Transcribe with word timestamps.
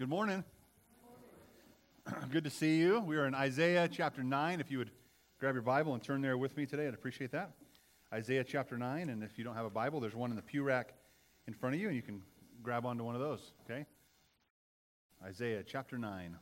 Good 0.00 0.08
morning. 0.08 0.42
Good 2.30 2.44
to 2.44 2.48
see 2.48 2.78
you. 2.78 3.00
We 3.00 3.18
are 3.18 3.26
in 3.26 3.34
Isaiah 3.34 3.86
chapter 3.86 4.22
9. 4.22 4.58
If 4.58 4.70
you 4.70 4.78
would 4.78 4.90
grab 5.38 5.54
your 5.54 5.60
Bible 5.60 5.92
and 5.92 6.02
turn 6.02 6.22
there 6.22 6.38
with 6.38 6.56
me 6.56 6.64
today, 6.64 6.88
I'd 6.88 6.94
appreciate 6.94 7.32
that. 7.32 7.50
Isaiah 8.10 8.42
chapter 8.42 8.78
9. 8.78 9.10
And 9.10 9.22
if 9.22 9.36
you 9.36 9.44
don't 9.44 9.56
have 9.56 9.66
a 9.66 9.70
Bible, 9.70 10.00
there's 10.00 10.14
one 10.14 10.30
in 10.30 10.36
the 10.36 10.42
pew 10.42 10.62
rack 10.62 10.94
in 11.46 11.52
front 11.52 11.74
of 11.74 11.82
you, 11.82 11.88
and 11.88 11.96
you 11.96 12.00
can 12.00 12.22
grab 12.62 12.86
onto 12.86 13.04
one 13.04 13.14
of 13.14 13.20
those, 13.20 13.52
okay? 13.66 13.84
Isaiah 15.22 15.62
chapter 15.62 15.98
9. 15.98 16.34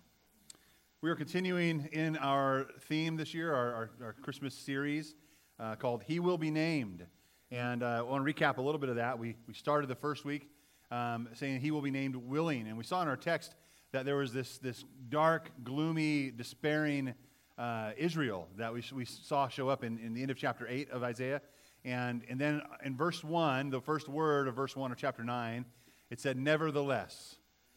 We 1.00 1.11
are 1.11 1.16
continuing 1.16 1.88
in 1.90 2.16
our 2.16 2.68
theme 2.82 3.16
this 3.16 3.34
year, 3.34 3.52
our, 3.52 3.75
our, 3.75 3.90
our 4.04 4.12
Christmas 4.12 4.54
series 4.54 5.16
uh, 5.59 5.75
called 5.75 6.04
He 6.04 6.20
Will 6.20 6.38
Be 6.38 6.52
Named. 6.52 7.04
And 7.50 7.82
uh, 7.82 7.86
I 7.86 8.02
want 8.02 8.25
to 8.25 8.32
recap 8.32 8.59
a 8.59 8.62
little 8.62 8.79
bit 8.79 8.88
of 8.88 8.95
that. 8.95 9.18
We, 9.18 9.34
we 9.48 9.54
started 9.54 9.88
the 9.88 9.96
first 9.96 10.25
week 10.25 10.48
um, 10.91 11.29
saying 11.34 11.61
he 11.61 11.70
will 11.70 11.82
be 11.82 11.91
named 11.91 12.17
willing. 12.17 12.67
And 12.67 12.76
we 12.76 12.85
saw 12.85 13.03
in 13.03 13.08
our 13.08 13.17
text 13.17 13.54
that 13.93 14.04
there 14.04 14.17
was 14.17 14.32
this, 14.32 14.58
this 14.58 14.85
dark, 15.08 15.50
gloomy, 15.64 16.31
despairing 16.31 17.14
uh, 17.57 17.93
Israel 17.96 18.49
that 18.57 18.72
we, 18.72 18.82
we 18.95 19.04
saw 19.04 19.48
show 19.48 19.68
up 19.68 19.82
in, 19.82 19.98
in 19.98 20.14
the 20.14 20.22
end 20.22 20.31
of 20.31 20.36
chapter 20.36 20.67
8 20.68 20.90
of 20.90 21.03
Isaiah. 21.03 21.40
And, 21.85 22.22
and 22.29 22.40
then 22.40 22.62
in 22.85 22.96
verse 22.96 23.22
1, 23.22 23.71
the 23.71 23.81
first 23.81 24.09
word 24.09 24.48
of 24.48 24.54
verse 24.54 24.76
1 24.76 24.93
of 24.93 24.98
chapter 24.98 25.25
9, 25.25 25.64
it 26.11 26.21
said, 26.21 26.36
Nevertheless. 26.36 27.36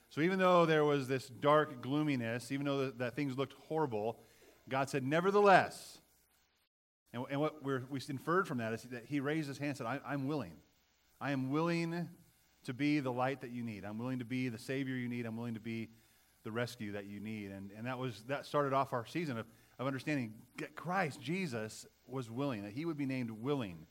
So 0.09 0.21
even 0.21 0.39
though 0.39 0.65
there 0.65 0.83
was 0.83 1.07
this 1.07 1.27
dark 1.27 1.81
gloominess, 1.81 2.51
even 2.51 2.65
though 2.65 2.85
that, 2.85 2.99
that 2.99 3.15
things 3.15 3.37
looked 3.37 3.53
horrible, 3.67 4.19
God 4.67 4.89
said, 4.89 5.03
Nevertheless. 5.03 5.99
And, 7.13 7.25
and 7.29 7.39
what 7.39 7.63
we 7.63 7.99
inferred 8.09 8.47
from 8.47 8.59
that 8.59 8.73
is 8.73 8.83
that 8.83 9.05
he 9.05 9.19
raised 9.19 9.47
his 9.47 9.57
hand 9.57 9.69
and 9.69 9.77
said, 9.77 9.87
I, 9.87 9.99
I'm 10.05 10.27
willing. 10.27 10.53
I 11.19 11.31
am 11.31 11.51
willing 11.51 12.09
to 12.65 12.73
be 12.73 12.99
the 12.99 13.11
light 13.11 13.41
that 13.41 13.51
you 13.51 13.63
need. 13.63 13.85
I'm 13.85 13.97
willing 13.97 14.19
to 14.19 14.25
be 14.25 14.49
the 14.49 14.57
Savior 14.57 14.95
you 14.95 15.09
need. 15.09 15.25
I'm 15.25 15.37
willing 15.37 15.55
to 15.55 15.59
be 15.59 15.89
the 16.43 16.51
rescue 16.51 16.93
that 16.93 17.05
you 17.05 17.19
need. 17.19 17.51
And, 17.51 17.71
and 17.77 17.85
that, 17.85 17.97
was, 17.97 18.23
that 18.27 18.45
started 18.45 18.73
off 18.73 18.93
our 18.93 19.05
season 19.05 19.37
of, 19.37 19.45
of 19.79 19.87
understanding 19.87 20.33
Christ, 20.75 21.21
Jesus, 21.21 21.85
was 22.07 22.29
willing, 22.29 22.63
that 22.63 22.73
he 22.73 22.85
would 22.85 22.97
be 22.97 23.05
named 23.05 23.31
willing. 23.31 23.85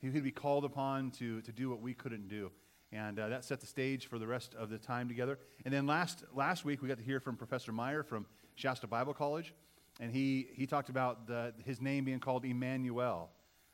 He 0.00 0.10
would 0.10 0.22
be 0.22 0.30
called 0.30 0.64
upon 0.64 1.10
to, 1.12 1.40
to 1.42 1.52
do 1.52 1.70
what 1.70 1.80
we 1.80 1.94
couldn't 1.94 2.28
do. 2.28 2.50
And 2.92 3.18
uh, 3.18 3.28
that 3.28 3.44
set 3.44 3.60
the 3.60 3.66
stage 3.66 4.06
for 4.08 4.18
the 4.18 4.26
rest 4.26 4.54
of 4.54 4.70
the 4.70 4.78
time 4.78 5.08
together. 5.08 5.38
And 5.64 5.74
then 5.74 5.86
last, 5.86 6.24
last 6.32 6.64
week, 6.64 6.82
we 6.82 6.88
got 6.88 6.98
to 6.98 7.04
hear 7.04 7.20
from 7.20 7.36
Professor 7.36 7.72
Meyer 7.72 8.02
from 8.02 8.26
Shasta 8.54 8.86
Bible 8.86 9.14
College. 9.14 9.54
And 9.98 10.12
he, 10.12 10.48
he 10.54 10.66
talked 10.66 10.88
about 10.88 11.26
the, 11.26 11.52
his 11.64 11.80
name 11.80 12.04
being 12.04 12.20
called 12.20 12.44
Emmanuel, 12.44 13.30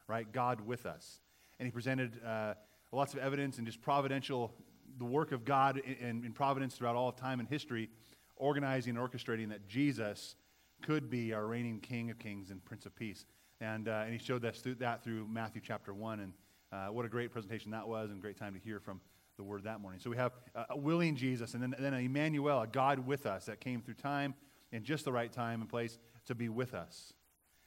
right? 0.07 0.31
God 0.31 0.61
with 0.61 0.87
us. 0.87 1.21
And 1.59 1.67
he 1.67 1.71
presented 1.71 2.21
uh, 2.25 2.55
lots 2.93 3.15
of 3.15 3.21
evidence 3.21 3.59
and 3.59 3.67
just 3.67 3.81
providential, 3.81 4.53
the 4.99 5.05
work 5.05 5.33
of 5.33 5.45
God 5.45 5.79
in, 5.79 6.25
in 6.25 6.33
providence 6.33 6.75
throughout 6.75 6.95
all 6.95 7.09
of 7.09 7.17
time 7.17 7.41
and 7.41 7.49
history, 7.49 7.89
organizing 8.37 8.97
and 8.97 9.11
orchestrating 9.11 9.49
that 9.49 9.67
Jesus 9.67 10.37
could 10.83 11.09
be 11.09 11.33
our 11.33 11.47
reigning 11.47 11.81
King 11.81 12.11
of 12.11 12.19
Kings 12.19 12.51
and 12.51 12.63
Prince 12.65 12.87
of 12.87 12.95
Peace. 12.95 13.25
And, 13.61 13.89
uh, 13.89 14.03
and 14.05 14.13
he 14.13 14.19
showed 14.19 14.45
us 14.45 14.61
through, 14.61 14.77
that 14.77 15.03
through 15.03 15.27
Matthew 15.29 15.63
chapter 15.65 15.95
1. 15.95 16.21
And 16.21 16.33
uh, 16.73 16.87
what 16.93 17.07
a 17.07 17.09
great 17.09 17.31
presentation 17.33 17.71
that 17.71 17.87
was, 17.87 18.11
and 18.11 18.21
great 18.21 18.37
time 18.37 18.55
to 18.55 18.61
hear 18.61 18.81
from 18.81 19.01
the 19.37 19.43
word 19.43 19.65
that 19.65 19.81
morning. 19.81 20.01
So 20.01 20.11
we 20.11 20.17
have 20.17 20.33
a 20.69 20.77
willing 20.77 21.17
Jesus, 21.17 21.55
and 21.55 21.63
then, 21.63 21.75
then 21.79 21.95
Emmanuel, 21.95 22.61
a 22.61 22.67
God 22.67 23.07
with 23.07 23.25
us 23.25 23.47
that 23.47 23.61
came 23.61 23.81
through 23.81 23.95
time 23.95 24.35
in 24.73 24.85
just 24.85 25.05
the 25.05 25.13
right 25.13 25.33
time 25.33 25.61
and 25.61 25.71
place 25.71 25.99
to 26.27 26.35
be 26.35 26.49
with 26.49 26.75
us. 26.75 27.15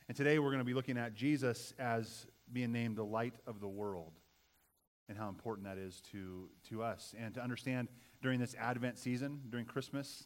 And 0.07 0.15
today 0.15 0.37
we're 0.37 0.49
going 0.49 0.59
to 0.59 0.65
be 0.65 0.75
looking 0.75 0.97
at 0.97 1.15
Jesus 1.15 1.73
as 1.79 2.27
being 2.51 2.71
named 2.71 2.97
the 2.97 3.05
light 3.05 3.35
of 3.47 3.59
the 3.59 3.67
world 3.67 4.11
and 5.07 5.17
how 5.17 5.29
important 5.29 5.67
that 5.67 5.77
is 5.77 6.01
to, 6.11 6.49
to 6.69 6.81
us. 6.81 7.13
And 7.19 7.33
to 7.35 7.41
understand 7.41 7.87
during 8.21 8.39
this 8.39 8.55
Advent 8.59 8.97
season, 8.97 9.41
during 9.49 9.65
Christmas, 9.65 10.25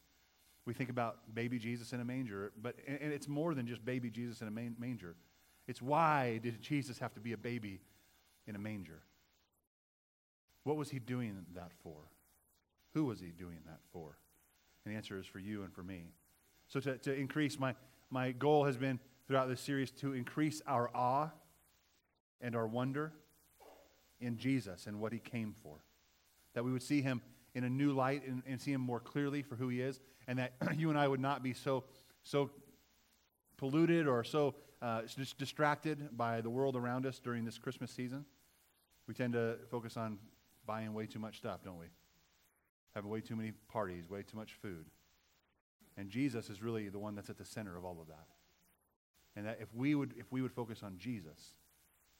we 0.66 0.74
think 0.74 0.90
about 0.90 1.34
baby 1.34 1.60
Jesus 1.60 1.94
in 1.94 2.00
a 2.00 2.06
manger, 2.06 2.52
but 2.62 2.76
and 2.88 3.12
it's 3.12 3.28
more 3.28 3.54
than 3.54 3.66
just 3.66 3.84
baby 3.84 4.10
Jesus 4.10 4.42
in 4.42 4.48
a 4.48 4.52
manger. 4.52 5.16
It's 5.68 5.82
why 5.82 6.40
did 6.42 6.62
Jesus 6.62 7.00
have 7.00 7.14
to 7.14 7.20
be 7.20 7.34
a 7.34 7.38
baby 7.38 7.82
in 8.48 8.56
a 8.56 8.60
manger? 8.60 9.02
What 10.64 10.78
was 10.78 10.90
he 10.90 11.00
doing 11.00 11.46
that 11.56 11.72
for? 11.84 11.98
Who 12.94 13.06
was 13.06 13.20
he 13.20 13.28
doing 13.28 13.60
that 13.66 13.80
for? 13.92 14.18
And 14.86 14.94
the 14.94 14.98
answer 14.98 15.20
is 15.20 15.26
for 15.26 15.40
you 15.40 15.64
and 15.64 15.74
for 15.74 15.84
me. 15.84 16.12
So 16.68 16.80
to, 16.80 16.98
to 17.00 17.14
increase, 17.14 17.60
my, 17.60 17.76
my 18.10 18.32
goal 18.32 18.66
has 18.66 18.78
been 18.78 19.00
throughout 19.28 19.48
this 19.48 19.62
series 19.62 19.92
to 19.92 20.14
increase 20.14 20.62
our 20.68 20.90
awe 20.94 21.30
and 22.42 22.56
our 22.56 22.68
wonder 22.68 23.12
in 24.20 24.38
Jesus 24.38 24.88
and 24.88 25.00
what 25.00 25.14
he 25.14 25.20
came 25.20 25.54
for. 25.64 25.84
That 26.54 26.64
we 26.64 26.72
would 26.72 26.84
see 26.84 27.02
him 27.02 27.22
in 27.56 27.64
a 27.64 27.70
new 27.70 27.94
light 27.94 28.26
and, 28.28 28.44
and 28.48 28.62
see 28.62 28.72
him 28.72 28.82
more 28.82 29.00
clearly 29.00 29.42
for 29.42 29.56
who 29.56 29.70
he 29.70 29.82
is, 29.82 30.00
and 30.28 30.40
that 30.40 30.54
you 30.78 30.90
and 30.90 30.98
I 30.98 31.08
would 31.08 31.20
not 31.20 31.44
be 31.44 31.54
so, 31.54 31.84
so 32.24 32.50
polluted 33.58 34.08
or 34.08 34.24
so 34.24 34.56
uh, 34.82 35.02
just 35.04 35.38
distracted 35.38 36.18
by 36.18 36.42
the 36.42 36.50
world 36.50 36.76
around 36.76 37.06
us 37.06 37.20
during 37.20 37.46
this 37.46 37.58
Christmas 37.58 37.92
season. 37.92 38.26
We 39.08 39.14
tend 39.14 39.34
to 39.34 39.58
focus 39.70 39.98
on 39.98 40.20
buying 40.66 40.94
way 40.94 41.06
too 41.06 41.20
much 41.20 41.38
stuff, 41.38 41.64
don't 41.64 41.80
we? 41.80 41.88
Having 42.96 43.10
way 43.10 43.22
too 43.22 43.36
many 43.36 43.52
parties, 43.68 44.10
way 44.10 44.24
too 44.24 44.38
much 44.38 44.54
food. 44.62 44.86
And 45.98 46.10
Jesus 46.10 46.50
is 46.50 46.62
really 46.62 46.90
the 46.90 47.00
one 47.00 47.16
that's 47.16 47.30
at 47.30 47.38
the 47.38 47.46
center 47.46 47.76
of 47.76 47.84
all 47.84 47.98
of 48.00 48.08
that. 48.08 48.28
And 49.36 49.46
that 49.46 49.60
if 49.62 49.74
we 49.74 49.96
would, 49.96 50.14
if 50.18 50.32
we 50.32 50.42
would 50.42 50.52
focus 50.52 50.82
on 50.84 50.98
Jesus, 50.98 51.54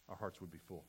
our 0.10 0.16
hearts 0.16 0.42
would 0.42 0.52
be 0.52 0.58
full. 0.58 0.86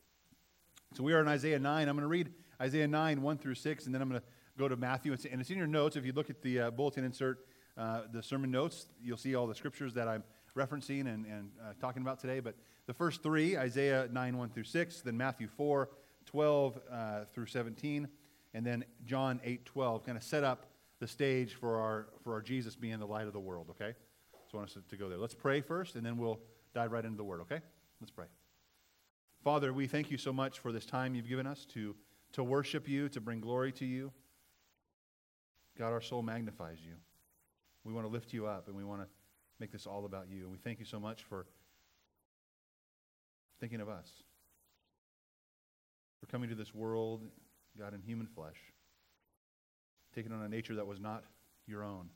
So 0.96 1.04
we 1.04 1.12
are 1.12 1.20
in 1.20 1.28
Isaiah 1.28 1.58
9. 1.60 1.88
I'm 1.88 1.94
going 1.94 2.02
to 2.02 2.08
read 2.08 2.32
Isaiah 2.60 2.88
9, 2.88 3.22
1 3.22 3.38
through 3.38 3.54
6, 3.54 3.86
and 3.86 3.94
then 3.94 4.02
I'm 4.02 4.08
going 4.08 4.20
to 4.20 4.26
go 4.58 4.66
to 4.66 4.74
Matthew. 4.74 5.12
And 5.30 5.40
it's 5.40 5.48
in 5.48 5.56
your 5.56 5.68
notes. 5.68 5.94
If 5.94 6.04
you 6.04 6.12
look 6.12 6.30
at 6.30 6.42
the 6.42 6.62
uh, 6.62 6.70
bulletin 6.72 7.04
insert, 7.04 7.46
uh, 7.78 8.02
the 8.12 8.20
sermon 8.20 8.50
notes, 8.50 8.88
you'll 9.00 9.16
see 9.16 9.36
all 9.36 9.46
the 9.46 9.54
scriptures 9.54 9.94
that 9.94 10.08
I'm 10.08 10.24
referencing 10.56 11.02
and, 11.02 11.26
and 11.26 11.52
uh, 11.62 11.74
talking 11.80 12.02
about 12.02 12.18
today. 12.18 12.40
But 12.40 12.56
the 12.86 12.92
first 12.92 13.22
three 13.22 13.56
Isaiah 13.56 14.08
9, 14.10 14.36
1 14.36 14.48
through 14.48 14.64
6, 14.64 15.02
then 15.02 15.16
Matthew 15.16 15.46
4, 15.46 15.88
12 16.26 16.80
uh, 16.90 17.20
through 17.32 17.46
17, 17.46 18.08
and 18.52 18.66
then 18.66 18.84
John 19.06 19.40
8, 19.44 19.64
12 19.64 20.04
kind 20.04 20.18
of 20.18 20.24
set 20.24 20.42
up 20.42 20.66
the 20.98 21.06
stage 21.06 21.54
for 21.54 21.78
our, 21.78 22.08
for 22.24 22.32
our 22.32 22.42
Jesus 22.42 22.74
being 22.74 22.98
the 22.98 23.06
light 23.06 23.28
of 23.28 23.32
the 23.32 23.38
world, 23.38 23.68
okay? 23.70 23.94
So 24.50 24.54
I 24.54 24.56
want 24.56 24.70
us 24.70 24.74
to, 24.74 24.82
to 24.88 24.96
go 24.96 25.08
there. 25.08 25.18
Let's 25.18 25.34
pray 25.34 25.60
first, 25.60 25.94
and 25.94 26.04
then 26.04 26.16
we'll 26.16 26.40
dive 26.74 26.90
right 26.90 27.04
into 27.04 27.16
the 27.16 27.24
word, 27.24 27.42
okay? 27.42 27.60
Let's 28.00 28.10
pray. 28.10 28.26
Father, 29.42 29.72
we 29.72 29.86
thank 29.86 30.10
you 30.10 30.18
so 30.18 30.34
much 30.34 30.58
for 30.58 30.70
this 30.70 30.84
time 30.84 31.14
you've 31.14 31.28
given 31.28 31.46
us 31.46 31.64
to, 31.72 31.96
to 32.32 32.44
worship 32.44 32.86
you, 32.86 33.08
to 33.08 33.20
bring 33.22 33.40
glory 33.40 33.72
to 33.72 33.86
you. 33.86 34.12
God, 35.78 35.92
our 35.92 36.02
soul 36.02 36.20
magnifies 36.20 36.78
you. 36.84 36.92
We 37.82 37.94
want 37.94 38.06
to 38.06 38.12
lift 38.12 38.34
you 38.34 38.46
up, 38.46 38.68
and 38.68 38.76
we 38.76 38.84
want 38.84 39.00
to 39.00 39.08
make 39.58 39.72
this 39.72 39.86
all 39.86 40.04
about 40.04 40.28
you. 40.28 40.42
And 40.42 40.52
we 40.52 40.58
thank 40.58 40.78
you 40.78 40.84
so 40.84 41.00
much 41.00 41.24
for 41.24 41.46
thinking 43.60 43.80
of 43.80 43.88
us, 43.88 44.10
for 46.18 46.26
coming 46.26 46.50
to 46.50 46.54
this 46.54 46.74
world, 46.74 47.22
God, 47.78 47.94
in 47.94 48.02
human 48.02 48.26
flesh, 48.26 48.58
taking 50.14 50.32
on 50.32 50.42
a 50.42 50.48
nature 50.48 50.74
that 50.74 50.86
was 50.86 51.00
not 51.00 51.24
your 51.66 51.82
own, 51.82 52.10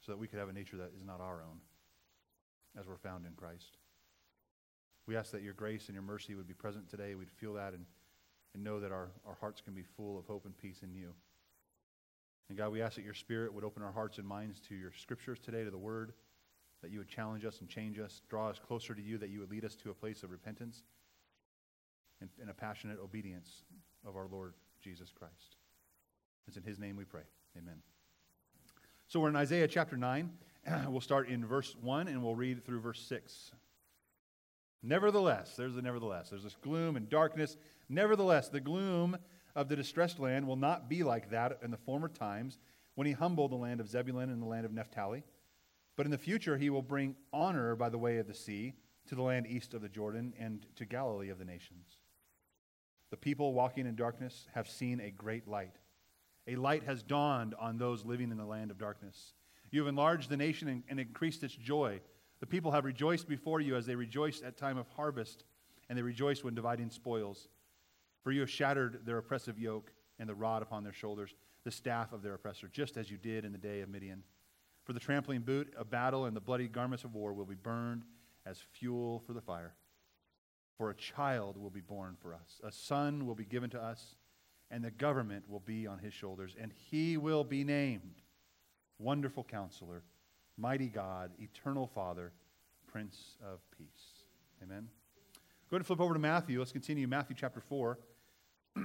so 0.00 0.12
that 0.12 0.18
we 0.18 0.26
could 0.26 0.38
have 0.38 0.48
a 0.48 0.54
nature 0.54 0.78
that 0.78 0.92
is 0.96 1.04
not 1.04 1.20
our 1.20 1.42
own, 1.42 1.60
as 2.78 2.86
we're 2.86 2.96
found 2.96 3.26
in 3.26 3.32
Christ. 3.34 3.76
We 5.10 5.16
ask 5.16 5.32
that 5.32 5.42
your 5.42 5.54
grace 5.54 5.88
and 5.88 5.94
your 5.94 6.04
mercy 6.04 6.36
would 6.36 6.46
be 6.46 6.54
present 6.54 6.88
today. 6.88 7.16
We'd 7.16 7.32
feel 7.32 7.54
that 7.54 7.72
and, 7.72 7.84
and 8.54 8.62
know 8.62 8.78
that 8.78 8.92
our, 8.92 9.08
our 9.26 9.34
hearts 9.40 9.60
can 9.60 9.74
be 9.74 9.82
full 9.82 10.16
of 10.16 10.24
hope 10.26 10.44
and 10.44 10.56
peace 10.56 10.84
in 10.84 10.94
you. 10.94 11.12
And 12.48 12.56
God, 12.56 12.70
we 12.70 12.80
ask 12.80 12.94
that 12.94 13.04
your 13.04 13.14
Spirit 13.14 13.52
would 13.52 13.64
open 13.64 13.82
our 13.82 13.90
hearts 13.90 14.18
and 14.18 14.26
minds 14.28 14.60
to 14.68 14.76
your 14.76 14.92
scriptures 14.96 15.40
today, 15.40 15.64
to 15.64 15.70
the 15.72 15.76
Word, 15.76 16.12
that 16.80 16.92
you 16.92 16.98
would 16.98 17.08
challenge 17.08 17.44
us 17.44 17.58
and 17.58 17.68
change 17.68 17.98
us, 17.98 18.22
draw 18.28 18.50
us 18.50 18.60
closer 18.64 18.94
to 18.94 19.02
you, 19.02 19.18
that 19.18 19.30
you 19.30 19.40
would 19.40 19.50
lead 19.50 19.64
us 19.64 19.74
to 19.74 19.90
a 19.90 19.94
place 19.94 20.22
of 20.22 20.30
repentance 20.30 20.84
and, 22.20 22.30
and 22.40 22.48
a 22.48 22.54
passionate 22.54 23.00
obedience 23.02 23.64
of 24.06 24.14
our 24.14 24.28
Lord 24.30 24.54
Jesus 24.80 25.10
Christ. 25.12 25.56
It's 26.46 26.56
in 26.56 26.62
his 26.62 26.78
name 26.78 26.94
we 26.94 27.04
pray. 27.04 27.24
Amen. 27.58 27.82
So 29.08 29.18
we're 29.18 29.30
in 29.30 29.34
Isaiah 29.34 29.66
chapter 29.66 29.96
9. 29.96 30.30
We'll 30.88 31.00
start 31.00 31.28
in 31.28 31.44
verse 31.44 31.74
1 31.80 32.06
and 32.06 32.22
we'll 32.22 32.36
read 32.36 32.64
through 32.64 32.78
verse 32.78 33.00
6. 33.08 33.50
Nevertheless, 34.82 35.56
there's 35.56 35.74
the 35.74 35.82
nevertheless. 35.82 36.30
There's 36.30 36.42
this 36.42 36.56
gloom 36.62 36.96
and 36.96 37.08
darkness. 37.08 37.56
Nevertheless, 37.88 38.48
the 38.48 38.60
gloom 38.60 39.18
of 39.54 39.68
the 39.68 39.76
distressed 39.76 40.18
land 40.18 40.46
will 40.46 40.56
not 40.56 40.88
be 40.88 41.02
like 41.02 41.30
that 41.30 41.58
in 41.62 41.70
the 41.70 41.76
former 41.76 42.08
times 42.08 42.58
when 42.94 43.06
he 43.06 43.12
humbled 43.12 43.52
the 43.52 43.56
land 43.56 43.80
of 43.80 43.88
Zebulun 43.88 44.30
and 44.30 44.40
the 44.40 44.46
land 44.46 44.64
of 44.64 44.72
Naphtali. 44.72 45.22
But 45.96 46.06
in 46.06 46.12
the 46.12 46.18
future, 46.18 46.56
he 46.56 46.70
will 46.70 46.82
bring 46.82 47.16
honor 47.32 47.76
by 47.76 47.90
the 47.90 47.98
way 47.98 48.18
of 48.18 48.26
the 48.26 48.34
sea 48.34 48.74
to 49.08 49.14
the 49.14 49.22
land 49.22 49.46
east 49.46 49.74
of 49.74 49.82
the 49.82 49.88
Jordan 49.88 50.32
and 50.38 50.64
to 50.76 50.84
Galilee 50.86 51.30
of 51.30 51.38
the 51.38 51.44
nations. 51.44 51.86
The 53.10 53.16
people 53.16 53.52
walking 53.52 53.86
in 53.86 53.96
darkness 53.96 54.46
have 54.54 54.68
seen 54.68 55.00
a 55.00 55.10
great 55.10 55.48
light. 55.48 55.76
A 56.46 56.56
light 56.56 56.84
has 56.84 57.02
dawned 57.02 57.54
on 57.58 57.76
those 57.76 58.04
living 58.04 58.30
in 58.30 58.38
the 58.38 58.44
land 58.44 58.70
of 58.70 58.78
darkness. 58.78 59.34
You 59.70 59.80
have 59.80 59.88
enlarged 59.88 60.30
the 60.30 60.36
nation 60.36 60.68
and, 60.68 60.82
and 60.88 60.98
increased 60.98 61.42
its 61.42 61.54
joy. 61.54 62.00
The 62.40 62.46
people 62.46 62.72
have 62.72 62.84
rejoiced 62.84 63.28
before 63.28 63.60
you 63.60 63.76
as 63.76 63.86
they 63.86 63.94
rejoiced 63.94 64.42
at 64.42 64.56
time 64.56 64.78
of 64.78 64.88
harvest, 64.88 65.44
and 65.88 65.98
they 65.98 66.02
rejoice 66.02 66.42
when 66.42 66.54
dividing 66.54 66.90
spoils. 66.90 67.48
For 68.22 68.32
you 68.32 68.40
have 68.40 68.50
shattered 68.50 69.04
their 69.04 69.18
oppressive 69.18 69.58
yoke 69.58 69.92
and 70.18 70.28
the 70.28 70.34
rod 70.34 70.62
upon 70.62 70.82
their 70.82 70.92
shoulders, 70.92 71.34
the 71.64 71.70
staff 71.70 72.12
of 72.12 72.22
their 72.22 72.34
oppressor, 72.34 72.68
just 72.68 72.96
as 72.96 73.10
you 73.10 73.18
did 73.18 73.44
in 73.44 73.52
the 73.52 73.58
day 73.58 73.80
of 73.80 73.88
Midian. 73.88 74.22
For 74.84 74.92
the 74.92 75.00
trampling 75.00 75.42
boot 75.42 75.74
of 75.76 75.90
battle 75.90 76.24
and 76.24 76.34
the 76.34 76.40
bloody 76.40 76.68
garments 76.68 77.04
of 77.04 77.14
war 77.14 77.32
will 77.32 77.44
be 77.44 77.54
burned 77.54 78.04
as 78.46 78.58
fuel 78.72 79.20
for 79.20 79.32
the 79.34 79.40
fire. 79.40 79.74
For 80.76 80.90
a 80.90 80.94
child 80.94 81.58
will 81.58 81.70
be 81.70 81.82
born 81.82 82.16
for 82.20 82.34
us, 82.34 82.60
a 82.64 82.72
son 82.72 83.26
will 83.26 83.34
be 83.34 83.44
given 83.44 83.68
to 83.70 83.82
us, 83.82 84.16
and 84.70 84.82
the 84.82 84.90
government 84.90 85.48
will 85.48 85.60
be 85.60 85.86
on 85.86 85.98
his 85.98 86.14
shoulders, 86.14 86.56
and 86.58 86.72
he 86.72 87.18
will 87.18 87.44
be 87.44 87.64
named 87.64 88.22
Wonderful 88.98 89.44
Counselor, 89.44 90.02
Mighty 90.60 90.88
God, 90.88 91.30
Eternal 91.40 91.86
Father, 91.86 92.32
Prince 92.86 93.36
of 93.42 93.60
Peace. 93.78 94.24
Amen. 94.62 94.88
Go 95.70 95.76
ahead 95.76 95.80
and 95.80 95.86
flip 95.86 96.02
over 96.02 96.12
to 96.12 96.20
Matthew. 96.20 96.58
Let's 96.58 96.70
continue 96.70 97.08
Matthew 97.08 97.34
chapter 97.34 97.60
4. 97.60 97.98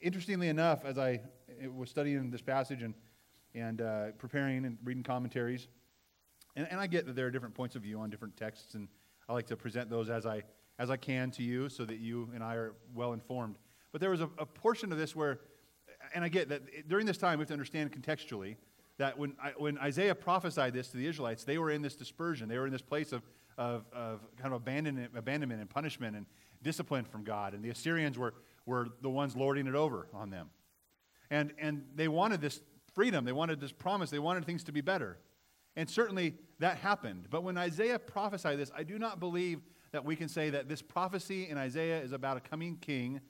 Interestingly 0.00 0.48
enough, 0.48 0.84
as 0.84 0.98
I 0.98 1.20
was 1.74 1.90
studying 1.90 2.30
this 2.30 2.40
passage 2.40 2.82
and, 2.82 2.94
and 3.52 3.80
uh, 3.80 4.04
preparing 4.16 4.64
and 4.64 4.78
reading 4.84 5.02
commentaries, 5.02 5.66
and, 6.54 6.68
and 6.70 6.78
I 6.78 6.86
get 6.86 7.06
that 7.06 7.16
there 7.16 7.26
are 7.26 7.32
different 7.32 7.56
points 7.56 7.74
of 7.74 7.82
view 7.82 7.98
on 7.98 8.08
different 8.08 8.36
texts, 8.36 8.74
and 8.74 8.86
I 9.28 9.32
like 9.32 9.46
to 9.48 9.56
present 9.56 9.90
those 9.90 10.08
as 10.08 10.24
I, 10.24 10.44
as 10.78 10.88
I 10.88 10.98
can 10.98 11.32
to 11.32 11.42
you 11.42 11.68
so 11.68 11.84
that 11.84 11.98
you 11.98 12.30
and 12.32 12.44
I 12.44 12.54
are 12.54 12.74
well 12.94 13.12
informed. 13.12 13.56
But 13.90 14.00
there 14.00 14.10
was 14.10 14.20
a, 14.20 14.30
a 14.38 14.46
portion 14.46 14.92
of 14.92 14.98
this 14.98 15.16
where, 15.16 15.40
and 16.14 16.22
I 16.22 16.28
get 16.28 16.48
that 16.50 16.88
during 16.88 17.06
this 17.06 17.18
time 17.18 17.40
we 17.40 17.42
have 17.42 17.48
to 17.48 17.54
understand 17.54 17.90
contextually 17.90 18.54
that 19.02 19.18
when, 19.18 19.34
when 19.56 19.78
Isaiah 19.78 20.14
prophesied 20.14 20.72
this 20.74 20.88
to 20.92 20.96
the 20.96 21.08
Israelites, 21.08 21.42
they 21.42 21.58
were 21.58 21.72
in 21.72 21.82
this 21.82 21.96
dispersion. 21.96 22.48
They 22.48 22.56
were 22.56 22.66
in 22.66 22.72
this 22.72 22.82
place 22.82 23.10
of, 23.10 23.22
of, 23.58 23.84
of 23.92 24.20
kind 24.36 24.54
of 24.54 24.60
abandonment, 24.60 25.10
abandonment 25.16 25.60
and 25.60 25.68
punishment 25.68 26.14
and 26.14 26.24
discipline 26.62 27.04
from 27.04 27.24
God. 27.24 27.52
And 27.52 27.64
the 27.64 27.70
Assyrians 27.70 28.16
were, 28.16 28.32
were 28.64 28.86
the 29.00 29.10
ones 29.10 29.34
lording 29.34 29.66
it 29.66 29.74
over 29.74 30.06
on 30.14 30.30
them. 30.30 30.50
And, 31.30 31.52
and 31.58 31.84
they 31.96 32.06
wanted 32.06 32.40
this 32.40 32.60
freedom, 32.94 33.24
they 33.24 33.32
wanted 33.32 33.60
this 33.60 33.72
promise, 33.72 34.08
they 34.08 34.20
wanted 34.20 34.44
things 34.44 34.62
to 34.64 34.72
be 34.72 34.82
better. 34.82 35.18
And 35.74 35.90
certainly 35.90 36.34
that 36.60 36.76
happened. 36.76 37.26
But 37.28 37.42
when 37.42 37.58
Isaiah 37.58 37.98
prophesied 37.98 38.56
this, 38.56 38.70
I 38.76 38.84
do 38.84 39.00
not 39.00 39.18
believe 39.18 39.62
that 39.90 40.04
we 40.04 40.14
can 40.14 40.28
say 40.28 40.50
that 40.50 40.68
this 40.68 40.80
prophecy 40.80 41.48
in 41.48 41.58
Isaiah 41.58 42.00
is 42.00 42.12
about 42.12 42.36
a 42.36 42.40
coming 42.40 42.76
king 42.76 43.20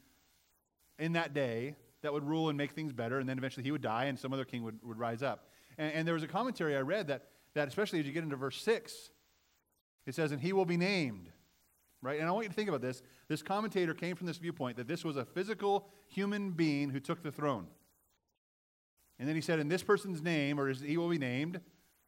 in 0.98 1.12
that 1.12 1.32
day 1.32 1.76
that 2.02 2.12
would 2.12 2.24
rule 2.24 2.50
and 2.50 2.58
make 2.58 2.72
things 2.72 2.92
better, 2.92 3.20
and 3.20 3.28
then 3.28 3.38
eventually 3.38 3.64
he 3.64 3.70
would 3.70 3.80
die 3.80 4.04
and 4.04 4.18
some 4.18 4.34
other 4.34 4.44
king 4.44 4.62
would, 4.64 4.78
would 4.82 4.98
rise 4.98 5.22
up. 5.22 5.46
And, 5.78 5.92
and 5.92 6.06
there 6.06 6.14
was 6.14 6.22
a 6.22 6.28
commentary 6.28 6.76
I 6.76 6.80
read 6.80 7.08
that, 7.08 7.28
that, 7.54 7.68
especially 7.68 8.00
as 8.00 8.06
you 8.06 8.12
get 8.12 8.24
into 8.24 8.36
verse 8.36 8.60
6, 8.62 9.10
it 10.06 10.14
says, 10.14 10.32
and 10.32 10.40
he 10.40 10.52
will 10.52 10.64
be 10.64 10.76
named. 10.76 11.30
Right? 12.00 12.18
And 12.18 12.28
I 12.28 12.32
want 12.32 12.44
you 12.44 12.48
to 12.48 12.54
think 12.54 12.68
about 12.68 12.82
this. 12.82 13.02
This 13.28 13.42
commentator 13.42 13.94
came 13.94 14.16
from 14.16 14.26
this 14.26 14.38
viewpoint 14.38 14.76
that 14.76 14.88
this 14.88 15.04
was 15.04 15.16
a 15.16 15.24
physical 15.24 15.88
human 16.08 16.50
being 16.50 16.90
who 16.90 16.98
took 16.98 17.22
the 17.22 17.30
throne. 17.30 17.66
And 19.18 19.28
then 19.28 19.36
he 19.36 19.40
said, 19.40 19.60
in 19.60 19.68
this 19.68 19.84
person's 19.84 20.20
name, 20.20 20.58
or 20.58 20.72
he 20.72 20.96
will 20.96 21.08
be 21.08 21.18
named, 21.18 21.60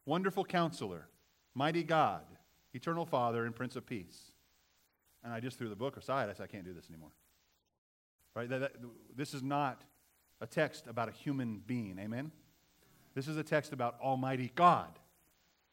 Wonderful 0.05 0.43
Counselor, 0.43 1.07
Mighty 1.53 1.83
God, 1.83 2.23
Eternal 2.73 3.05
Father, 3.05 3.45
and 3.45 3.55
Prince 3.55 3.77
of 3.77 3.85
Peace. 3.85 4.31
And 5.23 5.33
I 5.33 5.39
just 5.39 5.57
threw 5.57 5.69
the 5.69 5.75
book 5.75 5.95
aside. 5.97 6.29
I 6.29 6.33
said, 6.33 6.43
I 6.43 6.47
can't 6.47 6.65
do 6.65 6.73
this 6.73 6.89
anymore. 6.89 7.11
Right? 8.35 8.49
That, 8.49 8.59
that, 8.59 8.71
this 9.15 9.33
is 9.33 9.41
not 9.41 9.81
a 10.41 10.45
text 10.45 10.87
about 10.87 11.07
a 11.07 11.13
human 11.13 11.61
being. 11.65 11.97
Amen? 11.99 12.31
This 13.15 13.27
is 13.27 13.37
a 13.37 13.43
text 13.43 13.71
about 13.71 13.95
Almighty 14.01 14.51
God, 14.55 14.99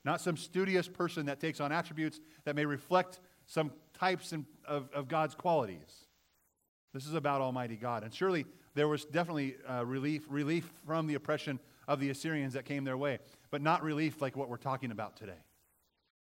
not 0.04 0.20
some 0.20 0.36
studious 0.36 0.88
person 0.88 1.26
that 1.26 1.40
takes 1.40 1.60
on 1.60 1.72
attributes 1.72 2.20
that 2.44 2.56
may 2.56 2.64
reflect 2.64 3.20
some 3.46 3.72
types 3.98 4.32
of, 4.66 4.88
of 4.94 5.08
God's 5.08 5.34
qualities. 5.34 6.06
This 6.94 7.06
is 7.06 7.14
about 7.14 7.40
Almighty 7.40 7.76
God. 7.76 8.04
And 8.04 8.14
surely 8.14 8.46
there 8.74 8.88
was 8.88 9.04
definitely 9.04 9.56
uh, 9.68 9.84
relief, 9.84 10.24
relief 10.28 10.72
from 10.86 11.06
the 11.06 11.14
oppression 11.14 11.58
of 11.88 12.00
the 12.00 12.10
Assyrians 12.10 12.54
that 12.54 12.64
came 12.64 12.84
their 12.84 12.96
way, 12.96 13.18
but 13.50 13.60
not 13.60 13.82
relief 13.82 14.22
like 14.22 14.36
what 14.36 14.48
we're 14.48 14.56
talking 14.56 14.92
about 14.92 15.16
today. 15.16 15.40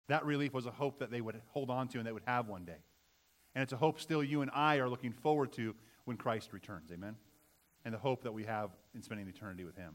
That 0.08 0.24
relief 0.24 0.54
was 0.54 0.66
a 0.66 0.70
hope 0.70 1.00
that 1.00 1.10
they 1.10 1.20
would 1.20 1.40
hold 1.48 1.70
on 1.70 1.88
to 1.88 1.98
and 1.98 2.06
they 2.06 2.12
would 2.12 2.22
have 2.26 2.48
one 2.48 2.64
day. 2.64 2.78
And 3.54 3.62
it's 3.62 3.72
a 3.72 3.76
hope 3.76 4.00
still 4.00 4.22
you 4.22 4.42
and 4.42 4.50
I 4.54 4.76
are 4.76 4.88
looking 4.88 5.12
forward 5.12 5.52
to 5.54 5.74
when 6.04 6.16
Christ 6.16 6.52
returns. 6.52 6.90
Amen? 6.92 7.16
And 7.84 7.92
the 7.92 7.98
hope 7.98 8.22
that 8.22 8.32
we 8.32 8.44
have 8.44 8.70
in 8.94 9.02
spending 9.02 9.28
eternity 9.28 9.64
with 9.64 9.76
Him. 9.76 9.94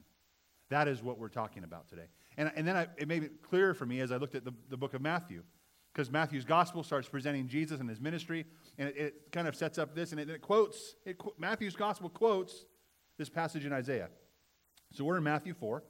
That 0.73 0.87
is 0.87 1.03
what 1.03 1.19
we're 1.19 1.29
talking 1.29 1.63
about 1.63 1.87
today. 1.87 2.07
And, 2.35 2.51
and 2.55 2.67
then 2.67 2.75
I, 2.75 2.87
it 2.97 3.07
made 3.07 3.21
it 3.21 3.43
clearer 3.43 3.75
for 3.75 3.85
me 3.85 3.99
as 3.99 4.11
I 4.11 4.17
looked 4.17 4.33
at 4.33 4.43
the, 4.43 4.53
the 4.71 4.77
book 4.77 4.95
of 4.95 5.03
Matthew, 5.03 5.43
because 5.93 6.09
Matthew's 6.09 6.45
gospel 6.45 6.81
starts 6.81 7.07
presenting 7.07 7.47
Jesus 7.47 7.79
and 7.79 7.87
his 7.87 8.01
ministry, 8.01 8.43
and 8.79 8.89
it, 8.89 8.97
it 8.97 9.31
kind 9.31 9.47
of 9.47 9.55
sets 9.55 9.77
up 9.77 9.93
this, 9.93 10.13
and 10.13 10.19
it, 10.19 10.31
it 10.31 10.41
quotes, 10.41 10.95
it, 11.05 11.21
Matthew's 11.37 11.75
gospel 11.75 12.09
quotes 12.09 12.65
this 13.19 13.29
passage 13.29 13.67
in 13.67 13.71
Isaiah. 13.71 14.09
So 14.91 15.03
we're 15.03 15.17
in 15.17 15.23
Matthew 15.23 15.53
4, 15.53 15.83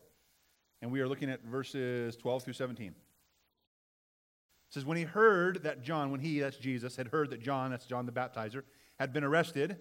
and 0.82 0.92
we 0.92 1.00
are 1.00 1.08
looking 1.08 1.30
at 1.30 1.42
verses 1.46 2.18
12 2.18 2.44
through 2.44 2.54
17. 2.54 2.88
It 2.88 2.94
says, 4.70 4.84
When 4.84 4.98
he 4.98 5.04
heard 5.04 5.64
that 5.64 5.82
John, 5.82 6.12
when 6.12 6.20
he, 6.20 6.42
that's 6.42 6.58
Jesus, 6.58 6.98
had 6.98 7.08
heard 7.08 7.30
that 7.30 7.40
John, 7.40 7.72
that's 7.72 7.86
John 7.86 8.06
the 8.06 8.12
Baptizer, 8.12 8.64
had 9.00 9.14
been 9.14 9.24
arrested, 9.24 9.78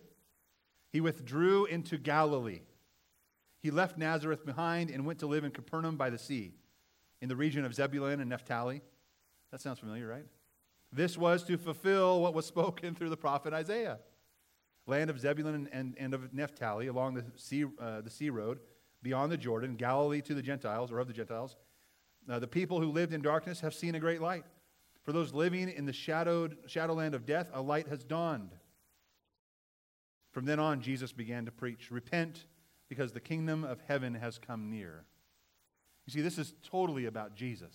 he 0.93 1.01
withdrew 1.01 1.65
into 1.65 1.99
Galilee 1.99 2.61
he 3.63 3.71
left 3.71 3.97
Nazareth 3.97 4.45
behind 4.45 4.91
and 4.91 5.07
went 5.07 5.21
to 5.21 5.27
live 5.27 5.45
in 5.45 5.53
Capernaum 5.53 5.97
by 5.97 6.11
the 6.11 6.19
sea, 6.19 6.53
in 7.21 7.29
the 7.29 7.37
region 7.37 7.65
of 7.65 7.75
Zebulun 7.75 8.21
and 8.21 8.29
Naphtali. 8.29 8.83
That 9.53 9.61
sounds 9.61 9.79
familiar, 9.79 10.09
right? 10.09 10.27
This 10.93 11.17
was 11.17 11.45
to 11.45 11.57
fulfill 11.57 12.21
what 12.21 12.35
was 12.35 12.45
spoken 12.45 12.95
through 12.95 13.11
the 13.11 13.17
prophet 13.17 13.53
Isaiah. 13.53 13.99
Land 14.87 15.11
of 15.11 15.21
Zebulun 15.21 15.69
and, 15.73 15.95
and, 15.97 16.13
of 16.13 16.35
Naphtali, 16.35 16.89
along 16.89 17.15
the 17.15 17.25
sea, 17.37 17.65
uh, 17.81 18.01
the 18.01 18.11
sea 18.11 18.31
road, 18.31 18.59
beyond 19.01 19.31
the 19.31 19.37
Jordan, 19.37 19.77
Galilee 19.77 20.21
to 20.23 20.35
the 20.35 20.43
Gentiles, 20.43 20.91
or 20.91 20.99
of 20.99 21.07
the 21.07 21.13
Gentiles. 21.13 21.57
Uh, 22.29 22.41
the 22.41 22.49
people 22.49 22.81
who 22.81 22.91
lived 22.91 23.13
in 23.13 23.23
darkness 23.23 23.61
have 23.61 23.75
seen 23.75 23.95
a 23.95 24.01
great 24.01 24.21
light. 24.21 24.45
For 25.05 25.13
those 25.13 25.33
living 25.33 25.69
in 25.69 25.87
the 25.87 25.93
shadowed 25.93 26.57
shadowland 26.67 27.15
of 27.15 27.27
death, 27.27 27.49
a 27.53 27.63
light 27.63 27.87
has 27.89 28.03
dawned. 28.03 28.51
From 30.33 30.47
then 30.47 30.59
on, 30.59 30.81
Jesus 30.81 31.13
began 31.13 31.45
to 31.45 31.53
preach 31.53 31.91
Repent, 31.91 32.47
because 32.93 33.13
the 33.13 33.21
kingdom 33.21 33.65
of 33.65 33.81
heaven 33.89 34.13
has 34.13 34.39
come 34.39 34.69
near. 34.69 35.07
You 36.05 36.13
see, 36.13 36.21
this 36.21 36.37
is 36.37 36.53
totally 36.63 37.07
about 37.07 37.35
Jesus. 37.35 37.75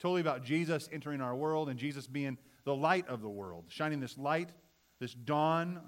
Totally 0.00 0.22
about 0.22 0.42
Jesus 0.42 0.88
entering 0.90 1.20
our 1.20 1.36
world 1.36 1.68
and 1.68 1.78
Jesus 1.78 2.06
being 2.06 2.38
the 2.64 2.74
light 2.74 3.06
of 3.06 3.20
the 3.20 3.28
world, 3.28 3.66
shining 3.68 4.00
this 4.00 4.16
light, 4.16 4.48
this 4.98 5.12
dawn, 5.12 5.78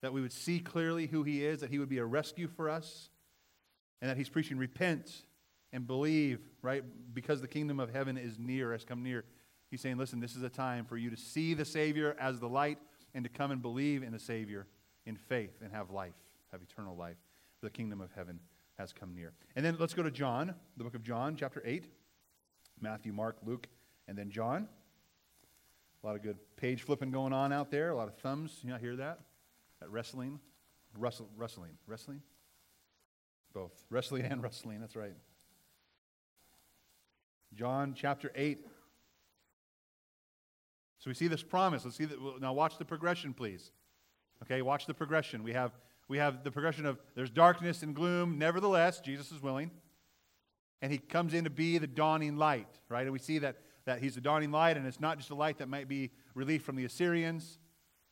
that 0.00 0.14
we 0.14 0.22
would 0.22 0.32
see 0.32 0.60
clearly 0.60 1.06
who 1.06 1.24
he 1.24 1.44
is, 1.44 1.60
that 1.60 1.68
he 1.68 1.78
would 1.78 1.90
be 1.90 1.98
a 1.98 2.04
rescue 2.06 2.48
for 2.48 2.70
us, 2.70 3.10
and 4.00 4.10
that 4.10 4.16
he's 4.16 4.30
preaching 4.30 4.56
repent 4.56 5.26
and 5.74 5.86
believe, 5.86 6.40
right? 6.62 6.84
Because 7.12 7.42
the 7.42 7.48
kingdom 7.48 7.80
of 7.80 7.92
heaven 7.92 8.16
is 8.16 8.38
near, 8.38 8.72
has 8.72 8.82
come 8.82 9.02
near. 9.02 9.26
He's 9.70 9.82
saying, 9.82 9.98
listen, 9.98 10.20
this 10.20 10.36
is 10.36 10.42
a 10.42 10.48
time 10.48 10.86
for 10.86 10.96
you 10.96 11.10
to 11.10 11.18
see 11.18 11.52
the 11.52 11.66
Savior 11.66 12.16
as 12.18 12.40
the 12.40 12.48
light 12.48 12.78
and 13.12 13.24
to 13.24 13.28
come 13.28 13.50
and 13.50 13.60
believe 13.60 14.02
in 14.02 14.10
the 14.10 14.18
Savior 14.18 14.66
in 15.04 15.16
faith 15.16 15.60
and 15.62 15.70
have 15.70 15.90
life 15.90 16.14
have 16.54 16.62
eternal 16.62 16.96
life. 16.96 17.16
The 17.60 17.70
kingdom 17.70 18.00
of 18.00 18.10
heaven 18.14 18.38
has 18.78 18.92
come 18.92 19.14
near. 19.14 19.32
And 19.56 19.64
then 19.64 19.76
let's 19.78 19.92
go 19.92 20.02
to 20.02 20.10
John, 20.10 20.54
the 20.76 20.84
book 20.84 20.94
of 20.94 21.02
John, 21.02 21.36
chapter 21.36 21.62
8. 21.64 21.84
Matthew, 22.80 23.12
Mark, 23.12 23.36
Luke, 23.44 23.68
and 24.08 24.16
then 24.16 24.30
John. 24.30 24.68
A 26.02 26.06
lot 26.06 26.16
of 26.16 26.22
good 26.22 26.36
page 26.56 26.82
flipping 26.82 27.10
going 27.10 27.32
on 27.32 27.52
out 27.52 27.70
there. 27.70 27.90
A 27.90 27.96
lot 27.96 28.08
of 28.08 28.14
thumbs. 28.16 28.58
You 28.62 28.70
know, 28.70 28.76
hear 28.76 28.96
that? 28.96 29.20
That 29.80 29.90
wrestling. 29.90 30.40
Wrestle, 30.98 31.28
wrestling. 31.36 31.72
Wrestling? 31.86 32.22
Both. 33.52 33.84
Wrestling 33.90 34.22
and 34.22 34.42
wrestling. 34.42 34.80
That's 34.80 34.96
right. 34.96 35.14
John 37.54 37.94
chapter 37.96 38.30
8. 38.34 38.66
So 40.98 41.10
we 41.10 41.14
see 41.14 41.28
this 41.28 41.42
promise. 41.42 41.84
Let's 41.84 41.96
see 41.96 42.04
that. 42.06 42.18
Now 42.40 42.52
watch 42.52 42.78
the 42.78 42.84
progression, 42.84 43.32
please. 43.32 43.70
Okay, 44.42 44.62
watch 44.62 44.86
the 44.86 44.94
progression. 44.94 45.42
We 45.42 45.52
have 45.52 45.72
we 46.08 46.18
have 46.18 46.44
the 46.44 46.50
progression 46.50 46.86
of 46.86 46.98
there's 47.14 47.30
darkness 47.30 47.82
and 47.82 47.94
gloom. 47.94 48.38
Nevertheless, 48.38 49.00
Jesus 49.00 49.32
is 49.32 49.42
willing. 49.42 49.70
And 50.82 50.92
he 50.92 50.98
comes 50.98 51.32
in 51.32 51.44
to 51.44 51.50
be 51.50 51.78
the 51.78 51.86
dawning 51.86 52.36
light, 52.36 52.68
right? 52.88 53.02
And 53.02 53.12
we 53.12 53.18
see 53.18 53.38
that, 53.38 53.56
that 53.86 54.00
he's 54.00 54.14
the 54.14 54.20
dawning 54.20 54.50
light, 54.50 54.76
and 54.76 54.86
it's 54.86 55.00
not 55.00 55.16
just 55.16 55.30
a 55.30 55.34
light 55.34 55.58
that 55.58 55.68
might 55.68 55.88
be 55.88 56.10
relief 56.34 56.62
from 56.62 56.76
the 56.76 56.84
Assyrians. 56.84 57.58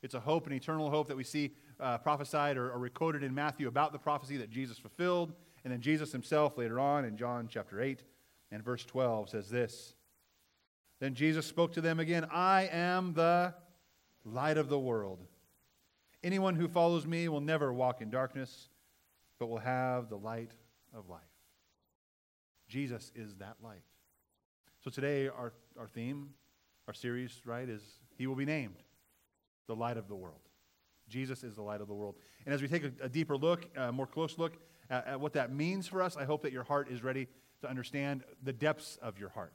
It's 0.02 0.14
a 0.14 0.20
hope, 0.20 0.46
an 0.46 0.52
eternal 0.52 0.90
hope 0.90 1.08
that 1.08 1.16
we 1.16 1.24
see 1.24 1.52
uh, 1.78 1.98
prophesied 1.98 2.56
or, 2.56 2.70
or 2.70 2.78
recorded 2.78 3.22
in 3.22 3.34
Matthew 3.34 3.68
about 3.68 3.92
the 3.92 3.98
prophecy 3.98 4.36
that 4.38 4.50
Jesus 4.50 4.78
fulfilled. 4.78 5.32
And 5.64 5.72
then 5.72 5.80
Jesus 5.80 6.12
himself 6.12 6.56
later 6.56 6.80
on 6.80 7.04
in 7.04 7.16
John 7.16 7.46
chapter 7.48 7.80
8 7.80 8.02
and 8.50 8.64
verse 8.64 8.84
12 8.84 9.30
says 9.30 9.48
this 9.48 9.94
Then 11.00 11.14
Jesus 11.14 11.46
spoke 11.46 11.72
to 11.74 11.80
them 11.80 12.00
again 12.00 12.26
I 12.32 12.68
am 12.72 13.14
the 13.14 13.54
light 14.24 14.58
of 14.58 14.68
the 14.68 14.78
world. 14.78 15.26
Anyone 16.24 16.54
who 16.54 16.68
follows 16.68 17.06
me 17.06 17.28
will 17.28 17.40
never 17.40 17.72
walk 17.72 18.00
in 18.00 18.10
darkness, 18.10 18.68
but 19.38 19.48
will 19.48 19.58
have 19.58 20.08
the 20.08 20.16
light 20.16 20.52
of 20.94 21.08
life. 21.08 21.20
Jesus 22.68 23.10
is 23.14 23.34
that 23.36 23.56
light. 23.62 23.82
So 24.82 24.90
today, 24.90 25.28
our, 25.28 25.52
our 25.78 25.88
theme, 25.88 26.30
our 26.86 26.94
series, 26.94 27.40
right, 27.44 27.68
is 27.68 27.82
He 28.16 28.26
will 28.26 28.36
be 28.36 28.44
named 28.44 28.76
the 29.66 29.76
light 29.76 29.96
of 29.96 30.08
the 30.08 30.14
world. 30.14 30.40
Jesus 31.08 31.44
is 31.44 31.56
the 31.56 31.62
light 31.62 31.80
of 31.80 31.88
the 31.88 31.94
world. 31.94 32.16
And 32.46 32.54
as 32.54 32.62
we 32.62 32.68
take 32.68 32.84
a, 32.84 32.92
a 33.02 33.08
deeper 33.08 33.36
look, 33.36 33.66
a 33.76 33.92
more 33.92 34.06
close 34.06 34.38
look 34.38 34.56
at, 34.90 35.06
at 35.06 35.20
what 35.20 35.32
that 35.34 35.52
means 35.52 35.86
for 35.86 36.02
us, 36.02 36.16
I 36.16 36.24
hope 36.24 36.42
that 36.42 36.52
your 36.52 36.64
heart 36.64 36.88
is 36.90 37.02
ready 37.02 37.28
to 37.60 37.68
understand 37.68 38.24
the 38.42 38.52
depths 38.52 38.98
of 39.02 39.18
your 39.18 39.28
heart 39.28 39.54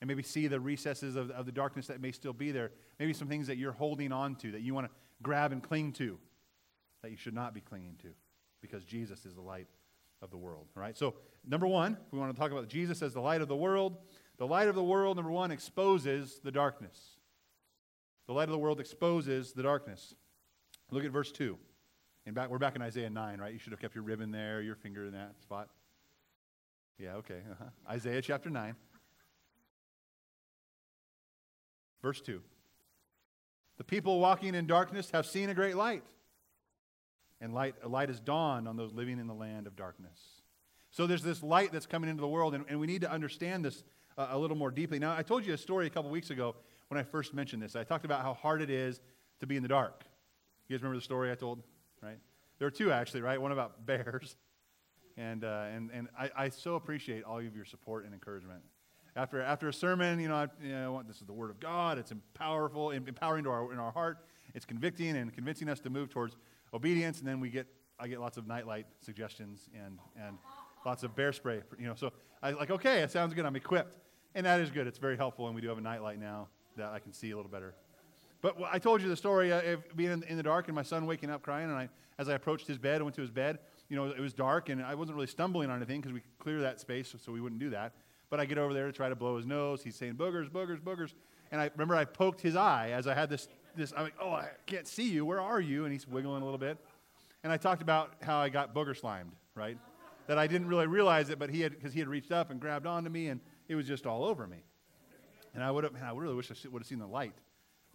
and 0.00 0.08
maybe 0.08 0.22
see 0.22 0.46
the 0.46 0.58
recesses 0.58 1.16
of, 1.16 1.30
of 1.30 1.46
the 1.46 1.52
darkness 1.52 1.86
that 1.88 2.00
may 2.00 2.12
still 2.12 2.32
be 2.32 2.50
there. 2.50 2.70
Maybe 2.98 3.12
some 3.12 3.28
things 3.28 3.46
that 3.48 3.56
you're 3.56 3.72
holding 3.72 4.12
on 4.12 4.34
to 4.36 4.52
that 4.52 4.62
you 4.62 4.74
want 4.74 4.86
to 4.86 4.92
grab 5.22 5.52
and 5.52 5.62
cling 5.62 5.92
to 5.92 6.18
that 7.02 7.10
you 7.10 7.16
should 7.16 7.34
not 7.34 7.54
be 7.54 7.60
clinging 7.60 7.96
to 8.02 8.08
because 8.60 8.84
Jesus 8.84 9.24
is 9.24 9.34
the 9.34 9.40
light 9.40 9.66
of 10.22 10.30
the 10.30 10.36
world. 10.36 10.66
All 10.76 10.82
right? 10.82 10.96
So, 10.96 11.14
number 11.46 11.66
one, 11.66 11.96
we 12.10 12.18
want 12.18 12.34
to 12.34 12.38
talk 12.38 12.50
about 12.50 12.68
Jesus 12.68 13.02
as 13.02 13.14
the 13.14 13.20
light 13.20 13.40
of 13.40 13.48
the 13.48 13.56
world. 13.56 13.96
The 14.38 14.46
light 14.46 14.68
of 14.68 14.74
the 14.74 14.84
world, 14.84 15.16
number 15.16 15.32
one, 15.32 15.50
exposes 15.50 16.40
the 16.42 16.52
darkness. 16.52 16.98
The 18.26 18.32
light 18.32 18.44
of 18.44 18.52
the 18.52 18.58
world 18.58 18.80
exposes 18.80 19.52
the 19.52 19.62
darkness. 19.62 20.14
Look 20.90 21.04
at 21.04 21.10
verse 21.10 21.32
2. 21.32 21.58
And 22.26 22.34
back, 22.34 22.50
we're 22.50 22.58
back 22.58 22.76
in 22.76 22.82
Isaiah 22.82 23.10
9, 23.10 23.40
right? 23.40 23.52
You 23.52 23.58
should 23.58 23.72
have 23.72 23.80
kept 23.80 23.94
your 23.94 24.04
ribbon 24.04 24.30
there, 24.30 24.60
your 24.60 24.76
finger 24.76 25.06
in 25.06 25.12
that 25.12 25.40
spot. 25.42 25.68
Yeah, 26.98 27.14
okay. 27.16 27.40
Uh-huh. 27.50 27.64
Isaiah 27.90 28.20
chapter 28.20 28.50
9. 28.50 28.76
Verse 32.02 32.20
2. 32.20 32.40
The 33.80 33.84
people 33.84 34.20
walking 34.20 34.54
in 34.54 34.66
darkness 34.66 35.10
have 35.12 35.24
seen 35.24 35.48
a 35.48 35.54
great 35.54 35.74
light, 35.74 36.02
and 37.40 37.54
light, 37.54 37.76
a 37.82 37.88
light 37.88 38.10
has 38.10 38.20
dawned 38.20 38.68
on 38.68 38.76
those 38.76 38.92
living 38.92 39.18
in 39.18 39.26
the 39.26 39.32
land 39.32 39.66
of 39.66 39.74
darkness. 39.74 40.20
So 40.90 41.06
there's 41.06 41.22
this 41.22 41.42
light 41.42 41.72
that's 41.72 41.86
coming 41.86 42.10
into 42.10 42.20
the 42.20 42.28
world, 42.28 42.54
and, 42.54 42.66
and 42.68 42.78
we 42.78 42.86
need 42.86 43.00
to 43.00 43.10
understand 43.10 43.64
this 43.64 43.82
uh, 44.18 44.28
a 44.32 44.38
little 44.38 44.54
more 44.58 44.70
deeply. 44.70 44.98
Now, 44.98 45.16
I 45.16 45.22
told 45.22 45.46
you 45.46 45.54
a 45.54 45.56
story 45.56 45.86
a 45.86 45.90
couple 45.90 46.10
weeks 46.10 46.28
ago 46.28 46.56
when 46.88 47.00
I 47.00 47.04
first 47.04 47.32
mentioned 47.32 47.62
this. 47.62 47.74
I 47.74 47.82
talked 47.82 48.04
about 48.04 48.20
how 48.20 48.34
hard 48.34 48.60
it 48.60 48.68
is 48.68 49.00
to 49.38 49.46
be 49.46 49.56
in 49.56 49.62
the 49.62 49.68
dark. 49.70 50.04
You 50.68 50.76
guys 50.76 50.82
remember 50.82 50.98
the 50.98 51.04
story 51.04 51.32
I 51.32 51.34
told, 51.34 51.62
right? 52.02 52.18
There 52.58 52.68
are 52.68 52.70
two 52.70 52.92
actually, 52.92 53.22
right? 53.22 53.40
One 53.40 53.50
about 53.50 53.86
bears. 53.86 54.36
And, 55.16 55.42
uh, 55.42 55.64
and, 55.74 55.90
and 55.90 56.08
I, 56.18 56.30
I 56.36 56.48
so 56.50 56.74
appreciate 56.74 57.24
all 57.24 57.38
of 57.38 57.56
your 57.56 57.64
support 57.64 58.04
and 58.04 58.12
encouragement. 58.12 58.60
After, 59.16 59.42
after 59.42 59.68
a 59.68 59.72
sermon, 59.72 60.20
you 60.20 60.28
know, 60.28 60.36
I, 60.36 60.48
you 60.62 60.72
know, 60.72 61.02
this 61.06 61.16
is 61.16 61.26
the 61.26 61.32
Word 61.32 61.50
of 61.50 61.58
God. 61.58 61.98
It's 61.98 62.12
powerful, 62.34 62.90
empowering 62.90 63.44
to 63.44 63.50
our, 63.50 63.72
in 63.72 63.78
our 63.78 63.90
heart. 63.90 64.18
It's 64.54 64.64
convicting 64.64 65.16
and 65.16 65.32
convincing 65.32 65.68
us 65.68 65.80
to 65.80 65.90
move 65.90 66.10
towards 66.10 66.36
obedience. 66.72 67.18
And 67.18 67.26
then 67.26 67.40
we 67.40 67.50
get, 67.50 67.66
I 67.98 68.08
get 68.08 68.20
lots 68.20 68.36
of 68.36 68.46
nightlight 68.46 68.86
suggestions 69.00 69.68
and, 69.74 69.98
and 70.16 70.38
lots 70.84 71.02
of 71.02 71.14
bear 71.16 71.32
spray. 71.32 71.62
You 71.78 71.86
know, 71.86 71.94
so 71.94 72.12
I 72.42 72.52
like, 72.52 72.70
okay, 72.70 73.00
it 73.00 73.10
sounds 73.10 73.34
good. 73.34 73.44
I'm 73.44 73.56
equipped. 73.56 73.96
And 74.34 74.46
that 74.46 74.60
is 74.60 74.70
good. 74.70 74.86
It's 74.86 74.98
very 74.98 75.16
helpful. 75.16 75.46
And 75.46 75.54
we 75.54 75.60
do 75.60 75.68
have 75.68 75.78
a 75.78 75.82
nightlight 75.82 76.20
now 76.20 76.48
that 76.76 76.90
I 76.90 77.00
can 77.00 77.12
see 77.12 77.32
a 77.32 77.36
little 77.36 77.50
better. 77.50 77.74
But 78.42 78.56
I 78.70 78.78
told 78.78 79.02
you 79.02 79.08
the 79.08 79.16
story 79.16 79.50
of 79.50 79.96
being 79.96 80.12
in, 80.12 80.22
in, 80.22 80.36
the 80.36 80.42
dark 80.42 80.68
and 80.68 80.74
my 80.74 80.82
son 80.82 81.04
waking 81.04 81.30
up 81.30 81.42
crying. 81.42 81.68
And 81.68 81.76
I, 81.76 81.88
as 82.18 82.28
I 82.28 82.34
approached 82.34 82.66
his 82.66 82.78
bed, 82.78 83.00
I 83.00 83.04
went 83.04 83.14
to 83.16 83.20
his 83.20 83.30
bed. 83.30 83.58
You 83.88 83.96
know, 83.96 84.06
it 84.06 84.20
was 84.20 84.32
dark 84.32 84.68
and 84.68 84.82
I 84.82 84.94
wasn't 84.94 85.16
really 85.16 85.26
stumbling 85.26 85.68
on 85.68 85.76
anything 85.76 86.00
because 86.00 86.14
we 86.14 86.22
clear 86.38 86.60
that 86.60 86.80
space 86.80 87.14
so 87.22 87.32
we 87.32 87.40
wouldn't 87.40 87.60
do 87.60 87.70
that. 87.70 87.92
But 88.30 88.40
I 88.40 88.44
get 88.46 88.58
over 88.58 88.72
there 88.72 88.86
to 88.86 88.92
try 88.92 89.08
to 89.08 89.16
blow 89.16 89.36
his 89.36 89.44
nose. 89.44 89.82
He's 89.82 89.96
saying, 89.96 90.14
boogers, 90.14 90.48
boogers, 90.48 90.80
boogers. 90.80 91.12
And 91.50 91.60
I 91.60 91.68
remember 91.74 91.96
I 91.96 92.04
poked 92.04 92.40
his 92.40 92.56
eye 92.56 92.90
as 92.92 93.06
I 93.06 93.14
had 93.14 93.28
this, 93.28 93.48
this 93.76 93.92
I'm 93.96 94.04
like, 94.04 94.14
oh, 94.20 94.30
I 94.30 94.48
can't 94.66 94.86
see 94.86 95.08
you. 95.08 95.24
Where 95.24 95.40
are 95.40 95.60
you? 95.60 95.84
And 95.84 95.92
he's 95.92 96.06
wiggling 96.06 96.40
a 96.40 96.44
little 96.44 96.58
bit. 96.58 96.78
And 97.42 97.52
I 97.52 97.56
talked 97.56 97.82
about 97.82 98.12
how 98.22 98.38
I 98.38 98.48
got 98.48 98.74
booger 98.74 98.96
slimed, 98.96 99.32
right? 99.54 99.76
That 100.28 100.38
I 100.38 100.46
didn't 100.46 100.68
really 100.68 100.86
realize 100.86 101.28
it, 101.30 101.38
but 101.38 101.50
he 101.50 101.60
had, 101.60 101.72
because 101.72 101.92
he 101.92 101.98
had 101.98 102.08
reached 102.08 102.30
up 102.30 102.50
and 102.50 102.60
grabbed 102.60 102.86
onto 102.86 103.10
me 103.10 103.28
and 103.28 103.40
it 103.68 103.74
was 103.74 103.86
just 103.86 104.06
all 104.06 104.24
over 104.24 104.46
me. 104.46 104.58
And 105.54 105.64
I 105.64 105.70
would 105.70 105.82
have, 105.82 105.92
man, 105.92 106.04
I 106.04 106.12
really 106.12 106.34
wish 106.34 106.50
I 106.50 106.54
would 106.68 106.82
have 106.82 106.86
seen 106.86 107.00
the 107.00 107.06
light. 107.06 107.34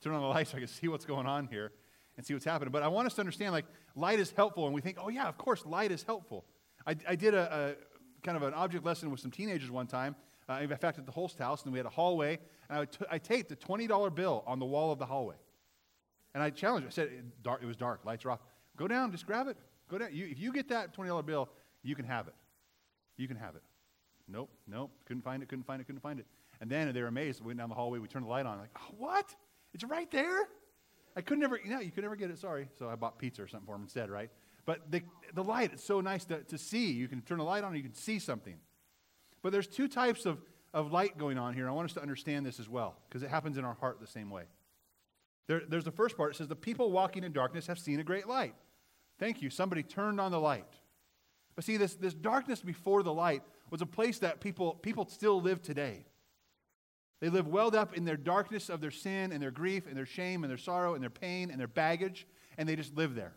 Turn 0.01 0.13
on 0.13 0.21
the 0.21 0.27
light 0.27 0.49
so 0.49 0.57
I 0.57 0.59
could 0.59 0.69
see 0.69 0.89
what's 0.89 1.05
going 1.05 1.25
on 1.25 1.47
here 1.47 1.71
and 2.17 2.25
see 2.25 2.33
what's 2.33 2.45
happening. 2.45 2.71
But 2.71 2.83
I 2.83 2.89
want 2.89 3.07
us 3.07 3.13
to 3.15 3.21
understand, 3.21 3.53
like, 3.53 3.65
light 3.95 4.19
is 4.19 4.31
helpful. 4.31 4.65
And 4.65 4.75
we 4.75 4.81
think, 4.81 4.97
oh, 4.99 5.09
yeah, 5.09 5.27
of 5.27 5.37
course, 5.37 5.65
light 5.65 5.91
is 5.91 6.03
helpful. 6.03 6.43
I, 6.85 6.95
I 7.07 7.15
did 7.15 7.33
a, 7.33 7.75
a 7.79 7.94
kind 8.25 8.35
of 8.35 8.43
an 8.43 8.53
object 8.53 8.83
lesson 8.83 9.11
with 9.11 9.19
some 9.19 9.31
teenagers 9.31 9.69
one 9.69 9.87
time, 9.87 10.15
uh, 10.49 10.59
in 10.61 10.67
fact, 10.69 10.97
at 10.97 11.05
the 11.05 11.11
Holst 11.11 11.37
house, 11.37 11.63
and 11.63 11.71
we 11.71 11.79
had 11.79 11.85
a 11.85 11.91
hallway, 11.91 12.39
and 12.69 12.79
I, 12.79 12.85
t- 12.85 13.05
I 13.09 13.17
taped 13.19 13.51
a 13.51 13.55
$20 13.55 14.13
bill 14.13 14.43
on 14.47 14.59
the 14.59 14.65
wall 14.65 14.91
of 14.91 14.99
the 14.99 15.05
hallway. 15.05 15.35
And 16.33 16.43
I 16.43 16.49
challenged, 16.49 16.87
I 16.87 16.91
said, 16.91 17.07
it, 17.07 17.43
dark, 17.43 17.61
it 17.63 17.65
was 17.65 17.77
dark, 17.77 18.03
lights 18.03 18.25
are 18.25 18.31
off. 18.31 18.39
Go 18.75 18.87
down, 18.87 19.11
just 19.11 19.25
grab 19.25 19.47
it. 19.47 19.57
Go 19.89 19.97
down. 19.97 20.09
You, 20.11 20.25
if 20.25 20.39
you 20.39 20.51
get 20.51 20.67
that 20.69 20.95
$20 20.95 21.25
bill, 21.25 21.49
you 21.83 21.95
can 21.95 22.05
have 22.05 22.27
it. 22.27 22.33
You 23.15 23.27
can 23.27 23.37
have 23.37 23.55
it. 23.55 23.63
Nope, 24.27 24.49
nope, 24.67 24.91
couldn't 25.05 25.23
find 25.23 25.43
it, 25.43 25.49
couldn't 25.49 25.65
find 25.65 25.79
it, 25.79 25.85
couldn't 25.85 26.01
find 26.01 26.19
it. 26.19 26.25
And 26.59 26.69
then 26.69 26.91
they 26.93 27.01
were 27.01 27.07
amazed. 27.07 27.41
We 27.41 27.47
went 27.47 27.59
down 27.59 27.69
the 27.69 27.75
hallway, 27.75 27.99
we 27.99 28.07
turned 28.07 28.25
the 28.25 28.29
light 28.29 28.45
on, 28.45 28.57
like, 28.57 28.71
oh, 28.77 28.95
what? 28.97 29.35
It's 29.73 29.83
right 29.83 30.09
there? 30.09 30.47
I 31.15 31.21
could 31.21 31.37
never, 31.37 31.59
you 31.63 31.69
know, 31.69 31.79
you 31.79 31.91
could 31.91 32.03
never 32.03 32.15
get 32.15 32.31
it, 32.31 32.39
sorry. 32.39 32.67
So 32.77 32.89
I 32.89 32.95
bought 32.95 33.19
pizza 33.19 33.43
or 33.43 33.47
something 33.47 33.67
for 33.67 33.75
him 33.75 33.83
instead, 33.83 34.09
right? 34.09 34.29
But 34.65 34.91
the, 34.91 35.03
the 35.33 35.43
light, 35.43 35.71
it's 35.73 35.83
so 35.83 36.01
nice 36.01 36.25
to, 36.25 36.43
to 36.43 36.57
see. 36.57 36.91
You 36.91 37.07
can 37.07 37.21
turn 37.21 37.37
the 37.37 37.43
light 37.43 37.63
on 37.63 37.69
and 37.69 37.77
you 37.77 37.83
can 37.83 37.93
see 37.93 38.19
something. 38.19 38.57
But 39.41 39.51
there's 39.51 39.67
two 39.67 39.87
types 39.87 40.25
of, 40.25 40.39
of 40.73 40.91
light 40.91 41.17
going 41.17 41.37
on 41.37 41.53
here. 41.53 41.69
I 41.69 41.71
want 41.71 41.89
us 41.89 41.93
to 41.93 42.01
understand 42.01 42.45
this 42.45 42.59
as 42.59 42.67
well, 42.67 42.97
because 43.07 43.21
it 43.21 43.29
happens 43.29 43.57
in 43.57 43.65
our 43.65 43.75
heart 43.75 43.99
the 43.99 44.07
same 44.07 44.29
way. 44.29 44.43
There, 45.47 45.61
there's 45.67 45.83
the 45.83 45.91
first 45.91 46.17
part. 46.17 46.33
It 46.33 46.37
says, 46.37 46.47
The 46.47 46.55
people 46.55 46.91
walking 46.91 47.23
in 47.23 47.31
darkness 47.31 47.67
have 47.67 47.77
seen 47.77 47.99
a 47.99 48.03
great 48.03 48.27
light. 48.27 48.55
Thank 49.19 49.41
you. 49.41 49.49
Somebody 49.49 49.83
turned 49.83 50.19
on 50.19 50.31
the 50.31 50.39
light. 50.39 50.65
But 51.55 51.63
see, 51.63 51.77
this, 51.77 51.95
this 51.95 52.13
darkness 52.13 52.61
before 52.61 53.03
the 53.03 53.13
light 53.13 53.43
was 53.69 53.81
a 53.81 53.85
place 53.85 54.19
that 54.19 54.41
people, 54.41 54.73
people 54.73 55.07
still 55.07 55.41
live 55.41 55.61
today. 55.61 56.05
They 57.21 57.29
live 57.29 57.47
welled 57.47 57.75
up 57.75 57.95
in 57.95 58.03
their 58.03 58.17
darkness 58.17 58.69
of 58.69 58.81
their 58.81 58.91
sin 58.91 59.31
and 59.31 59.41
their 59.41 59.51
grief 59.51 59.87
and 59.87 59.95
their 59.95 60.05
shame 60.05 60.43
and 60.43 60.51
their 60.51 60.57
sorrow 60.57 60.95
and 60.95 61.01
their 61.01 61.09
pain 61.09 61.49
and 61.49 61.59
their 61.59 61.67
baggage, 61.67 62.27
and 62.57 62.67
they 62.67 62.75
just 62.75 62.95
live 62.95 63.15
there. 63.15 63.33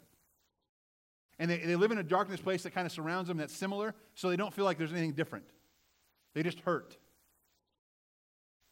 And 1.39 1.51
they, 1.51 1.59
they 1.59 1.77
live 1.77 1.93
in 1.93 1.99
a 1.99 2.03
darkness 2.03 2.41
place 2.41 2.63
that 2.65 2.75
kind 2.75 2.87
of 2.87 2.93
surrounds 2.93 3.29
them 3.29 3.37
that's 3.37 3.55
similar, 3.55 3.95
so 4.15 4.29
they 4.29 4.37
don't 4.37 4.53
feel 4.53 4.65
like 4.65 4.79
there's 4.79 4.93
anything 4.93 5.13
different. 5.13 5.45
They 6.35 6.43
just 6.43 6.61
hurt. 6.61 6.97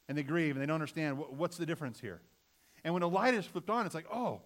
And 0.09 0.17
they 0.17 0.23
grieve 0.23 0.55
and 0.55 0.63
they 0.63 0.67
don't 0.67 0.75
understand 0.75 1.19
what's 1.19 1.57
the 1.57 1.67
difference 1.67 2.01
here. 2.01 2.21
And 2.85 2.95
when 2.95 3.01
the 3.01 3.09
light 3.09 3.35
is 3.35 3.45
flipped 3.45 3.71
on, 3.71 3.87
it's 3.87 3.95
like, 3.95 4.07
oh, 4.13 4.41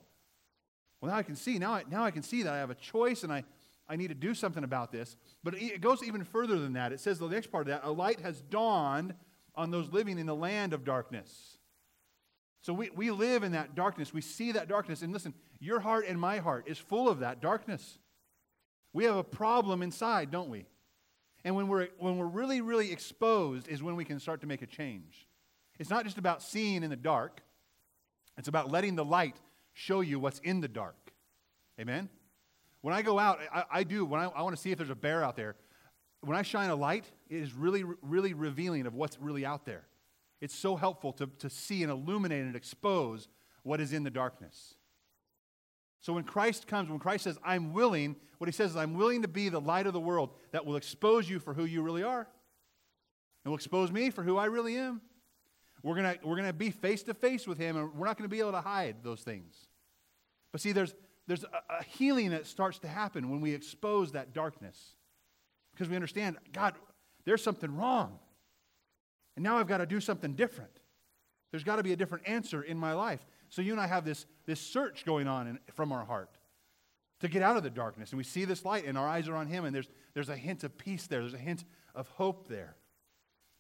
well, 1.01 1.11
now 1.11 1.17
I 1.19 1.23
can 1.23 1.37
see. 1.37 1.59
Now 1.59 1.75
I, 1.75 1.85
now 1.91 2.05
I 2.05 2.11
can 2.11 2.23
see 2.23 2.43
that 2.43 2.53
I 2.53 2.59
have 2.59 2.71
a 2.71 2.75
choice 2.75 3.23
and 3.23 3.33
I, 3.33 3.45
I 3.89 3.97
need 3.97 4.09
to 4.09 4.15
do 4.15 4.35
something 4.35 4.65
about 4.65 4.93
this. 4.93 5.17
But 5.43 5.55
it 5.55 5.81
goes 5.81 6.03
even 6.03 6.25
further 6.25 6.59
than 6.59 6.75
that. 6.75 6.93
It 6.93 7.01
says 7.01 7.19
the 7.19 7.29
next 7.29 7.49
part 7.51 7.69
of 7.69 7.69
that 7.69 7.85
a 7.85 7.91
light 7.91 8.21
has 8.21 8.41
dawned 8.41 9.15
on 9.55 9.71
those 9.71 9.91
living 9.91 10.19
in 10.19 10.27
the 10.27 10.35
land 10.35 10.73
of 10.73 10.85
darkness. 10.85 11.59
So 12.63 12.73
we, 12.73 12.91
we 12.91 13.11
live 13.11 13.43
in 13.43 13.53
that 13.53 13.75
darkness. 13.75 14.13
We 14.13 14.21
see 14.21 14.53
that 14.53 14.69
darkness. 14.69 15.03
And 15.03 15.13
listen, 15.13 15.35
your 15.59 15.81
heart 15.81 16.07
and 16.07 16.21
my 16.21 16.39
heart 16.39 16.65
is 16.67 16.79
full 16.79 17.09
of 17.09 17.21
that 17.21 17.41
darkness. 17.41 17.99
We 18.93 19.05
have 19.05 19.17
a 19.17 19.25
problem 19.25 19.83
inside, 19.83 20.31
don't 20.31 20.51
we? 20.51 20.67
And 21.45 21.55
when 21.57 21.69
we're, 21.69 21.89
when 21.99 22.19
we're 22.19 22.27
really, 22.27 22.61
really 22.61 22.93
exposed 22.93 23.69
is 23.69 23.83
when 23.83 23.97
we 23.97 24.05
can 24.05 24.21
start 24.21 24.41
to 24.43 24.47
make 24.47 24.63
a 24.63 24.67
change. 24.67 25.27
It's 25.79 25.91
not 25.91 26.05
just 26.05 26.19
about 26.19 26.43
seeing 26.43 26.83
in 26.83 26.91
the 26.91 26.97
dark, 26.97 27.41
it's 28.37 28.49
about 28.49 28.71
letting 28.71 28.97
the 28.97 29.05
light 29.05 29.37
show 29.73 30.01
you 30.01 30.19
what's 30.19 30.39
in 30.41 30.61
the 30.61 30.69
dark. 30.69 31.13
Amen? 31.81 32.09
When 32.83 32.95
I 32.95 33.03
go 33.03 33.19
out, 33.19 33.39
I, 33.53 33.65
I 33.71 33.85
do, 33.85 34.05
when 34.05 34.21
I, 34.21 34.27
I 34.27 34.43
want 34.43 34.55
to 34.55 34.61
see 34.61 34.71
if 34.71 34.79
there's 34.79 34.91
a 34.91 34.95
bear 34.95 35.23
out 35.25 35.37
there, 35.37 35.57
when 36.23 36.37
I 36.37 36.43
shine 36.43 36.69
a 36.69 36.75
light, 36.75 37.05
it 37.29 37.37
is 37.37 37.55
really, 37.55 37.85
really 38.03 38.35
revealing 38.35 38.87
of 38.87 38.95
what's 38.95 39.19
really 39.19 39.47
out 39.47 39.65
there. 39.65 39.85
It's 40.41 40.55
so 40.55 40.77
helpful 40.77 41.13
to, 41.15 41.27
to 41.39 41.49
see 41.49 41.83
and 41.83 41.91
illuminate 41.91 42.45
and 42.45 42.57
expose 42.57 43.29
what 43.63 43.81
is 43.81 43.93
in 43.93 44.05
the 44.05 44.11
darkness. 44.11 44.75
So 46.01 46.13
when 46.13 46.25
Christ 46.25 46.67
comes, 46.67 46.89
when 46.89 46.99
Christ 46.99 47.25
says, 47.25 47.39
I'm 47.45 47.73
willing, 47.73 48.17
what 48.39 48.49
he 48.49 48.53
says 48.53 48.71
is, 48.71 48.77
I'm 48.77 48.95
willing 48.95 49.23
to 49.23 49.29
be 49.29 49.49
the 49.49 49.61
light 49.61 49.87
of 49.87 49.93
the 49.93 50.01
world 50.01 50.31
that 50.53 50.65
will 50.65 50.77
expose 50.77 51.29
you 51.29 51.39
for 51.39 51.53
who 51.53 51.65
you 51.65 51.83
really 51.83 52.03
are. 52.03 52.27
And 53.45 53.51
will 53.51 53.57
expose 53.57 53.93
me 53.93 54.11
for 54.11 54.23
who 54.23 54.37
I 54.37 54.47
really 54.47 54.77
am. 54.77 55.01
We're 55.83 55.95
going 55.95 56.19
we're 56.23 56.37
gonna 56.37 56.53
be 56.53 56.71
face 56.71 57.03
to 57.05 57.15
face 57.15 57.47
with 57.47 57.59
him, 57.59 57.77
and 57.77 57.95
we're 57.95 58.07
not 58.07 58.19
going 58.19 58.29
to 58.29 58.35
be 58.35 58.41
able 58.41 58.53
to 58.53 58.61
hide 58.61 58.97
those 59.03 59.23
things. 59.23 59.55
But 60.53 60.61
see, 60.61 60.73
there's, 60.73 60.95
there's 61.27 61.45
a, 61.45 61.75
a 61.81 61.85
healing 61.85 62.31
that 62.31 62.47
starts 62.47 62.79
to 62.81 62.89
happen 62.89 63.31
when 63.31 63.41
we 63.41 63.55
expose 63.55 64.13
that 64.13 64.35
darkness. 64.35 64.95
Because 65.73 65.89
we 65.89 65.97
understand, 65.97 66.37
God, 66.53 66.75
there's 67.25 67.43
something 67.43 67.75
wrong. 67.77 68.19
And 69.37 69.43
now 69.43 69.59
I've 69.59 69.69
got 69.69 69.79
to 69.79 69.87
do 69.87 70.01
something 70.01 70.35
different. 70.35 70.81
There's 71.51 71.65
got 71.65 71.77
to 71.77 71.83
be 71.83 71.93
a 71.93 71.97
different 71.97 72.29
answer 72.29 72.63
in 72.63 72.77
my 72.77 72.93
life. 72.93 73.25
So 73.51 73.63
you 73.63 73.73
and 73.73 73.81
I 73.81 73.87
have 73.87 74.05
this, 74.05 74.27
this 74.47 74.61
search 74.61 75.05
going 75.05 75.29
on 75.29 75.47
in, 75.47 75.59
from 75.75 75.93
our 75.93 76.05
heart 76.05 76.31
to 77.21 77.29
get 77.29 77.43
out 77.43 77.57
of 77.57 77.63
the 77.63 77.71
darkness. 77.71 78.11
And 78.11 78.19
we 78.19 78.25
see 78.25 78.45
this 78.45 78.65
light, 78.65 78.87
and 78.87 78.97
our 78.97 79.07
eyes 79.07 79.29
are 79.29 79.37
on 79.37 79.47
Him, 79.47 79.65
and 79.65 79.75
there's, 79.75 79.89
there's 80.15 80.29
a 80.29 80.37
hint 80.37 80.65
of 80.65 80.79
peace 80.79 81.07
there, 81.07 81.21
there's 81.21 81.35
a 81.35 81.39
hint 81.39 81.65
of 81.95 82.09
hope 82.09 82.49
there. 82.49 82.77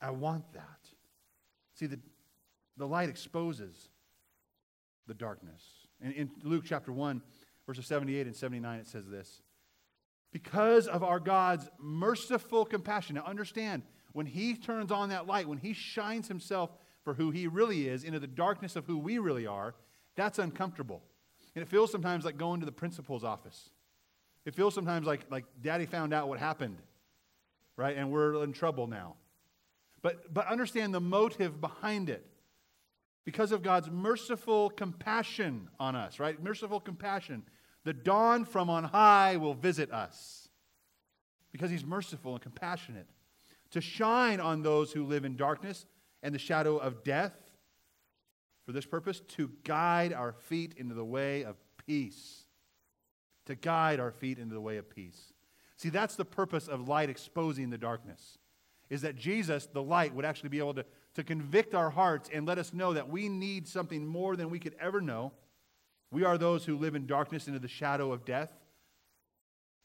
I 0.00 0.10
want 0.10 0.52
that. 0.54 0.78
See, 1.74 1.86
the, 1.86 1.98
the 2.76 2.86
light 2.86 3.08
exposes 3.08 3.90
the 5.06 5.14
darkness. 5.14 5.62
And 6.00 6.14
in 6.14 6.30
Luke 6.42 6.64
chapter 6.66 6.92
1, 6.92 7.20
verses 7.66 7.86
78 7.86 8.26
and 8.26 8.36
79, 8.36 8.78
it 8.80 8.86
says 8.86 9.08
this 9.08 9.42
Because 10.32 10.86
of 10.86 11.02
our 11.02 11.20
God's 11.20 11.68
merciful 11.78 12.64
compassion. 12.64 13.16
Now, 13.16 13.24
understand, 13.24 13.82
when 14.12 14.26
He 14.26 14.54
turns 14.54 14.90
on 14.90 15.10
that 15.10 15.26
light, 15.26 15.48
when 15.48 15.58
He 15.58 15.74
shines 15.74 16.28
Himself 16.28 16.70
for 17.10 17.14
who 17.14 17.32
he 17.32 17.48
really 17.48 17.88
is 17.88 18.04
into 18.04 18.20
the 18.20 18.26
darkness 18.28 18.76
of 18.76 18.86
who 18.86 18.96
we 18.96 19.18
really 19.18 19.44
are, 19.44 19.74
that's 20.14 20.38
uncomfortable. 20.38 21.02
And 21.56 21.62
it 21.62 21.66
feels 21.66 21.90
sometimes 21.90 22.24
like 22.24 22.36
going 22.36 22.60
to 22.60 22.66
the 22.66 22.70
principal's 22.70 23.24
office. 23.24 23.70
It 24.44 24.54
feels 24.54 24.74
sometimes 24.74 25.08
like, 25.08 25.22
like 25.28 25.44
daddy 25.60 25.86
found 25.86 26.14
out 26.14 26.28
what 26.28 26.38
happened, 26.38 26.76
right? 27.76 27.96
And 27.96 28.12
we're 28.12 28.44
in 28.44 28.52
trouble 28.52 28.86
now. 28.86 29.16
But, 30.02 30.32
but 30.32 30.46
understand 30.46 30.94
the 30.94 31.00
motive 31.00 31.60
behind 31.60 32.10
it. 32.10 32.24
Because 33.24 33.50
of 33.50 33.64
God's 33.64 33.90
merciful 33.90 34.70
compassion 34.70 35.68
on 35.80 35.96
us, 35.96 36.20
right? 36.20 36.40
Merciful 36.40 36.78
compassion. 36.78 37.42
The 37.82 37.92
dawn 37.92 38.44
from 38.44 38.70
on 38.70 38.84
high 38.84 39.36
will 39.36 39.54
visit 39.54 39.90
us 39.90 40.48
because 41.50 41.72
he's 41.72 41.84
merciful 41.84 42.34
and 42.34 42.40
compassionate. 42.40 43.08
To 43.72 43.80
shine 43.80 44.38
on 44.38 44.62
those 44.62 44.92
who 44.92 45.04
live 45.04 45.24
in 45.24 45.34
darkness 45.34 45.86
and 46.22 46.34
the 46.34 46.38
shadow 46.38 46.76
of 46.76 47.04
death. 47.04 47.34
For 48.66 48.72
this 48.72 48.86
purpose, 48.86 49.20
to 49.20 49.50
guide 49.64 50.12
our 50.12 50.32
feet 50.32 50.74
into 50.76 50.94
the 50.94 51.04
way 51.04 51.42
of 51.42 51.56
peace. 51.86 52.44
To 53.46 53.54
guide 53.54 54.00
our 54.00 54.12
feet 54.12 54.38
into 54.38 54.54
the 54.54 54.60
way 54.60 54.76
of 54.76 54.88
peace. 54.88 55.32
See, 55.76 55.88
that's 55.88 56.14
the 56.14 56.24
purpose 56.24 56.68
of 56.68 56.88
light 56.88 57.10
exposing 57.10 57.70
the 57.70 57.78
darkness 57.78 58.38
is 58.90 59.02
that 59.02 59.16
Jesus, 59.16 59.66
the 59.72 59.82
light, 59.82 60.14
would 60.14 60.24
actually 60.24 60.48
be 60.48 60.58
able 60.58 60.74
to, 60.74 60.84
to 61.14 61.22
convict 61.22 61.74
our 61.74 61.90
hearts 61.90 62.28
and 62.32 62.46
let 62.46 62.58
us 62.58 62.74
know 62.74 62.92
that 62.92 63.08
we 63.08 63.28
need 63.28 63.66
something 63.68 64.04
more 64.04 64.36
than 64.36 64.50
we 64.50 64.58
could 64.58 64.74
ever 64.80 65.00
know. 65.00 65.32
We 66.10 66.24
are 66.24 66.36
those 66.36 66.64
who 66.64 66.76
live 66.76 66.96
in 66.96 67.06
darkness 67.06 67.46
into 67.46 67.60
the 67.60 67.68
shadow 67.68 68.12
of 68.12 68.24
death. 68.24 68.52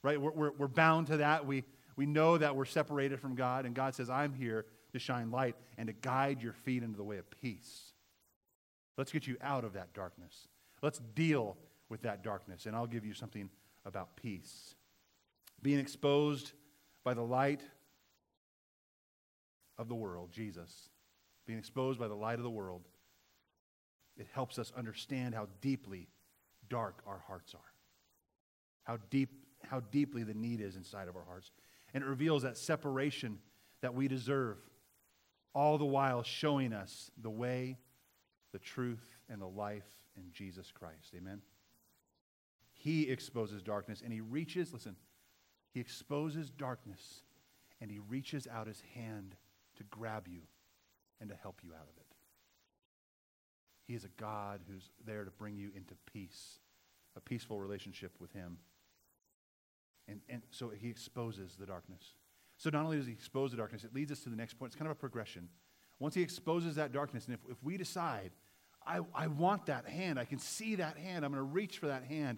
Right? 0.01 0.20
We're, 0.20 0.32
we're, 0.32 0.51
we're 0.58 0.68
bound 0.68 1.08
to 1.08 1.18
that. 1.18 1.46
We, 1.46 1.63
we 1.96 2.08
know 2.08 2.38
that 2.38 2.56
we're 2.56 2.65
separated 2.65 3.20
from 3.20 3.36
God, 3.36 3.65
and 3.65 3.75
God 3.75 3.94
says, 3.94 4.10
I'm 4.10 4.34
here 4.34 4.65
to 4.96 5.00
shine 5.00 5.32
light 5.32 5.56
and 5.78 5.88
to 5.88 5.94
guide 5.94 6.42
your 6.42 6.54
feet 6.54 6.84
into 6.84 6.98
the 6.98 7.04
way 7.04 7.18
of 7.18 7.30
peace. 7.42 7.94
Let's 8.98 9.12
get 9.12 9.28
you 9.28 9.38
out 9.42 9.64
of 9.64 9.74
that 9.74 9.94
darkness. 9.94 10.48
Let's 10.82 11.00
deal 11.14 11.58
with 11.90 12.02
that 12.04 12.24
darkness, 12.24 12.66
and 12.66 12.75
I'll 12.75 12.88
give 12.88 13.06
you 13.06 13.14
something 13.14 13.50
about 13.86 14.16
peace. 14.16 14.75
Being 15.62 15.80
exposed 15.80 16.54
by 17.04 17.14
the 17.14 17.22
light 17.22 17.62
of 19.78 19.88
the 19.88 19.96
world, 19.96 20.32
Jesus, 20.32 20.90
being 21.46 21.60
exposed 21.60 22.00
by 22.00 22.08
the 22.08 22.16
light 22.16 22.40
of 22.40 22.44
the 22.44 22.50
world, 22.50 22.88
it 24.18 24.28
helps 24.34 24.58
us 24.58 24.72
understand 24.78 25.36
how 25.36 25.48
deeply 25.62 26.08
dark 26.70 27.04
our 27.06 27.22
hearts 27.28 27.54
are. 27.54 27.74
How 28.84 28.98
deep 29.10 29.30
how 29.70 29.80
deeply 29.92 30.24
the 30.24 30.34
need 30.34 30.62
is 30.62 30.75
inside 30.75 31.08
of 31.08 31.16
our 31.16 31.24
hearts. 31.24 31.52
And 31.94 32.04
it 32.04 32.08
reveals 32.08 32.44
that 32.44 32.56
separation 32.56 33.40
that 33.82 33.96
we 33.96 34.08
deserve, 34.08 34.58
all 35.55 35.79
the 35.79 35.85
while 35.85 36.21
showing 36.21 36.74
us 36.74 37.09
the 37.21 37.29
way, 37.29 37.79
the 38.51 38.59
truth, 38.59 39.17
and 39.29 39.41
the 39.41 39.47
life 39.47 39.88
in 40.15 40.31
Jesus 40.31 40.71
Christ. 40.71 41.13
Amen. 41.17 41.41
He 42.74 43.09
exposes 43.09 43.63
darkness 43.63 44.01
and 44.03 44.13
he 44.13 44.21
reaches, 44.21 44.71
listen, 44.71 44.95
he 45.74 45.79
exposes 45.79 46.51
darkness 46.51 47.21
and 47.81 47.89
he 47.89 47.97
reaches 47.97 48.47
out 48.47 48.67
his 48.67 48.83
hand 48.93 49.35
to 49.77 49.83
grab 49.85 50.27
you 50.27 50.41
and 51.19 51.29
to 51.29 51.35
help 51.35 51.62
you 51.63 51.71
out 51.71 51.88
of 51.89 51.97
it. 51.97 52.05
He 53.88 53.93
is 53.93 54.03
a 54.03 54.09
God 54.19 54.62
who's 54.69 54.89
there 55.05 55.24
to 55.24 55.31
bring 55.31 55.55
you 55.55 55.69
into 55.75 55.93
peace, 56.12 56.59
a 57.15 57.21
peaceful 57.21 57.59
relationship 57.59 58.12
with 58.19 58.31
Him. 58.33 58.57
And, 60.07 60.21
and 60.27 60.41
so 60.50 60.69
He 60.69 60.89
exposes 60.89 61.55
the 61.55 61.65
darkness. 61.65 62.13
So 62.57 62.69
not 62.69 62.83
only 62.83 62.97
does 62.97 63.05
He 63.05 63.12
expose 63.12 63.51
the 63.51 63.57
darkness, 63.57 63.83
it 63.83 63.93
leads 63.93 64.12
us 64.12 64.19
to 64.21 64.29
the 64.29 64.35
next 64.35 64.55
point. 64.55 64.69
It's 64.69 64.75
kind 64.75 64.89
of 64.89 64.95
a 64.95 65.00
progression. 65.00 65.50
Once 66.00 66.15
He 66.15 66.21
exposes 66.21 66.75
that 66.75 66.91
darkness, 66.91 67.25
and 67.25 67.35
if, 67.35 67.39
if 67.50 67.62
we 67.63 67.77
decide, 67.77 68.31
I, 68.85 69.00
I 69.13 69.27
want 69.27 69.65
that 69.67 69.88
hand, 69.88 70.19
I 70.19 70.25
can 70.25 70.39
see 70.39 70.75
that 70.75 70.97
hand, 70.97 71.25
I'm 71.25 71.31
going 71.31 71.43
to 71.43 71.51
reach 71.53 71.79
for 71.79 71.88
that 71.88 72.03
hand, 72.03 72.38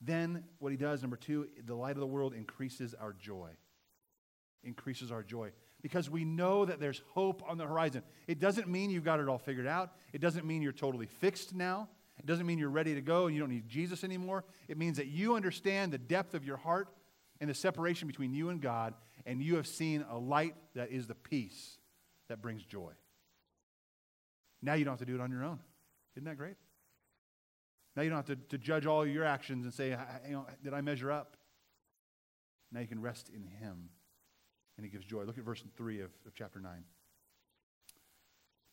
then 0.00 0.44
what 0.58 0.72
He 0.72 0.76
does, 0.76 1.02
number 1.02 1.16
two, 1.16 1.48
the 1.64 1.74
light 1.74 1.92
of 1.96 2.00
the 2.00 2.06
world 2.06 2.34
increases 2.34 2.94
our 2.94 3.12
joy. 3.12 3.50
Increases 4.62 5.12
our 5.12 5.22
joy 5.22 5.52
because 5.84 6.08
we 6.08 6.24
know 6.24 6.64
that 6.64 6.80
there's 6.80 7.02
hope 7.10 7.42
on 7.46 7.58
the 7.58 7.66
horizon. 7.66 8.02
It 8.26 8.40
doesn't 8.40 8.68
mean 8.68 8.88
you've 8.88 9.04
got 9.04 9.20
it 9.20 9.28
all 9.28 9.36
figured 9.36 9.66
out. 9.66 9.92
It 10.14 10.22
doesn't 10.22 10.46
mean 10.46 10.62
you're 10.62 10.72
totally 10.72 11.04
fixed 11.04 11.54
now. 11.54 11.90
It 12.18 12.24
doesn't 12.24 12.46
mean 12.46 12.58
you're 12.58 12.70
ready 12.70 12.94
to 12.94 13.02
go 13.02 13.26
and 13.26 13.34
you 13.34 13.40
don't 13.40 13.50
need 13.50 13.68
Jesus 13.68 14.02
anymore. 14.02 14.44
It 14.66 14.78
means 14.78 14.96
that 14.96 15.08
you 15.08 15.36
understand 15.36 15.92
the 15.92 15.98
depth 15.98 16.32
of 16.32 16.42
your 16.42 16.56
heart 16.56 16.88
and 17.38 17.50
the 17.50 17.54
separation 17.54 18.08
between 18.08 18.32
you 18.32 18.48
and 18.48 18.62
God, 18.62 18.94
and 19.26 19.42
you 19.42 19.56
have 19.56 19.66
seen 19.66 20.04
a 20.10 20.18
light 20.18 20.54
that 20.74 20.90
is 20.90 21.06
the 21.06 21.14
peace 21.14 21.78
that 22.28 22.42
brings 22.42 22.64
joy. 22.64 22.92
Now 24.62 24.74
you 24.74 24.84
don't 24.84 24.92
have 24.92 25.00
to 25.00 25.06
do 25.06 25.14
it 25.14 25.20
on 25.20 25.30
your 25.30 25.44
own. 25.44 25.58
Isn't 26.16 26.24
that 26.26 26.36
great? 26.36 26.56
Now 27.96 28.02
you 28.02 28.10
don't 28.10 28.16
have 28.16 28.26
to, 28.26 28.36
to 28.36 28.58
judge 28.58 28.86
all 28.86 29.06
your 29.06 29.24
actions 29.24 29.64
and 29.64 29.72
say, 29.74 29.96
you 30.26 30.32
know, 30.32 30.46
did 30.62 30.74
I 30.74 30.80
measure 30.80 31.12
up? 31.12 31.36
Now 32.72 32.80
you 32.80 32.86
can 32.86 33.00
rest 33.00 33.30
in 33.34 33.44
Him 33.44 33.90
and 34.76 34.84
he 34.84 34.90
gives 34.90 35.04
joy. 35.04 35.22
Look 35.22 35.38
at 35.38 35.44
verse 35.44 35.62
3 35.76 36.00
of, 36.00 36.10
of 36.26 36.34
chapter 36.34 36.60
9. 36.60 36.84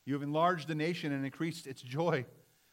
You 0.05 0.13
have 0.13 0.23
enlarged 0.23 0.67
the 0.67 0.75
nation 0.75 1.11
and 1.11 1.23
increased 1.23 1.67
its 1.67 1.81
joy. 1.81 2.25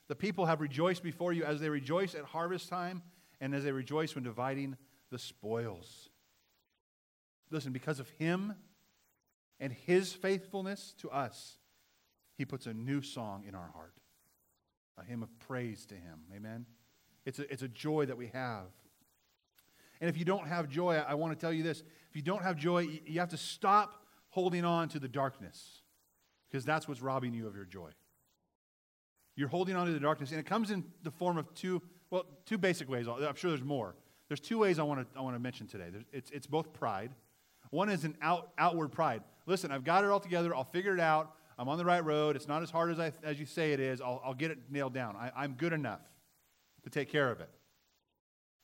The 0.09 0.15
people 0.15 0.47
have 0.47 0.61
rejoiced 0.61 1.03
before 1.03 1.33
you 1.33 1.45
as 1.45 1.61
they 1.61 1.69
rejoice 1.69 2.15
at 2.15 2.25
harvest 2.25 2.69
time 2.69 3.03
and 3.41 3.55
as 3.55 3.65
they 3.65 3.73
rejoice 3.73 4.15
when 4.15 4.25
dividing 4.25 4.77
the 5.11 5.19
spoils. 5.19 6.09
Listen, 7.51 7.73
because 7.73 8.01
of 8.01 8.09
him 8.11 8.55
and 9.61 9.73
his 9.73 10.13
faithfulness 10.13 10.95
to 10.99 11.11
us, 11.11 11.59
he 12.37 12.45
puts 12.45 12.67
a 12.67 12.75
new 12.75 13.03
song 13.03 13.45
in 13.47 13.55
our 13.55 13.71
heart, 13.75 13.95
a 14.99 15.05
hymn 15.05 15.23
of 15.23 15.39
praise 15.41 15.87
to 15.87 15.95
him. 15.95 16.21
Amen? 16.35 16.67
It's 17.25 17.39
a, 17.39 17.53
it's 17.53 17.63
a 17.63 17.69
joy 17.69 18.07
that 18.07 18.17
we 18.17 18.29
have. 18.29 18.67
And 20.01 20.09
if 20.09 20.17
you 20.17 20.25
don't 20.25 20.47
have 20.47 20.69
joy, 20.69 20.97
I, 20.97 21.11
I 21.11 21.15
want 21.15 21.33
to 21.33 21.41
tell 21.41 21.53
you 21.53 21.63
this 21.63 21.83
if 22.09 22.17
you 22.17 22.23
don't 22.23 22.43
have 22.43 22.57
joy, 22.57 23.01
you 23.07 23.21
have 23.21 23.31
to 23.31 23.37
stop 23.37 24.05
holding 24.31 24.65
on 24.65 24.89
to 24.91 24.99
the 24.99 25.09
darkness 25.09 25.83
because 26.49 26.65
that's 26.65 26.87
what's 26.87 27.03
robbing 27.03 27.35
you 27.35 27.47
of 27.47 27.57
your 27.57 27.65
joy. 27.65 27.91
You're 29.35 29.49
holding 29.49 29.77
on 29.77 29.87
to 29.87 29.93
the 29.93 30.01
darkness, 30.01 30.31
and 30.31 30.41
it 30.41 30.47
comes 30.47 30.71
in 30.71 30.85
the 31.03 31.11
form 31.11 31.39
of 31.39 31.53
two, 31.55 31.81
well, 32.11 32.25
two 32.45 32.59
basic 32.59 32.89
ways. 32.89 33.07
I'm 33.07 33.37
sure 33.37 33.51
there's 33.51 33.63
more. 33.63 33.95
There's 34.29 34.41
two 34.41 34.59
ways 34.59 34.79
I 34.79 34.83
want 34.83 35.01
to, 35.01 35.19
I 35.19 35.23
want 35.23 35.37
to 35.37 35.41
mention 35.41 35.67
today. 35.67 35.87
it's, 36.13 36.31
it's 36.31 36.47
both 36.47 36.73
pride. 36.73 37.13
One 37.71 37.89
is 37.89 38.05
an 38.05 38.17
out, 38.23 38.53
outward 38.59 38.93
pride. 38.93 39.23
Listen, 39.47 39.71
I've 39.71 39.85
got 39.85 40.05
it 40.05 40.11
all 40.11 40.21
together. 40.21 40.55
I'll 40.55 40.65
figure 40.65 40.95
it 40.95 41.01
out. 41.01 41.35
I'm 41.59 41.69
on 41.69 41.79
the 41.79 41.85
right 41.85 42.05
road. 42.05 42.37
It's 42.37 42.49
not 42.49 42.63
as 42.63 42.71
hard 42.71 42.91
as, 42.91 43.01
I, 43.01 43.13
as 43.23 43.41
you 43.41 43.47
say 43.47 43.73
it 43.73 43.81
is. 43.81 44.01
I'll, 44.01 44.23
I'll 44.25 44.35
get 44.35 44.51
it 44.51 44.59
nailed 44.71 44.95
down. 44.95 45.17
I, 45.17 45.33
I'm 45.37 45.53
good 45.53 45.73
enough 45.73 46.01
to 46.85 46.91
take 46.91 47.11
care 47.11 47.31
of 47.31 47.41
it. 47.41 47.51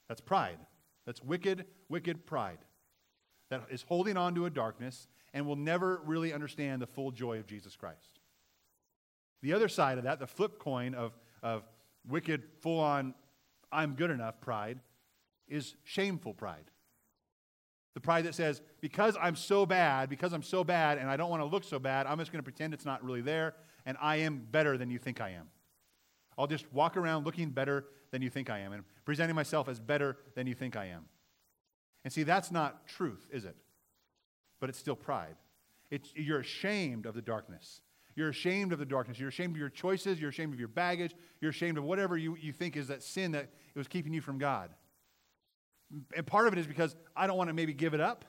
That's 0.09 0.21
pride. 0.21 0.59
That's 1.07 1.23
wicked, 1.23 1.67
wicked 1.89 2.27
pride 2.27 2.59
that 3.51 3.63
is 3.71 3.83
holding 3.83 4.17
on 4.17 4.35
to 4.35 4.47
a 4.47 4.51
darkness 4.51 5.09
and 5.33 5.47
will 5.47 5.57
never 5.57 6.01
really 6.05 6.33
understand 6.33 6.81
the 6.81 6.87
full 6.87 7.11
joy 7.11 7.39
of 7.39 7.47
Jesus 7.47 7.77
Christ. 7.77 8.21
The 9.43 9.53
other 9.53 9.69
side 9.69 9.99
of 9.99 10.05
that, 10.05 10.19
the 10.19 10.27
flip 10.27 10.59
coin 10.59 10.95
of, 10.95 11.13
of 11.43 11.65
wicked, 12.09 12.45
full 12.61 12.81
on, 12.81 13.15
I'm 13.71 13.95
good 13.95 14.11
enough 14.11 14.41
pride, 14.41 14.81
is 15.49 15.75
shameful 15.85 16.33
pride. 16.33 16.71
The 17.95 18.01
pride 18.01 18.25
that 18.25 18.35
says, 18.35 18.61
because 18.81 19.17
I'm 19.21 19.37
so 19.37 19.65
bad, 19.65 20.11
because 20.11 20.33
I'm 20.33 20.43
so 20.43 20.65
bad 20.65 20.99
and 20.99 21.09
I 21.09 21.17
don't 21.17 21.31
want 21.31 21.43
to 21.43 21.47
look 21.47 21.65
so 21.65 21.79
bad, 21.79 22.07
I'm 22.07 22.19
just 22.19 22.33
going 22.33 22.41
to 22.41 22.45
pretend 22.45 22.75
it's 22.75 22.85
not 22.85 23.05
really 23.05 23.21
there 23.21 23.55
and 23.87 23.97
I 24.01 24.17
am 24.17 24.47
better 24.51 24.77
than 24.77 24.91
you 24.91 24.99
think 24.99 25.21
I 25.21 25.31
am. 25.31 25.49
I'll 26.37 26.47
just 26.47 26.71
walk 26.73 26.97
around 26.97 27.25
looking 27.25 27.51
better 27.51 27.87
than 28.11 28.23
you 28.23 28.31
think 28.31 28.51
I 28.51 28.61
am 28.61 28.73
and 28.73 28.83
presenting 29.05 29.37
myself 29.37 29.69
as 29.69 29.79
better 29.79 30.17
than 30.35 30.47
you 30.47 30.55
think 30.55 30.77
I 30.77 30.87
am. 30.87 31.05
And 32.03 32.13
see, 32.13 32.23
that's 32.23 32.51
not 32.51 32.87
truth, 32.87 33.27
is 33.31 33.45
it? 33.45 33.57
But 34.61 34.69
it's 34.69 34.79
still 34.79 34.97
pride. 34.97 35.37
It's, 35.91 36.11
you're 36.15 36.41
ashamed 36.41 37.07
of 37.07 37.15
the 37.15 37.23
darkness. 37.23 37.81
You're 38.17 38.29
ashamed 38.29 38.73
of 38.73 38.79
the 38.79 38.85
darkness. 38.85 39.19
You're 39.19 39.29
ashamed 39.29 39.55
of 39.55 39.61
your 39.61 39.69
choices. 39.69 40.21
You're 40.21 40.31
ashamed 40.31 40.53
of 40.53 40.59
your 40.59 40.69
baggage. 40.69 41.15
You're 41.41 41.51
ashamed 41.51 41.79
of 41.79 41.85
whatever 41.85 42.17
you, 42.17 42.37
you 42.41 42.53
think 42.53 42.77
is 42.77 42.89
that 42.89 43.03
sin 43.03 43.33
that 43.33 43.45
it 43.75 43.79
was 43.79 43.89
keeping 43.89 44.13
you 44.13 44.21
from 44.21 44.39
God. 44.39 44.71
And 46.17 46.27
part 46.27 46.47
of 46.47 46.53
it 46.53 46.59
is 46.59 46.67
because 46.67 46.97
I 47.17 47.27
don't 47.27 47.37
want 47.37 47.49
to 47.49 47.55
maybe 47.55 47.73
give 47.73 47.95
it 47.95 48.01
up. 48.01 48.25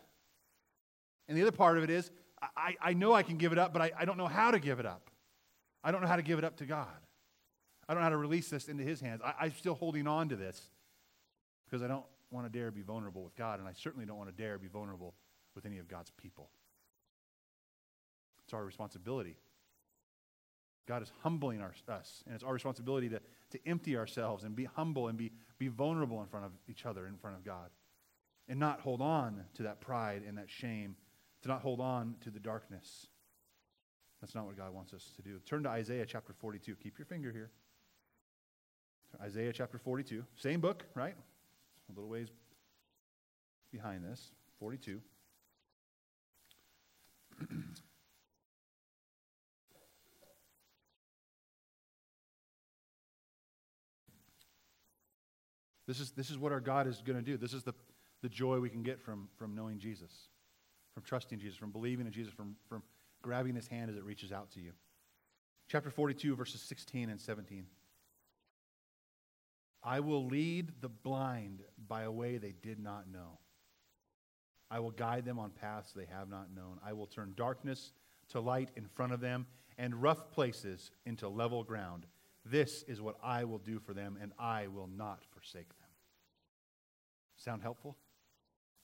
And 1.27 1.37
the 1.37 1.41
other 1.41 1.51
part 1.51 1.77
of 1.77 1.83
it 1.83 1.89
is 1.89 2.11
I, 2.55 2.75
I 2.81 2.93
know 2.93 3.13
I 3.13 3.23
can 3.23 3.37
give 3.37 3.51
it 3.51 3.57
up, 3.57 3.73
but 3.73 3.81
I, 3.81 3.91
I 3.97 4.05
don't 4.05 4.17
know 4.17 4.27
how 4.27 4.51
to 4.51 4.59
give 4.59 4.79
it 4.79 4.85
up. 4.85 5.09
I 5.83 5.91
don't 5.91 6.01
know 6.01 6.07
how 6.07 6.15
to 6.15 6.21
give 6.21 6.37
it 6.37 6.45
up 6.45 6.57
to 6.57 6.65
God. 6.65 6.87
I 7.87 7.93
don't 7.93 8.01
know 8.01 8.05
how 8.05 8.09
to 8.09 8.17
release 8.17 8.49
this 8.49 8.67
into 8.67 8.83
His 8.83 8.99
hands. 8.99 9.21
I, 9.23 9.33
I'm 9.41 9.53
still 9.53 9.75
holding 9.75 10.07
on 10.07 10.29
to 10.29 10.35
this 10.35 10.69
because 11.65 11.83
I 11.83 11.87
don't 11.87 12.05
want 12.31 12.51
to 12.51 12.57
dare 12.57 12.71
be 12.71 12.81
vulnerable 12.81 13.23
with 13.23 13.35
God, 13.35 13.59
and 13.59 13.67
I 13.67 13.73
certainly 13.73 14.05
don't 14.05 14.17
want 14.17 14.35
to 14.35 14.35
dare 14.35 14.57
be 14.57 14.67
vulnerable 14.67 15.13
with 15.55 15.65
any 15.65 15.77
of 15.77 15.87
God's 15.87 16.11
people. 16.11 16.49
It's 18.43 18.53
our 18.53 18.63
responsibility. 18.63 19.37
God 20.88 21.02
is 21.02 21.12
humbling 21.24 21.62
our, 21.62 21.74
us, 21.89 22.24
and 22.26 22.36
it's 22.36 22.43
our 22.43 22.54
responsibility 22.54 23.10
to, 23.10 23.19
to 23.52 23.60
empty 23.67 23.98
ourselves 23.98 24.43
and 24.43 24.56
be 24.56 24.65
humble 24.65 25.08
and 25.08 25.17
be, 25.17 25.32
be 25.58 25.67
vulnerable 25.67 26.21
in 26.21 26.28
front 26.28 26.45
of 26.45 26.52
each 26.67 26.86
other, 26.86 27.08
in 27.08 27.17
front 27.17 27.36
of 27.36 27.43
God, 27.43 27.69
and 28.48 28.60
not 28.60 28.82
hold 28.82 29.02
on 29.02 29.43
to 29.56 29.63
that 29.63 29.82
pride 29.82 30.21
and 30.28 30.38
that 30.38 30.50
shame, 30.50 30.95
to 31.41 31.48
not 31.48 31.62
hold 31.62 31.80
on 31.80 32.15
to 32.21 32.30
the 32.30 32.39
darkness. 32.39 33.08
That's 34.21 34.36
not 34.36 34.45
what 34.45 34.58
God 34.58 34.74
wants 34.74 34.93
us 34.93 35.12
to 35.15 35.21
do. 35.21 35.39
Turn 35.45 35.63
to 35.63 35.69
Isaiah 35.69 36.06
chapter 36.06 36.34
42. 36.34 36.76
Keep 36.76 36.98
your 36.98 37.06
finger 37.06 37.32
here. 37.32 37.52
Isaiah 39.21 39.54
chapter 39.54 39.78
42. 39.78 40.24
Same 40.36 40.60
book, 40.60 40.86
right? 40.93 41.15
A 41.89 41.93
little 41.93 42.10
ways 42.10 42.30
behind 43.71 44.04
this. 44.04 44.32
42. 44.60 45.02
this, 55.88 56.00
is, 56.00 56.12
this 56.12 56.30
is 56.30 56.38
what 56.38 56.52
our 56.52 56.60
God 56.60 56.88
is 56.88 57.02
going 57.06 57.17
to 57.17 57.24
do. 57.24 57.38
This 57.38 57.54
is 57.54 57.63
the, 57.63 57.74
the 58.21 58.30
joy 58.30 58.60
we 58.60 58.69
can 58.69 58.84
get 58.84 59.02
from, 59.02 59.30
from 59.38 59.56
knowing 59.56 59.80
Jesus, 59.80 60.12
from 60.93 61.04
trusting 61.04 61.39
Jesus, 61.39 61.58
from 61.58 61.71
believing 61.71 62.06
in 62.06 62.12
Jesus, 62.12 62.34
from, 62.34 62.56
from 62.67 62.84
grabbing 63.21 63.56
his 63.56 63.67
hand 63.67 63.89
as 63.89 63.98
it 63.98 64.04
reaches 64.04 64.32
out 64.32 64.52
to 64.52 64.60
you. 64.60 64.71
Chapter 65.67 65.89
42, 65.89 66.36
verses 66.36 66.62
16 66.62 67.10
and 67.10 67.19
17. 67.19 67.65
I 69.84 70.00
will 70.00 70.26
lead 70.26 70.71
the 70.82 70.89
blind 70.89 71.62
by 71.88 72.04
a 72.04 72.12
way 72.12 72.38
they 72.38 72.54
did 72.63 72.80
not 72.80 73.12
know. 73.12 73.39
I 74.71 74.80
will 74.80 74.91
guide 74.91 75.26
them 75.26 75.38
on 75.38 75.52
paths 75.52 75.91
they 75.93 76.08
have 76.12 76.28
not 76.28 76.54
known. 76.56 76.80
I 76.84 76.93
will 76.93 77.06
turn 77.06 77.34
darkness 77.36 77.93
to 78.30 78.39
light 78.39 78.69
in 78.76 78.86
front 78.86 79.13
of 79.13 79.21
them 79.21 79.45
and 79.78 80.02
rough 80.02 80.32
places 80.32 80.91
into 81.06 81.28
level 81.28 81.63
ground. 81.63 82.08
This 82.45 82.84
is 82.88 83.01
what 83.01 83.15
I 83.23 83.43
will 83.43 83.58
do 83.58 83.79
for 83.79 83.93
them, 83.93 84.17
and 84.21 84.31
I 84.38 84.67
will 84.67 84.88
not 84.88 85.23
forsake 85.34 85.69
them. 85.69 85.88
Sound 87.38 87.63
helpful? 87.63 87.97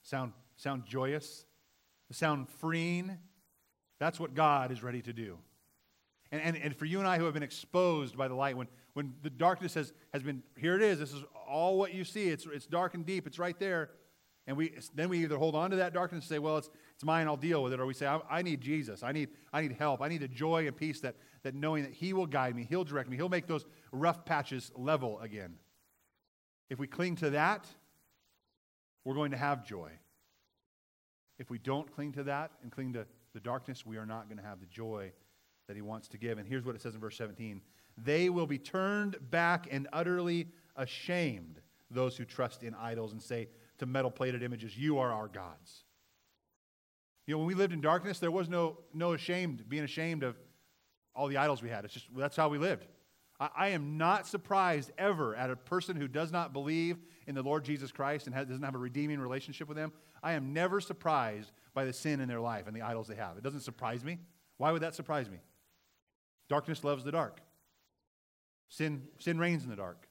Sound, 0.02 0.32
sound 0.56 0.84
joyous? 0.84 1.44
Sound 2.10 2.48
freeing? 2.48 3.18
That's 3.98 4.20
what 4.20 4.34
God 4.34 4.72
is 4.72 4.82
ready 4.82 5.00
to 5.02 5.12
do. 5.12 5.38
And, 6.32 6.42
and, 6.42 6.56
and 6.56 6.76
for 6.76 6.86
you 6.86 6.98
and 6.98 7.06
I 7.06 7.18
who 7.18 7.24
have 7.24 7.34
been 7.34 7.42
exposed 7.42 8.16
by 8.16 8.26
the 8.26 8.34
light, 8.34 8.56
when, 8.56 8.66
when 8.94 9.14
the 9.22 9.30
darkness 9.30 9.74
has, 9.74 9.92
has 10.12 10.22
been, 10.22 10.42
here 10.58 10.74
it 10.74 10.82
is, 10.82 10.98
this 10.98 11.12
is 11.12 11.22
all 11.48 11.78
what 11.78 11.94
you 11.94 12.04
see. 12.04 12.28
It's, 12.28 12.46
it's 12.46 12.66
dark 12.66 12.94
and 12.94 13.06
deep, 13.06 13.26
it's 13.26 13.38
right 13.38 13.58
there. 13.58 13.90
And 14.46 14.56
we, 14.56 14.74
then 14.94 15.08
we 15.08 15.18
either 15.18 15.38
hold 15.38 15.54
on 15.54 15.70
to 15.70 15.76
that 15.76 15.94
darkness 15.94 16.24
and 16.24 16.28
say, 16.28 16.38
well, 16.40 16.58
it's, 16.58 16.68
it's 16.94 17.04
mine, 17.04 17.28
I'll 17.28 17.36
deal 17.36 17.62
with 17.62 17.72
it. 17.72 17.80
Or 17.80 17.86
we 17.86 17.94
say, 17.94 18.06
I, 18.06 18.20
I, 18.28 18.42
need 18.42 18.60
Jesus. 18.60 19.02
I 19.02 19.12
need, 19.12 19.28
I 19.52 19.62
need 19.62 19.76
help. 19.78 20.02
I 20.02 20.08
need 20.08 20.20
the 20.20 20.28
joy 20.28 20.66
and 20.66 20.76
peace 20.76 21.00
that, 21.00 21.14
that 21.42 21.54
knowing 21.54 21.84
that 21.84 21.92
He 21.92 22.12
will 22.12 22.26
guide 22.26 22.54
me, 22.54 22.66
He'll 22.68 22.84
direct 22.84 23.08
me, 23.08 23.16
He'll 23.16 23.28
make 23.28 23.46
those 23.46 23.64
rough 23.90 24.24
patches 24.24 24.70
level 24.74 25.20
again. 25.20 25.54
If 26.70 26.78
we 26.78 26.86
cling 26.86 27.16
to 27.16 27.30
that, 27.30 27.66
we're 29.04 29.14
going 29.14 29.32
to 29.32 29.36
have 29.36 29.66
joy. 29.66 29.90
If 31.38 31.50
we 31.50 31.58
don't 31.58 31.92
cling 31.92 32.12
to 32.12 32.22
that 32.24 32.52
and 32.62 32.70
cling 32.70 32.92
to 32.94 33.06
the 33.34 33.40
darkness, 33.40 33.84
we 33.84 33.96
are 33.96 34.06
not 34.06 34.28
going 34.28 34.38
to 34.38 34.44
have 34.44 34.60
the 34.60 34.66
joy 34.66 35.12
that 35.66 35.76
he 35.76 35.82
wants 35.82 36.08
to 36.08 36.18
give. 36.18 36.38
And 36.38 36.46
here's 36.46 36.64
what 36.64 36.74
it 36.74 36.82
says 36.82 36.94
in 36.94 37.00
verse 37.00 37.16
17 37.16 37.60
They 37.96 38.28
will 38.28 38.46
be 38.46 38.58
turned 38.58 39.16
back 39.30 39.66
and 39.70 39.88
utterly 39.92 40.48
ashamed, 40.76 41.60
those 41.90 42.16
who 42.16 42.24
trust 42.24 42.62
in 42.62 42.74
idols 42.74 43.12
and 43.12 43.22
say 43.22 43.48
to 43.78 43.86
metal 43.86 44.10
plated 44.10 44.42
images, 44.42 44.76
You 44.76 44.98
are 44.98 45.12
our 45.12 45.28
gods. 45.28 45.84
You 47.26 47.34
know, 47.34 47.38
when 47.38 47.46
we 47.46 47.54
lived 47.54 47.72
in 47.72 47.80
darkness, 47.80 48.18
there 48.18 48.30
was 48.30 48.48
no, 48.48 48.78
no 48.92 49.12
ashamed, 49.12 49.68
being 49.68 49.84
ashamed 49.84 50.22
of 50.22 50.36
all 51.14 51.28
the 51.28 51.36
idols 51.36 51.62
we 51.62 51.68
had. 51.68 51.84
It's 51.84 51.94
just, 51.94 52.06
that's 52.16 52.36
how 52.36 52.48
we 52.48 52.58
lived. 52.58 52.86
I, 53.38 53.48
I 53.56 53.68
am 53.68 53.98
not 53.98 54.26
surprised 54.26 54.90
ever 54.98 55.34
at 55.34 55.50
a 55.50 55.56
person 55.56 55.96
who 55.96 56.08
does 56.08 56.32
not 56.32 56.52
believe 56.52 56.98
in 57.26 57.34
the 57.34 57.42
Lord 57.42 57.64
Jesus 57.64 57.92
Christ 57.92 58.26
and 58.26 58.34
has, 58.34 58.46
doesn't 58.46 58.62
have 58.62 58.74
a 58.74 58.78
redeeming 58.78 59.20
relationship 59.20 59.68
with 59.68 59.76
Him. 59.76 59.92
I 60.22 60.32
am 60.32 60.52
never 60.52 60.80
surprised 60.80 61.52
by 61.74 61.84
the 61.84 61.92
sin 61.92 62.20
in 62.20 62.28
their 62.28 62.40
life 62.40 62.66
and 62.66 62.76
the 62.76 62.82
idols 62.82 63.08
they 63.08 63.16
have. 63.16 63.36
It 63.36 63.42
doesn't 63.42 63.60
surprise 63.60 64.04
me. 64.04 64.18
Why 64.58 64.72
would 64.72 64.82
that 64.82 64.94
surprise 64.94 65.28
me? 65.28 65.38
Darkness 66.48 66.84
loves 66.84 67.04
the 67.04 67.12
dark. 67.12 67.40
Sin, 68.68 69.02
sin 69.18 69.38
reigns 69.38 69.64
in 69.64 69.70
the 69.70 69.76
dark. 69.76 70.06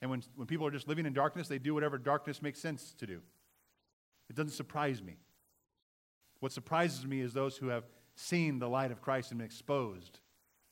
And 0.00 0.10
when, 0.10 0.22
when 0.34 0.46
people 0.46 0.66
are 0.66 0.70
just 0.70 0.88
living 0.88 1.06
in 1.06 1.12
darkness, 1.12 1.48
they 1.48 1.58
do 1.58 1.74
whatever 1.74 1.98
darkness 1.98 2.40
makes 2.40 2.58
sense 2.58 2.94
to 2.98 3.06
do. 3.06 3.20
It 4.28 4.36
doesn't 4.36 4.52
surprise 4.52 5.02
me. 5.02 5.16
What 6.40 6.52
surprises 6.52 7.04
me 7.06 7.20
is 7.20 7.32
those 7.32 7.56
who 7.56 7.68
have 7.68 7.84
seen 8.14 8.58
the 8.58 8.68
light 8.68 8.90
of 8.90 9.02
Christ 9.02 9.30
and 9.30 9.38
been 9.38 9.46
exposed. 9.46 10.20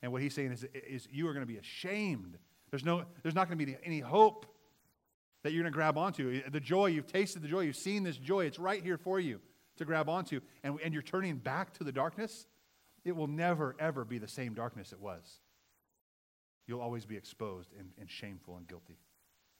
And 0.01 0.11
what 0.11 0.21
he's 0.21 0.33
saying 0.33 0.51
is, 0.51 0.65
is 0.73 1.07
you 1.11 1.27
are 1.27 1.33
going 1.33 1.45
to 1.45 1.51
be 1.51 1.57
ashamed. 1.57 2.37
There's, 2.69 2.85
no, 2.85 3.03
there's 3.23 3.35
not 3.35 3.47
going 3.47 3.59
to 3.59 3.65
be 3.65 3.75
any 3.83 3.99
hope 3.99 4.45
that 5.43 5.53
you're 5.53 5.63
going 5.63 5.71
to 5.71 5.75
grab 5.75 5.97
onto. 5.97 6.49
The 6.49 6.59
joy, 6.59 6.87
you've 6.87 7.07
tasted 7.07 7.41
the 7.41 7.47
joy, 7.47 7.61
you've 7.61 7.75
seen 7.75 8.03
this 8.03 8.17
joy, 8.17 8.45
it's 8.45 8.59
right 8.59 8.83
here 8.83 8.97
for 8.97 9.19
you 9.19 9.39
to 9.77 9.85
grab 9.85 10.09
onto. 10.09 10.41
And, 10.63 10.77
and 10.83 10.93
you're 10.93 11.03
turning 11.03 11.37
back 11.37 11.73
to 11.75 11.83
the 11.83 11.91
darkness 11.91 12.45
it 13.05 13.15
will 13.15 13.27
never, 13.27 13.75
ever 13.79 14.03
be 14.05 14.17
the 14.17 14.27
same 14.27 14.53
darkness 14.53 14.91
it 14.91 14.99
was. 14.99 15.39
You'll 16.67 16.81
always 16.81 17.05
be 17.05 17.15
exposed 17.15 17.71
and, 17.77 17.89
and 17.99 18.09
shameful 18.09 18.57
and 18.57 18.67
guilty. 18.67 18.97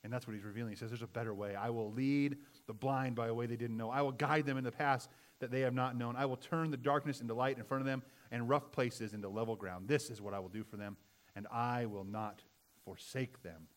And 0.03 0.13
that's 0.13 0.27
what 0.27 0.35
he's 0.35 0.43
revealing. 0.43 0.71
He 0.71 0.75
says, 0.75 0.89
There's 0.91 1.01
a 1.01 1.07
better 1.07 1.33
way. 1.33 1.55
I 1.55 1.69
will 1.69 1.91
lead 1.91 2.37
the 2.67 2.73
blind 2.73 3.15
by 3.15 3.27
a 3.27 3.33
way 3.33 3.47
they 3.47 3.55
didn't 3.55 3.77
know. 3.77 3.89
I 3.89 4.01
will 4.01 4.11
guide 4.11 4.45
them 4.45 4.57
in 4.57 4.63
the 4.63 4.71
paths 4.71 5.09
that 5.39 5.51
they 5.51 5.61
have 5.61 5.73
not 5.73 5.97
known. 5.97 6.15
I 6.15 6.25
will 6.25 6.37
turn 6.37 6.71
the 6.71 6.77
darkness 6.77 7.21
into 7.21 7.33
light 7.33 7.57
in 7.57 7.63
front 7.63 7.81
of 7.81 7.87
them 7.87 8.03
and 8.31 8.49
rough 8.49 8.71
places 8.71 9.13
into 9.13 9.29
level 9.29 9.55
ground. 9.55 9.87
This 9.87 10.09
is 10.09 10.21
what 10.21 10.33
I 10.33 10.39
will 10.39 10.49
do 10.49 10.63
for 10.63 10.77
them, 10.77 10.97
and 11.35 11.47
I 11.51 11.85
will 11.85 12.03
not 12.03 12.43
forsake 12.85 13.41
them. 13.43 13.67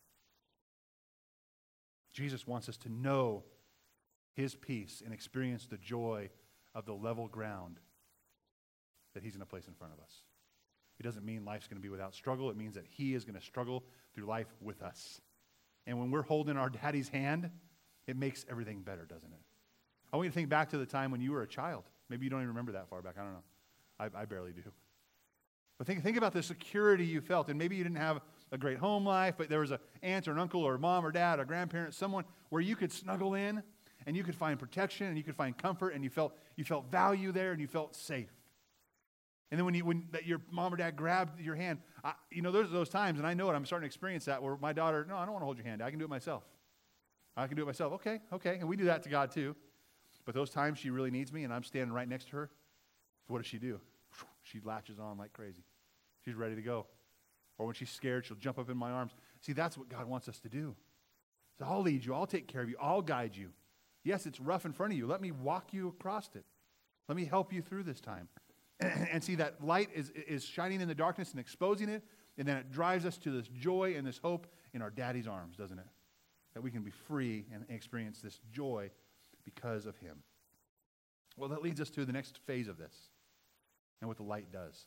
Jesus 2.13 2.47
wants 2.47 2.69
us 2.69 2.77
to 2.79 2.89
know 2.91 3.45
his 4.35 4.55
peace 4.55 5.03
and 5.05 5.13
experience 5.13 5.67
the 5.67 5.79
joy 5.79 6.31
of 6.75 6.87
the 6.87 6.95
level 6.95 7.29
ground 7.29 7.79
that 9.15 9.23
He's 9.23 9.33
going 9.33 9.45
to 9.45 9.51
place 9.51 9.69
in 9.69 9.75
front 9.75 9.93
of 9.93 10.01
us. 10.01 10.13
It 10.99 11.03
doesn't 11.03 11.25
mean 11.25 11.45
life's 11.45 11.67
going 11.67 11.77
to 11.79 11.83
be 11.83 11.89
without 11.89 12.15
struggle. 12.15 12.51
It 12.51 12.57
means 12.57 12.75
that 12.75 12.87
He 12.89 13.15
is 13.15 13.25
going 13.25 13.39
to 13.39 13.45
struggle 13.45 13.85
through 14.15 14.27
life 14.27 14.55
with 14.61 14.83
us. 14.83 15.21
And 15.87 15.99
when 15.99 16.11
we're 16.11 16.23
holding 16.23 16.57
our 16.57 16.71
daddy's 16.71 17.09
hand, 17.09 17.51
it 18.07 18.17
makes 18.17 18.47
everything 18.51 18.83
better, 18.83 19.05
doesn't 19.05 19.33
it? 19.33 19.41
I 20.13 20.17
want 20.17 20.27
you 20.27 20.31
to 20.31 20.35
think 20.35 20.49
back 20.49 20.71
to 20.71 20.79
the 20.79 20.87
time 20.87 21.11
when 21.11 21.21
you 21.21 21.33
were 21.33 21.43
a 21.43 21.49
child. 21.49 21.85
Maybe 22.09 22.25
you 22.25 22.31
don't 22.31 22.41
even 22.41 22.49
remember 22.49 22.73
that 22.73 22.89
far 22.89 23.03
back. 23.03 23.15
I 23.19 23.23
don't 23.23 23.33
know. 23.33 23.43
I, 24.03 24.23
I 24.23 24.25
barely 24.25 24.53
do. 24.53 24.63
But 25.79 25.87
think, 25.87 26.03
think 26.03 26.17
about 26.17 26.33
the 26.33 26.43
security 26.43 27.05
you 27.05 27.21
felt. 27.21 27.49
And 27.49 27.59
maybe 27.59 27.77
you 27.77 27.85
didn't 27.85 27.99
have 27.99 28.21
a 28.51 28.59
great 28.59 28.79
home 28.79 29.05
life, 29.07 29.35
but 29.39 29.49
there 29.49 29.61
was 29.61 29.71
an 29.71 29.79
aunt 30.03 30.29
or 30.29 30.33
an 30.33 30.39
uncle 30.39 30.63
or 30.63 30.79
mom 30.79 31.05
or 31.05 31.11
dad 31.11 31.41
or 31.41 31.45
grandparent, 31.45 31.95
someone 31.95 32.25
where 32.51 32.61
you 32.61 32.77
could 32.77 32.93
snuggle 32.93 33.35
in 33.35 33.63
and 34.07 34.17
you 34.17 34.25
could 34.25 34.35
find 34.35 34.59
protection 34.59 35.07
and 35.07 35.17
you 35.17 35.25
could 35.25 35.37
find 35.37 35.57
comfort 35.57 35.91
and 35.91 36.05
you 36.05 36.11
felt, 36.11 36.37
you 36.57 36.65
felt 36.65 36.91
value 36.91 37.33
there 37.33 37.53
and 37.53 37.61
you 37.61 37.67
felt 37.67 37.97
safe. 37.97 38.33
And 39.51 39.59
then 39.59 39.65
when, 39.65 39.75
you, 39.75 39.85
when 39.85 40.09
that 40.13 40.27
your 40.27 40.41
mom 40.51 40.73
or 40.73 40.77
dad 40.77 40.97
grabbed 40.97 41.41
your 41.41 41.55
hand, 41.55 41.79
I, 42.03 42.15
you 42.31 42.43
know, 42.43 42.53
there's 42.53 42.71
those 42.71 42.89
times, 42.89 43.19
and 43.19 43.27
I 43.27 43.35
know 43.35 43.51
it, 43.51 43.55
I'm 43.55 43.67
starting 43.67 43.85
to 43.85 43.87
experience 43.87 44.25
that 44.25 44.43
where 44.43 44.57
my 44.57 44.73
daughter, 44.73 45.05
no, 45.07 45.17
I 45.17 45.25
don't 45.25 45.33
want 45.33 45.43
to 45.43 45.47
hold 45.47 45.59
your 45.59 45.67
hand. 45.67 45.83
I 45.83 45.91
can 45.91 45.99
do 45.99 46.05
it 46.05 46.11
myself. 46.11 46.43
I 47.37 47.47
can 47.47 47.57
do 47.57 47.63
it 47.63 47.67
myself. 47.67 47.93
Okay, 47.95 48.21
okay. 48.33 48.57
And 48.59 48.69
we 48.69 48.77
do 48.77 48.85
that 48.85 49.03
to 49.03 49.09
God 49.09 49.31
too. 49.31 49.55
But 50.25 50.35
those 50.35 50.51
times 50.51 50.79
she 50.79 50.91
really 50.91 51.11
needs 51.11 51.33
me 51.33 51.45
and 51.45 51.53
I'm 51.53 51.65
standing 51.65 51.93
right 51.93 52.09
next 52.09 52.29
to 52.29 52.37
her, 52.37 52.51
what 53.27 53.39
does 53.39 53.47
she 53.47 53.59
do? 53.59 53.81
She 54.43 54.61
latches 54.65 54.99
on 54.99 55.19
like 55.19 55.33
crazy. 55.33 55.65
She's 56.25 56.35
ready 56.35 56.55
to 56.55 56.63
go. 56.63 56.87
Or 57.59 57.67
when 57.67 57.75
she's 57.75 57.91
scared, 57.91 58.27
she'll 58.27 58.37
jump 58.37 58.59
up 58.59 58.71
in 58.71 58.77
my 58.77 58.91
arms. 58.91 59.13
See, 59.41 59.53
that's 59.53 59.77
what 59.77 59.89
God 59.89 60.07
wants 60.07 60.29
us 60.29 60.39
to 60.41 60.49
do. 60.49 60.75
So 61.59 61.67
I'll 61.67 61.83
lead 61.83 62.05
you, 62.05 62.15
I'll 62.15 62.27
take 62.27 62.49
care 62.49 62.63
of 62.63 62.69
you, 62.69 62.77
I'll 62.81 63.03
guide 63.03 63.37
you. 63.37 63.51
Yes, 64.05 64.27
it's 64.27 64.41
rough 64.41 64.65
in 64.65 64.73
front 64.73 64.93
of 64.93 64.99
you. 64.99 65.07
Let 65.07 65.21
me 65.21 65.31
walk 65.31 65.73
you 65.73 65.89
across 65.89 66.31
it. 66.35 66.45
Let 67.09 67.17
me 67.17 67.25
help 67.25 67.53
you 67.53 67.63
through 67.63 67.85
this 67.85 68.01
time. 68.01 68.29
and 68.81 69.23
see 69.23 69.37
that 69.37 69.63
light 69.65 69.91
is, 69.95 70.11
is 70.11 70.45
shining 70.45 70.81
in 70.81 70.89
the 70.89 70.95
darkness 70.95 71.31
and 71.31 71.41
exposing 71.41 71.89
it, 71.89 72.03
and 72.39 72.49
then 72.49 72.57
it 72.57 72.73
drives 72.73 73.05
us 73.05 73.17
to 73.19 73.31
this 73.31 73.47
joy 73.49 73.95
and 73.97 74.07
this 74.07 74.19
hope 74.19 74.47
in 74.73 74.83
our 74.83 74.91
daddy's 74.91 75.29
arms, 75.29 75.57
doesn't 75.57 75.79
it? 75.79 75.87
That 76.55 76.63
we 76.63 76.71
can 76.71 76.83
be 76.83 76.91
free 76.91 77.47
and 77.53 77.65
experience 77.69 78.21
this 78.21 78.41
joy 78.51 78.91
because 79.45 79.87
of 79.87 79.97
him. 79.99 80.23
Well, 81.37 81.49
that 81.51 81.63
leads 81.63 81.81
us 81.81 81.91
to 81.91 82.05
the 82.05 82.13
next 82.13 82.39
phase 82.47 82.69
of 82.69 82.77
this 82.77 82.95
and 84.03 84.09
what 84.09 84.19
the 84.19 84.25
light 84.25 84.53
does. 84.53 84.87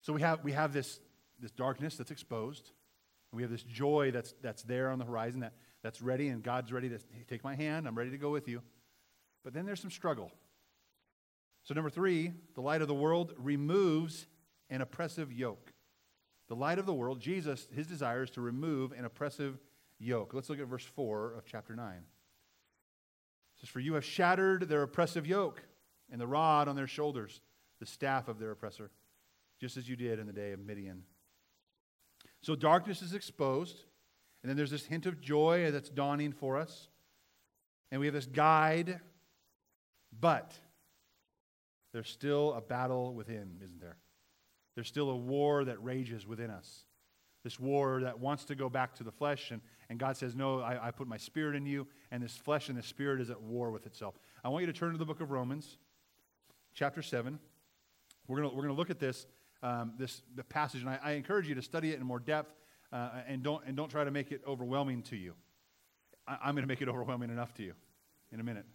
So 0.00 0.12
we 0.14 0.22
have, 0.22 0.42
we 0.42 0.52
have 0.52 0.72
this, 0.72 0.98
this 1.38 1.52
darkness 1.52 1.96
that's 1.96 2.10
exposed. 2.10 2.72
And 3.30 3.36
we 3.36 3.42
have 3.42 3.50
this 3.50 3.62
joy 3.62 4.10
that's, 4.10 4.34
that's 4.42 4.62
there 4.62 4.90
on 4.90 4.98
the 4.98 5.04
horizon 5.04 5.40
that, 5.40 5.52
that's 5.82 6.02
ready, 6.02 6.28
and 6.28 6.42
God's 6.42 6.72
ready 6.72 6.88
to 6.88 6.98
take 7.28 7.44
my 7.44 7.54
hand. 7.54 7.86
I'm 7.86 7.96
ready 7.96 8.10
to 8.10 8.18
go 8.18 8.30
with 8.30 8.48
you. 8.48 8.62
But 9.44 9.52
then 9.52 9.66
there's 9.66 9.80
some 9.80 9.90
struggle. 9.90 10.32
So, 11.62 11.74
number 11.74 11.90
three, 11.90 12.32
the 12.54 12.62
light 12.62 12.82
of 12.82 12.88
the 12.88 12.94
world 12.94 13.34
removes 13.36 14.26
an 14.70 14.80
oppressive 14.80 15.32
yoke. 15.32 15.72
The 16.48 16.56
light 16.56 16.78
of 16.78 16.86
the 16.86 16.94
world, 16.94 17.20
Jesus, 17.20 17.68
his 17.74 17.86
desire 17.86 18.22
is 18.22 18.30
to 18.30 18.40
remove 18.40 18.92
an 18.92 19.04
oppressive 19.04 19.58
yoke. 19.98 20.32
Let's 20.34 20.48
look 20.48 20.58
at 20.58 20.66
verse 20.66 20.84
4 20.84 21.34
of 21.34 21.44
chapter 21.44 21.76
9. 21.76 21.94
It 21.94 22.00
says, 23.60 23.68
For 23.68 23.80
you 23.80 23.94
have 23.94 24.04
shattered 24.04 24.68
their 24.68 24.82
oppressive 24.82 25.26
yoke 25.26 25.62
and 26.10 26.20
the 26.20 26.26
rod 26.26 26.66
on 26.66 26.76
their 26.76 26.86
shoulders, 26.86 27.40
the 27.80 27.86
staff 27.86 28.28
of 28.28 28.38
their 28.38 28.50
oppressor, 28.50 28.90
just 29.60 29.76
as 29.76 29.88
you 29.88 29.96
did 29.96 30.18
in 30.18 30.26
the 30.26 30.32
day 30.32 30.52
of 30.52 30.60
Midian. 30.60 31.02
So 32.42 32.54
darkness 32.54 33.02
is 33.02 33.14
exposed, 33.14 33.84
and 34.42 34.50
then 34.50 34.56
there's 34.56 34.70
this 34.70 34.86
hint 34.86 35.06
of 35.06 35.20
joy 35.20 35.70
that's 35.70 35.88
dawning 35.88 36.32
for 36.32 36.56
us. 36.56 36.88
And 37.90 38.00
we 38.00 38.06
have 38.06 38.14
this 38.14 38.26
guide, 38.26 39.00
but 40.18 40.52
there's 41.92 42.08
still 42.08 42.54
a 42.54 42.60
battle 42.60 43.14
within, 43.14 43.58
isn't 43.64 43.80
there? 43.80 43.96
There's 44.74 44.88
still 44.88 45.10
a 45.10 45.16
war 45.16 45.64
that 45.64 45.82
rages 45.82 46.26
within 46.26 46.50
us. 46.50 46.84
This 47.42 47.58
war 47.58 48.02
that 48.02 48.18
wants 48.18 48.44
to 48.46 48.54
go 48.54 48.68
back 48.68 48.94
to 48.96 49.04
the 49.04 49.10
flesh 49.10 49.50
and, 49.50 49.60
And 49.88 49.98
God 49.98 50.16
says, 50.16 50.36
No, 50.36 50.60
I, 50.60 50.88
I 50.88 50.90
put 50.90 51.08
my 51.08 51.16
spirit 51.16 51.56
in 51.56 51.66
you, 51.66 51.86
and 52.10 52.22
this 52.22 52.36
flesh 52.36 52.68
and 52.68 52.78
the 52.78 52.82
spirit 52.82 53.20
is 53.20 53.30
at 53.30 53.40
war 53.40 53.70
with 53.70 53.86
itself. 53.86 54.14
I 54.44 54.48
want 54.48 54.62
you 54.62 54.72
to 54.72 54.78
turn 54.78 54.92
to 54.92 54.98
the 54.98 55.06
book 55.06 55.20
of 55.20 55.30
Romans, 55.30 55.78
chapter 56.74 57.02
7. 57.02 57.38
We're 58.30 58.42
going 58.42 58.54
we're 58.54 58.62
gonna 58.62 58.74
look 58.74 58.90
at 58.90 59.00
this, 59.00 59.26
um, 59.60 59.94
this 59.98 60.22
the 60.36 60.44
passage, 60.44 60.82
and 60.82 60.90
I, 60.90 61.00
I, 61.02 61.10
encourage 61.12 61.48
you 61.48 61.56
to 61.56 61.62
study 61.62 61.90
it 61.90 61.98
in 61.98 62.06
more 62.06 62.20
depth 62.20 62.54
uh, 62.92 63.10
and, 63.26 63.42
don't, 63.42 63.64
and 63.66 63.76
don't 63.76 63.88
try 63.88 64.04
to 64.04 64.12
make 64.12 64.30
it 64.30 64.40
overwhelming 64.46 65.02
to 65.04 65.16
you. 65.16 65.34
I, 66.28 66.38
I'm 66.44 66.54
going 66.54 66.62
to 66.62 66.68
make 66.68 66.80
it 66.80 66.88
overwhelming 66.88 67.30
enough 67.30 67.52
to 67.54 67.64
you 67.64 67.72
in 68.30 68.38
a 68.38 68.44
minute. 68.44 68.66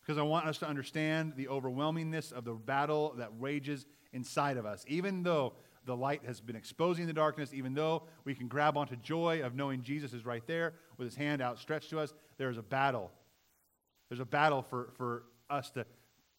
Because 0.00 0.16
I 0.16 0.22
want 0.22 0.46
us 0.46 0.56
to 0.58 0.66
understand 0.66 1.34
the 1.36 1.48
overwhelmingness 1.48 2.32
of 2.32 2.46
the 2.46 2.54
battle 2.54 3.12
that 3.18 3.30
rages 3.38 3.84
inside 4.14 4.56
of 4.56 4.64
us. 4.64 4.82
Even 4.88 5.22
though 5.22 5.52
the 5.84 5.94
light 5.94 6.22
has 6.24 6.40
been 6.40 6.56
exposing 6.56 7.06
the 7.06 7.12
darkness, 7.12 7.52
even 7.52 7.74
though 7.74 8.04
we 8.24 8.34
can 8.34 8.48
grab 8.48 8.78
onto 8.78 8.96
joy 8.96 9.42
of 9.44 9.54
knowing 9.54 9.82
Jesus 9.82 10.14
is 10.14 10.24
right 10.24 10.46
there 10.46 10.72
with 10.96 11.04
his 11.04 11.16
hand 11.16 11.42
outstretched 11.42 11.90
to 11.90 12.00
us, 12.00 12.14
there 12.38 12.48
is 12.48 12.56
a 12.56 12.62
battle. 12.62 13.10
There's 14.08 14.20
a 14.20 14.24
battle 14.24 14.62
for, 14.62 14.88
for 14.96 15.24
us 15.50 15.68
to, 15.72 15.84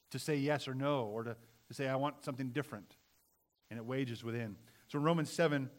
to 0.10 0.18
say 0.18 0.38
yes 0.38 0.68
or 0.68 0.74
no, 0.74 1.04
or 1.04 1.24
to, 1.24 1.36
to 1.68 1.74
say, 1.74 1.88
I 1.88 1.96
want 1.96 2.24
something 2.24 2.50
different. 2.50 2.96
And 3.70 3.78
it 3.78 3.86
wages 3.86 4.24
within. 4.24 4.56
So 4.88 5.00
Romans 5.00 5.32
7, 5.32 5.70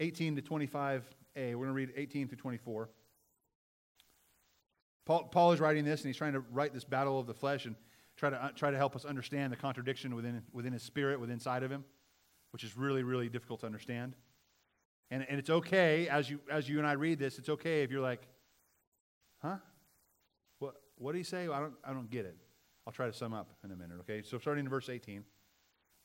18 0.00 0.36
to 0.36 0.42
25a, 0.42 1.02
we're 1.36 1.54
going 1.54 1.68
to 1.68 1.72
read 1.72 1.92
18 1.96 2.28
to 2.28 2.36
24. 2.36 2.88
Paul, 5.04 5.24
Paul 5.24 5.52
is 5.52 5.60
writing 5.60 5.84
this, 5.84 6.00
and 6.00 6.08
he's 6.08 6.16
trying 6.16 6.32
to 6.34 6.40
write 6.52 6.72
this 6.72 6.84
battle 6.84 7.18
of 7.18 7.26
the 7.26 7.34
flesh 7.34 7.66
and 7.66 7.76
try 8.16 8.30
to, 8.30 8.44
uh, 8.44 8.48
try 8.50 8.70
to 8.70 8.76
help 8.76 8.96
us 8.96 9.04
understand 9.04 9.52
the 9.52 9.56
contradiction 9.56 10.14
within, 10.14 10.42
within 10.52 10.72
his 10.72 10.82
spirit, 10.82 11.20
within 11.20 11.34
inside 11.34 11.62
of 11.62 11.70
him 11.70 11.84
which 12.56 12.64
is 12.64 12.74
really, 12.74 13.02
really 13.02 13.28
difficult 13.28 13.60
to 13.60 13.66
understand. 13.66 14.16
And, 15.10 15.26
and 15.28 15.38
it's 15.38 15.50
okay, 15.50 16.08
as 16.08 16.30
you, 16.30 16.40
as 16.50 16.66
you 16.66 16.78
and 16.78 16.86
I 16.86 16.92
read 16.92 17.18
this, 17.18 17.38
it's 17.38 17.50
okay 17.50 17.82
if 17.82 17.90
you're 17.90 18.00
like, 18.00 18.22
huh? 19.42 19.56
What, 20.58 20.76
what 20.96 21.12
did 21.12 21.18
he 21.18 21.24
say? 21.24 21.48
I 21.48 21.60
don't, 21.60 21.74
I 21.84 21.92
don't 21.92 22.08
get 22.10 22.24
it. 22.24 22.38
I'll 22.86 22.92
try 22.92 23.06
to 23.06 23.12
sum 23.12 23.34
up 23.34 23.50
in 23.64 23.70
a 23.70 23.76
minute, 23.76 23.98
okay? 24.00 24.22
So 24.22 24.38
starting 24.38 24.64
in 24.64 24.70
verse 24.70 24.88
18, 24.88 25.24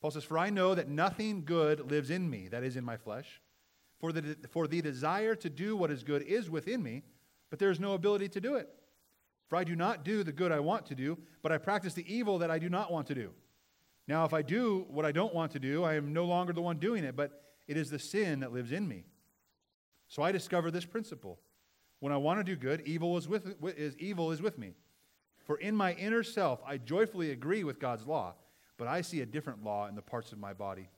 Paul 0.00 0.10
says, 0.10 0.24
For 0.24 0.36
I 0.38 0.50
know 0.50 0.74
that 0.74 0.88
nothing 0.88 1.44
good 1.44 1.90
lives 1.90 2.10
in 2.10 2.28
me, 2.28 2.48
that 2.48 2.64
is 2.64 2.76
in 2.76 2.84
my 2.84 2.96
flesh. 2.96 3.40
For 4.00 4.12
the, 4.12 4.36
for 4.50 4.66
the 4.66 4.82
desire 4.82 5.36
to 5.36 5.48
do 5.48 5.76
what 5.76 5.92
is 5.92 6.02
good 6.02 6.22
is 6.22 6.50
within 6.50 6.82
me, 6.82 7.04
but 7.50 7.60
there 7.60 7.70
is 7.70 7.78
no 7.78 7.92
ability 7.92 8.28
to 8.30 8.40
do 8.40 8.56
it. 8.56 8.68
For 9.46 9.56
I 9.56 9.64
do 9.64 9.76
not 9.76 10.04
do 10.04 10.24
the 10.24 10.32
good 10.32 10.50
I 10.50 10.58
want 10.58 10.86
to 10.86 10.94
do, 10.96 11.18
but 11.40 11.52
I 11.52 11.58
practice 11.58 11.94
the 11.94 12.12
evil 12.12 12.38
that 12.38 12.50
I 12.50 12.58
do 12.58 12.68
not 12.68 12.90
want 12.90 13.06
to 13.08 13.14
do. 13.14 13.30
Now, 14.08 14.24
if 14.24 14.34
I 14.34 14.42
do 14.42 14.86
what 14.88 15.04
I 15.04 15.12
don't 15.12 15.32
want 15.32 15.52
to 15.52 15.60
do, 15.60 15.84
I 15.84 15.94
am 15.94 16.12
no 16.12 16.24
longer 16.24 16.52
the 16.52 16.62
one 16.62 16.78
doing 16.78 17.04
it, 17.04 17.14
but 17.14 17.42
it 17.68 17.76
is 17.76 17.90
the 17.90 17.98
sin 17.98 18.40
that 18.40 18.52
lives 18.52 18.72
in 18.72 18.88
me. 18.88 19.04
So 20.08 20.22
I 20.22 20.32
discover 20.32 20.70
this 20.70 20.84
principle. 20.84 21.38
When 22.00 22.12
I 22.12 22.16
want 22.16 22.40
to 22.40 22.44
do 22.44 22.56
good, 22.56 22.80
evil 22.84 23.16
is, 23.16 23.28
with, 23.28 23.54
is, 23.78 23.96
evil 23.98 24.32
is 24.32 24.42
with 24.42 24.58
me. 24.58 24.74
For 25.44 25.56
in 25.56 25.74
my 25.74 25.94
inner 25.94 26.22
self, 26.22 26.60
I 26.66 26.78
joyfully 26.78 27.30
agree 27.30 27.64
with 27.64 27.80
God's 27.80 28.06
law, 28.06 28.34
but 28.76 28.88
I 28.88 29.00
see 29.00 29.20
a 29.20 29.26
different 29.26 29.64
law 29.64 29.88
in 29.88 29.94
the 29.94 30.02
parts 30.02 30.32
of 30.32 30.38
my 30.38 30.52
body, 30.52 30.88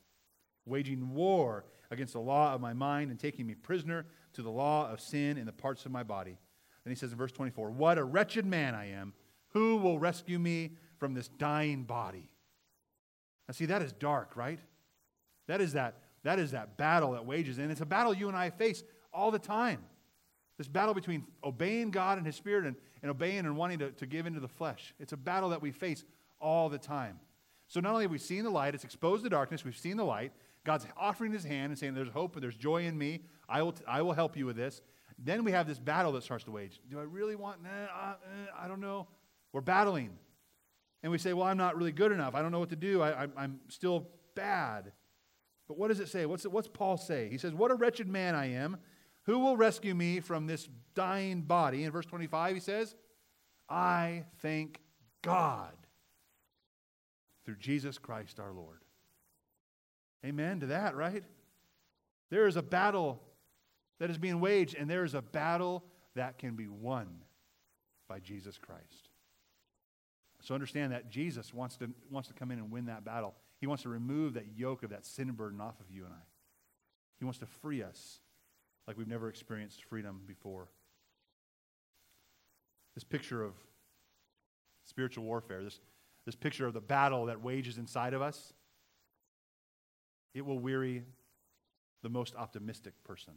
waging 0.67 1.15
war 1.15 1.65
against 1.91 2.13
the 2.13 2.21
law 2.21 2.55
of 2.55 2.61
my 2.61 2.73
mind 2.73 3.11
and 3.11 3.19
taking 3.19 3.47
me 3.47 3.55
prisoner 3.55 4.07
to 4.35 4.43
the 4.43 4.51
law 4.51 4.91
of 4.91 5.01
sin 5.01 5.39
in 5.39 5.47
the 5.47 5.53
parts 5.53 5.87
of 5.87 5.93
my 5.93 6.03
body. 6.03 6.39
Then 6.85 6.91
he 6.91 6.97
says 6.97 7.13
in 7.13 7.19
verse 7.19 7.33
24, 7.33 7.71
What 7.71 7.99
a 7.99 8.05
wretched 8.05 8.45
man 8.45 8.75
I 8.75 8.91
am! 8.91 9.15
Who 9.51 9.77
will 9.77 9.99
rescue 9.99 10.39
me 10.39 10.73
from 10.99 11.15
this 11.15 11.29
dying 11.29 11.85
body? 11.85 12.29
Now, 13.49 13.53
see, 13.53 13.67
that 13.67 13.83
is 13.83 13.93
dark, 13.93 14.37
right? 14.37 14.59
That 15.47 15.61
is 15.61 15.75
that, 15.75 15.99
that 16.23 16.39
is 16.39 16.51
that 16.53 16.77
battle 16.77 17.13
that 17.13 17.25
wages. 17.25 17.59
And 17.59 17.71
it's 17.71 17.81
a 17.81 17.87
battle 17.87 18.15
you 18.15 18.29
and 18.29 18.37
I 18.37 18.51
face 18.51 18.83
all 19.13 19.31
the 19.31 19.39
time. 19.39 19.85
This 20.59 20.69
battle 20.69 20.95
between 20.95 21.27
obeying 21.43 21.91
God 21.91 22.19
and 22.19 22.27
His 22.27 22.37
Spirit 22.37 22.67
and, 22.67 22.77
and 23.03 23.11
obeying 23.11 23.41
and 23.41 23.57
wanting 23.57 23.81
to, 23.81 23.91
to 23.93 24.07
give 24.07 24.27
into 24.27 24.41
the 24.41 24.49
flesh. 24.49 24.95
It's 24.99 25.13
a 25.13 25.17
battle 25.17 25.49
that 25.51 25.61
we 25.61 25.73
face 25.73 26.05
all 26.41 26.69
the 26.69 26.79
time. 26.79 27.19
So 27.67 27.81
not 27.81 27.93
only 27.93 28.05
have 28.05 28.11
we 28.11 28.19
seen 28.19 28.45
the 28.45 28.51
light, 28.51 28.75
it's 28.75 28.85
exposed 28.85 29.25
the 29.25 29.31
darkness, 29.31 29.65
we've 29.65 29.77
seen 29.77 29.97
the 29.97 30.05
light. 30.05 30.33
God's 30.65 30.87
offering 30.97 31.33
His 31.33 31.45
hand 31.45 31.71
and 31.71 31.79
saying, 31.79 31.95
There's 31.95 32.09
hope 32.09 32.35
and 32.35 32.43
there's 32.43 32.57
joy 32.57 32.85
in 32.85 32.97
me. 32.97 33.21
I 33.49 33.63
will, 33.63 33.73
t- 33.73 33.85
I 33.87 34.03
will 34.03 34.13
help 34.13 34.37
you 34.37 34.47
with 34.47 34.57
this. 34.57 34.81
Then 35.19 35.45
we 35.45 35.53
have 35.53 35.67
this 35.67 35.79
battle 35.79 36.13
that 36.13 36.23
starts 36.23 36.45
to 36.45 36.51
wage. 36.51 36.81
Do 36.91 36.99
I 36.99 37.03
really 37.03 37.37
want? 37.37 37.63
Nah, 37.63 37.69
uh, 37.71 38.09
uh, 38.13 38.17
I 38.59 38.69
don't 38.69 38.81
know. 38.81 39.07
We're 39.53 39.61
battling 39.61 40.11
and 41.05 41.13
we 41.13 41.19
say, 41.19 41.35
well, 41.35 41.47
I'm 41.47 41.59
not 41.59 41.77
really 41.77 41.93
good 41.93 42.13
enough. 42.13 42.35
I 42.35 42.41
don't 42.41 42.51
know 42.51 42.59
what 42.59 42.71
to 42.71 42.77
do. 42.77 43.03
I, 43.03 43.29
am 43.37 43.61
still 43.69 44.09
bad. 44.35 44.91
But 45.69 45.77
what 45.77 45.89
does 45.89 46.01
it 46.01 46.09
say? 46.09 46.25
What's, 46.25 46.45
what's 46.45 46.67
Paul 46.67 46.97
say? 46.97 47.29
He 47.29 47.37
says, 47.37 47.53
What 47.53 47.71
a 47.71 47.75
wretched 47.75 48.09
man 48.09 48.35
I 48.35 48.53
am. 48.53 48.79
Who 49.25 49.39
will 49.39 49.57
rescue 49.57 49.95
me 49.95 50.21
from 50.21 50.47
this 50.47 50.69
dying 50.95 51.43
body? 51.43 51.85
In 51.85 51.91
verse 51.91 52.07
25, 52.07 52.55
he 52.55 52.61
says, 52.61 52.95
I 53.69 54.25
thank 54.41 54.81
God 55.23 55.73
through 57.45 57.57
Jesus 57.57 57.99
Christ 57.99 58.39
our 58.39 58.53
Lord. 58.53 58.81
Amen 60.25 60.61
to 60.61 60.67
that, 60.67 60.95
right? 60.95 61.25
There 62.31 62.47
is 62.47 62.57
a 62.57 62.63
battle 62.63 63.23
that 63.99 64.11
is 64.11 64.19
being 64.19 64.41
waged, 64.41 64.75
and 64.77 64.91
there 64.91 65.05
is 65.05 65.15
a 65.15 65.23
battle 65.23 65.85
that 66.15 66.39
can 66.39 66.55
be 66.55 66.69
won 66.69 67.23
by 68.09 68.21
Jesus 68.21 68.59
Christ. 68.59 69.11
So 70.41 70.55
understand 70.55 70.93
that 70.93 71.11
Jesus 71.11 71.55
wants 71.55 71.77
to, 71.79 71.91
wants 72.11 72.29
to 72.29 72.35
come 72.35 72.51
in 72.51 72.59
and 72.59 72.71
win 72.71 72.87
that 72.87 73.05
battle. 73.05 73.35
He 73.61 73.67
wants 73.67 73.83
to 73.85 73.89
remove 73.89 74.35
that 74.35 74.47
yoke 74.55 74.83
of 74.83 74.91
that 74.91 75.07
sin 75.07 75.31
burden 75.33 75.61
off 75.61 75.81
of 75.81 75.91
you 75.91 76.05
and 76.05 76.13
I. 76.13 76.25
He 77.19 77.25
wants 77.25 77.39
to 77.39 77.47
free 77.47 77.83
us 77.83 78.21
like 78.87 78.97
we've 78.97 79.09
never 79.09 79.29
experienced 79.29 79.85
freedom 79.85 80.21
before. 80.27 80.69
This 82.95 83.05
picture 83.05 83.43
of 83.43 83.55
spiritual 84.85 85.25
warfare, 85.25 85.63
this, 85.63 85.81
this 86.27 86.35
picture 86.35 86.67
of 86.67 86.75
the 86.75 86.81
battle 86.81 87.27
that 87.27 87.43
wages 87.43 87.79
inside 87.79 88.15
of 88.15 88.23
us, 88.23 88.53
it 90.35 90.45
will 90.45 90.59
weary 90.59 91.05
the 92.03 92.09
most 92.09 92.35
optimistic 92.37 92.93
person. 93.05 93.35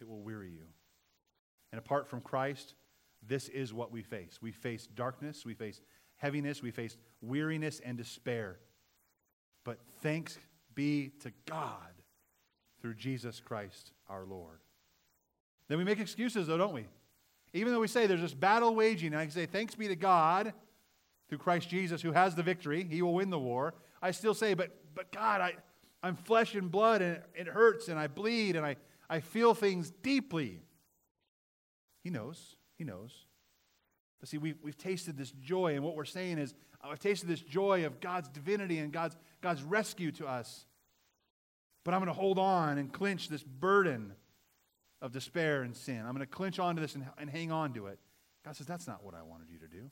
It 0.00 0.08
will 0.08 0.22
weary 0.22 0.50
you. 0.50 0.66
And 1.72 1.78
apart 1.78 2.08
from 2.08 2.20
Christ, 2.20 2.74
this 3.26 3.48
is 3.48 3.72
what 3.72 3.90
we 3.90 4.02
face. 4.02 4.38
We 4.40 4.52
face 4.52 4.86
darkness, 4.86 5.44
we 5.44 5.54
face 5.54 5.80
heaviness, 6.16 6.62
we 6.62 6.70
face 6.70 6.96
weariness 7.20 7.80
and 7.84 7.96
despair. 7.96 8.58
But 9.64 9.78
thanks 10.00 10.38
be 10.74 11.12
to 11.20 11.32
God 11.46 12.01
through 12.82 12.94
Jesus 12.94 13.40
Christ 13.40 13.92
our 14.10 14.24
Lord. 14.24 14.58
Then 15.68 15.78
we 15.78 15.84
make 15.84 16.00
excuses, 16.00 16.48
though, 16.48 16.58
don't 16.58 16.74
we? 16.74 16.86
Even 17.54 17.72
though 17.72 17.80
we 17.80 17.88
say 17.88 18.06
there's 18.06 18.20
this 18.20 18.34
battle 18.34 18.74
waging, 18.74 19.12
and 19.12 19.20
I 19.20 19.24
can 19.24 19.30
say, 19.30 19.46
thanks 19.46 19.74
be 19.74 19.88
to 19.88 19.96
God 19.96 20.52
through 21.28 21.38
Christ 21.38 21.68
Jesus 21.68 22.02
who 22.02 22.12
has 22.12 22.34
the 22.34 22.42
victory, 22.42 22.86
he 22.90 23.00
will 23.00 23.14
win 23.14 23.30
the 23.30 23.38
war. 23.38 23.72
I 24.02 24.10
still 24.10 24.34
say, 24.34 24.54
but, 24.54 24.70
but 24.94 25.12
God, 25.12 25.40
I, 25.40 25.54
I'm 26.02 26.16
flesh 26.16 26.54
and 26.54 26.70
blood, 26.70 27.00
and 27.00 27.16
it, 27.16 27.24
it 27.34 27.46
hurts, 27.46 27.88
and 27.88 27.98
I 27.98 28.08
bleed, 28.08 28.56
and 28.56 28.66
I, 28.66 28.76
I 29.08 29.20
feel 29.20 29.54
things 29.54 29.92
deeply. 30.02 30.60
He 32.02 32.10
knows. 32.10 32.56
He 32.76 32.84
knows. 32.84 33.12
But 34.18 34.28
see, 34.28 34.38
we've, 34.38 34.58
we've 34.62 34.76
tasted 34.76 35.16
this 35.16 35.30
joy, 35.30 35.74
and 35.74 35.84
what 35.84 35.94
we're 35.94 36.04
saying 36.04 36.38
is, 36.38 36.54
I've 36.82 36.98
tasted 36.98 37.28
this 37.28 37.40
joy 37.40 37.86
of 37.86 38.00
God's 38.00 38.28
divinity 38.28 38.78
and 38.78 38.92
God's, 38.92 39.16
God's 39.40 39.62
rescue 39.62 40.10
to 40.12 40.26
us. 40.26 40.66
But 41.84 41.94
I'm 41.94 42.00
going 42.00 42.14
to 42.14 42.20
hold 42.20 42.38
on 42.38 42.78
and 42.78 42.92
clinch 42.92 43.28
this 43.28 43.42
burden 43.42 44.12
of 45.00 45.12
despair 45.12 45.62
and 45.62 45.76
sin. 45.76 45.98
I'm 45.98 46.14
going 46.14 46.20
to 46.20 46.26
clinch 46.26 46.58
onto 46.58 46.80
this 46.80 46.94
and, 46.94 47.04
and 47.18 47.28
hang 47.28 47.50
on 47.50 47.74
to 47.74 47.86
it. 47.86 47.98
God 48.44 48.56
says, 48.56 48.66
That's 48.66 48.86
not 48.86 49.04
what 49.04 49.14
I 49.14 49.22
wanted 49.22 49.48
you 49.50 49.58
to 49.58 49.68
do. 49.68 49.90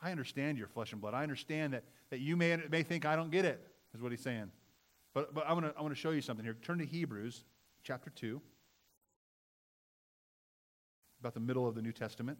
I 0.00 0.10
understand 0.10 0.58
your 0.58 0.68
flesh 0.68 0.92
and 0.92 1.00
blood. 1.00 1.14
I 1.14 1.22
understand 1.22 1.72
that, 1.72 1.84
that 2.10 2.20
you 2.20 2.36
may, 2.36 2.56
may 2.70 2.82
think 2.82 3.04
I 3.04 3.16
don't 3.16 3.30
get 3.30 3.44
it, 3.44 3.60
is 3.94 4.00
what 4.00 4.12
he's 4.12 4.20
saying. 4.20 4.50
But, 5.14 5.34
but 5.34 5.44
I'm 5.48 5.58
going 5.58 5.72
to, 5.72 5.78
going 5.78 5.88
to 5.88 5.96
show 5.96 6.10
you 6.10 6.20
something 6.20 6.44
here. 6.44 6.56
Turn 6.62 6.78
to 6.78 6.86
Hebrews 6.86 7.44
chapter 7.82 8.10
2 8.10 8.40
about 11.20 11.34
the 11.34 11.40
middle 11.40 11.66
of 11.66 11.74
the 11.74 11.82
New 11.82 11.92
Testament. 11.92 12.38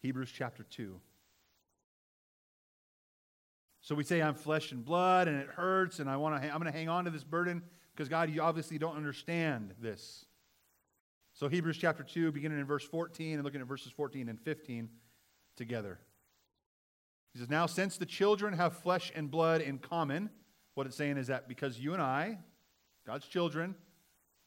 Hebrews 0.00 0.30
chapter 0.34 0.64
2. 0.64 1.00
So 3.92 3.96
we 3.96 4.04
say, 4.04 4.22
I'm 4.22 4.32
flesh 4.32 4.72
and 4.72 4.82
blood, 4.82 5.28
and 5.28 5.36
it 5.36 5.48
hurts, 5.48 5.98
and 5.98 6.08
I 6.08 6.16
want 6.16 6.40
to, 6.40 6.48
I'm 6.48 6.58
going 6.58 6.72
to 6.72 6.78
hang 6.78 6.88
on 6.88 7.04
to 7.04 7.10
this 7.10 7.24
burden 7.24 7.60
because, 7.94 8.08
God, 8.08 8.30
you 8.30 8.40
obviously 8.40 8.78
don't 8.78 8.96
understand 8.96 9.74
this. 9.78 10.24
So, 11.34 11.46
Hebrews 11.46 11.76
chapter 11.76 12.02
2, 12.02 12.32
beginning 12.32 12.58
in 12.58 12.64
verse 12.64 12.84
14 12.84 13.34
and 13.34 13.44
looking 13.44 13.60
at 13.60 13.66
verses 13.66 13.92
14 13.92 14.30
and 14.30 14.40
15 14.40 14.88
together. 15.58 15.98
He 17.34 17.38
says, 17.38 17.50
Now, 17.50 17.66
since 17.66 17.98
the 17.98 18.06
children 18.06 18.54
have 18.54 18.78
flesh 18.78 19.12
and 19.14 19.30
blood 19.30 19.60
in 19.60 19.76
common, 19.76 20.30
what 20.72 20.86
it's 20.86 20.96
saying 20.96 21.18
is 21.18 21.26
that 21.26 21.46
because 21.46 21.78
you 21.78 21.92
and 21.92 22.00
I, 22.00 22.38
God's 23.06 23.26
children, 23.26 23.74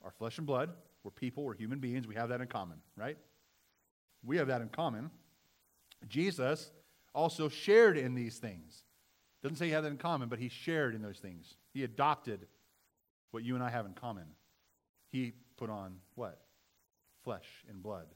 are 0.03 0.09
flesh 0.09 0.39
and 0.39 0.47
blood, 0.47 0.71
we're 1.03 1.11
people, 1.11 1.43
we're 1.43 1.53
human 1.53 1.77
beings, 1.77 2.07
we 2.07 2.15
have 2.15 2.29
that 2.29 2.41
in 2.41 2.47
common, 2.47 2.79
right? 2.97 3.19
We 4.23 4.37
have 4.37 4.47
that 4.47 4.61
in 4.61 4.69
common. 4.69 5.11
Jesus 6.07 6.71
also 7.13 7.47
shared 7.47 7.95
in 7.95 8.15
these 8.15 8.39
things, 8.39 8.84
Doesn't 9.45 9.57
say 9.57 9.67
he 9.67 9.73
had 9.73 9.83
that 9.83 9.91
in 9.91 9.97
common, 9.97 10.27
but 10.27 10.39
he 10.39 10.49
shared 10.49 10.95
in 10.95 11.03
those 11.03 11.19
things. 11.19 11.53
He 11.71 11.83
adopted 11.83 12.47
what 13.29 13.43
you 13.43 13.53
and 13.53 13.63
I 13.63 13.69
have 13.69 13.85
in 13.85 13.93
common. 13.93 14.25
He 15.11 15.33
put 15.55 15.69
on 15.69 15.97
what? 16.15 16.41
Flesh 17.23 17.63
and 17.69 17.83
blood. 17.83 18.07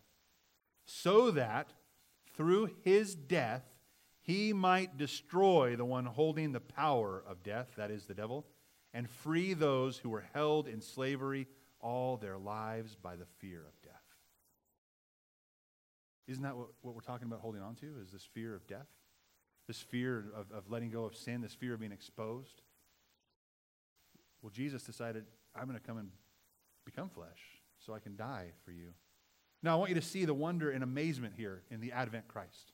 So 0.86 1.30
that 1.30 1.72
through 2.36 2.72
his 2.82 3.14
death, 3.14 3.62
he 4.22 4.54
might 4.54 4.98
destroy 4.98 5.76
the 5.76 5.86
one 5.86 6.08
holding 6.08 6.52
the 6.52 6.60
power 6.60 7.24
of 7.28 7.44
death, 7.44 7.68
that 7.78 7.92
is 7.92 8.06
the 8.06 8.16
devil, 8.16 8.48
and 8.92 9.08
free 9.08 9.54
those 9.54 10.00
who 10.00 10.10
were 10.10 10.26
held 10.34 10.68
in 10.68 10.82
slavery 10.82 11.46
all 11.80 12.18
their 12.18 12.40
lives 12.40 12.96
by 12.96 13.16
the 13.16 13.28
fear 13.38 13.60
of 13.60 13.80
death. 13.84 13.94
Isn't 16.28 16.42
that 16.42 16.58
what, 16.58 16.70
what 16.82 16.96
we're 16.96 17.02
talking 17.02 17.28
about 17.28 17.42
holding 17.42 17.62
on 17.62 17.76
to? 17.76 18.00
Is 18.04 18.12
this 18.12 18.28
fear 18.34 18.56
of 18.56 18.66
death? 18.66 18.88
This 19.70 19.80
fear 19.80 20.26
of, 20.36 20.52
of 20.52 20.72
letting 20.72 20.90
go 20.90 21.06
of 21.06 21.16
sin, 21.16 21.42
this 21.42 21.54
fear 21.54 21.76
of 21.76 21.80
being 21.80 21.92
exposed? 21.92 22.64
Well, 24.42 24.50
Jesus 24.50 24.82
decided, 24.82 25.26
I'm 25.56 25.68
going 25.68 25.80
to 25.80 25.86
come 25.86 26.00
and 26.00 26.10
become 26.86 27.08
flesh 27.08 27.38
so 27.78 27.94
I 27.94 28.00
can 28.00 28.16
die 28.16 28.48
for 28.66 28.72
you. 28.72 28.88
Now, 29.62 29.74
I 29.74 29.76
want 29.76 29.90
you 29.90 29.96
to 29.96 30.02
see 30.02 30.26
the 30.26 30.34
wonder 30.34 30.72
and 30.72 30.84
amazement 30.84 31.36
here 31.38 31.62
in 31.70 31.82
the 31.82 31.92
Advent 31.92 32.28
Christ. 32.28 32.74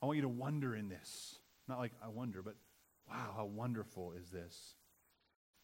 I 0.00 0.06
want 0.06 0.14
you 0.14 0.22
to 0.22 0.28
wonder 0.28 0.76
in 0.76 0.88
this. 0.88 1.40
Not 1.66 1.80
like 1.80 1.90
I 2.00 2.06
wonder, 2.06 2.40
but 2.40 2.54
wow, 3.10 3.32
how 3.34 3.46
wonderful 3.46 4.12
is 4.12 4.30
this? 4.30 4.76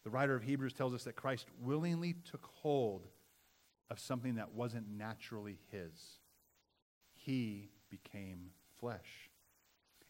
The 0.03 0.09
writer 0.09 0.35
of 0.35 0.43
Hebrews 0.43 0.73
tells 0.73 0.93
us 0.93 1.05
that 1.05 1.15
Christ 1.15 1.45
willingly 1.61 2.15
took 2.29 2.49
hold 2.61 3.07
of 3.89 3.97
something 3.97 4.35
that 4.35 4.53
wasn't 4.53 4.89
naturally 4.89 5.57
his. 5.71 6.19
He 7.13 7.69
became 7.89 8.49
flesh. 8.77 9.28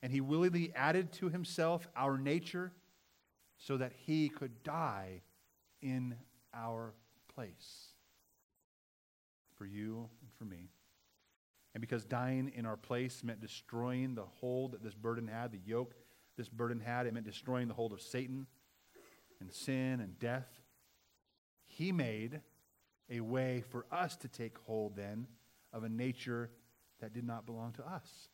And 0.02 0.12
he 0.12 0.22
willingly 0.22 0.72
added 0.76 1.12
to 1.14 1.30
himself 1.30 1.88
our 1.96 2.18
nature 2.18 2.72
so 3.58 3.78
that 3.78 3.92
he 4.06 4.30
could 4.30 4.64
die 4.64 5.22
in 5.82 6.16
our 6.54 6.94
place 7.34 7.94
for 9.58 9.66
you 9.66 10.10
and 10.22 10.32
for 10.38 10.46
me. 10.46 10.70
And 11.74 11.82
because 11.82 12.06
dying 12.06 12.52
in 12.56 12.66
our 12.66 12.78
place 12.78 13.24
meant 13.24 13.42
destroying 13.42 14.16
the 14.16 14.26
hold 14.40 14.72
that 14.72 14.84
this 14.84 14.96
burden 14.96 15.28
had, 15.28 15.52
the 15.52 15.60
yoke 15.66 15.94
this 16.38 16.48
burden 16.48 16.80
had, 16.80 17.06
it 17.06 17.14
meant 17.14 17.26
destroying 17.26 17.68
the 17.68 17.74
hold 17.74 17.92
of 17.92 18.02
Satan 18.02 18.48
and 19.42 19.52
sin 19.52 20.00
and 20.00 20.18
death. 20.20 20.48
He 21.68 21.92
made 21.92 22.40
a 23.10 23.20
way 23.20 23.62
for 23.70 23.86
us 23.92 24.16
to 24.18 24.30
take 24.30 24.58
hold 24.60 24.96
then 24.96 25.28
of 25.74 25.84
a 25.84 25.90
nature 25.90 26.50
that 27.02 27.14
did 27.14 27.26
not 27.26 27.46
belong 27.46 27.74
to 27.74 27.86
us, 27.86 28.30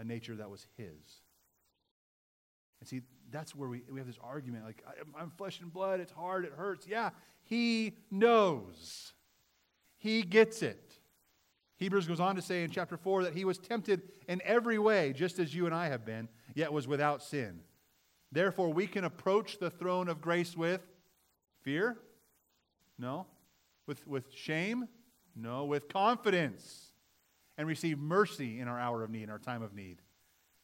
a 0.00 0.04
nature 0.04 0.34
that 0.36 0.50
was 0.50 0.66
His. 0.76 1.20
And 2.80 2.88
see, 2.88 3.02
that's 3.30 3.54
where 3.54 3.68
we, 3.68 3.82
we 3.92 4.00
have 4.00 4.06
this 4.06 4.18
argument 4.22 4.64
like, 4.64 4.82
I'm 5.18 5.30
flesh 5.30 5.60
and 5.60 5.72
blood, 5.72 6.00
it's 6.00 6.12
hard, 6.12 6.44
it 6.44 6.52
hurts. 6.56 6.86
Yeah, 6.88 7.10
He 7.44 7.96
knows. 8.10 9.12
He 9.98 10.22
gets 10.22 10.62
it. 10.62 10.94
Hebrews 11.76 12.06
goes 12.06 12.20
on 12.20 12.36
to 12.36 12.42
say 12.42 12.62
in 12.62 12.70
chapter 12.70 12.96
4 12.96 13.24
that 13.24 13.34
he 13.34 13.46
was 13.46 13.56
tempted 13.56 14.02
in 14.28 14.42
every 14.44 14.78
way, 14.78 15.14
just 15.14 15.38
as 15.38 15.54
you 15.54 15.64
and 15.64 15.74
I 15.74 15.88
have 15.88 16.04
been, 16.04 16.28
yet 16.54 16.72
was 16.72 16.86
without 16.86 17.22
sin. 17.22 17.60
Therefore, 18.30 18.70
we 18.70 18.86
can 18.86 19.04
approach 19.04 19.58
the 19.58 19.70
throne 19.70 20.08
of 20.08 20.20
grace 20.20 20.56
with 20.56 20.82
fear? 21.62 21.96
No. 22.98 23.26
With, 23.86 24.06
with 24.06 24.32
shame? 24.34 24.88
No. 25.34 25.64
With 25.64 25.88
confidence. 25.88 26.89
And 27.60 27.68
receive 27.68 27.98
mercy 27.98 28.58
in 28.58 28.68
our 28.68 28.80
hour 28.80 29.02
of 29.02 29.10
need, 29.10 29.24
in 29.24 29.28
our 29.28 29.38
time 29.38 29.60
of 29.60 29.74
need. 29.74 30.00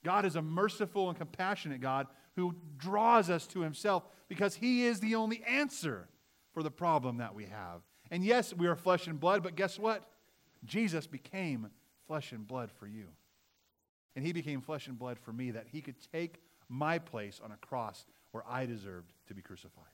God 0.02 0.24
is 0.24 0.34
a 0.34 0.40
merciful 0.40 1.10
and 1.10 1.18
compassionate 1.18 1.82
God 1.82 2.06
who 2.36 2.56
draws 2.78 3.28
us 3.28 3.46
to 3.48 3.60
himself 3.60 4.06
because 4.28 4.54
he 4.54 4.86
is 4.86 4.98
the 4.98 5.14
only 5.14 5.44
answer 5.46 6.08
for 6.54 6.62
the 6.62 6.70
problem 6.70 7.18
that 7.18 7.34
we 7.34 7.44
have. 7.44 7.82
And 8.10 8.24
yes, 8.24 8.54
we 8.54 8.66
are 8.66 8.74
flesh 8.74 9.08
and 9.08 9.20
blood, 9.20 9.42
but 9.42 9.56
guess 9.56 9.78
what? 9.78 10.08
Jesus 10.64 11.06
became 11.06 11.68
flesh 12.06 12.32
and 12.32 12.46
blood 12.46 12.70
for 12.78 12.86
you. 12.86 13.08
And 14.14 14.24
he 14.24 14.32
became 14.32 14.62
flesh 14.62 14.86
and 14.86 14.98
blood 14.98 15.18
for 15.18 15.34
me 15.34 15.50
that 15.50 15.66
he 15.70 15.82
could 15.82 15.96
take 16.14 16.40
my 16.70 16.98
place 16.98 17.42
on 17.44 17.52
a 17.52 17.58
cross 17.58 18.06
where 18.30 18.44
I 18.48 18.64
deserved 18.64 19.12
to 19.28 19.34
be 19.34 19.42
crucified, 19.42 19.84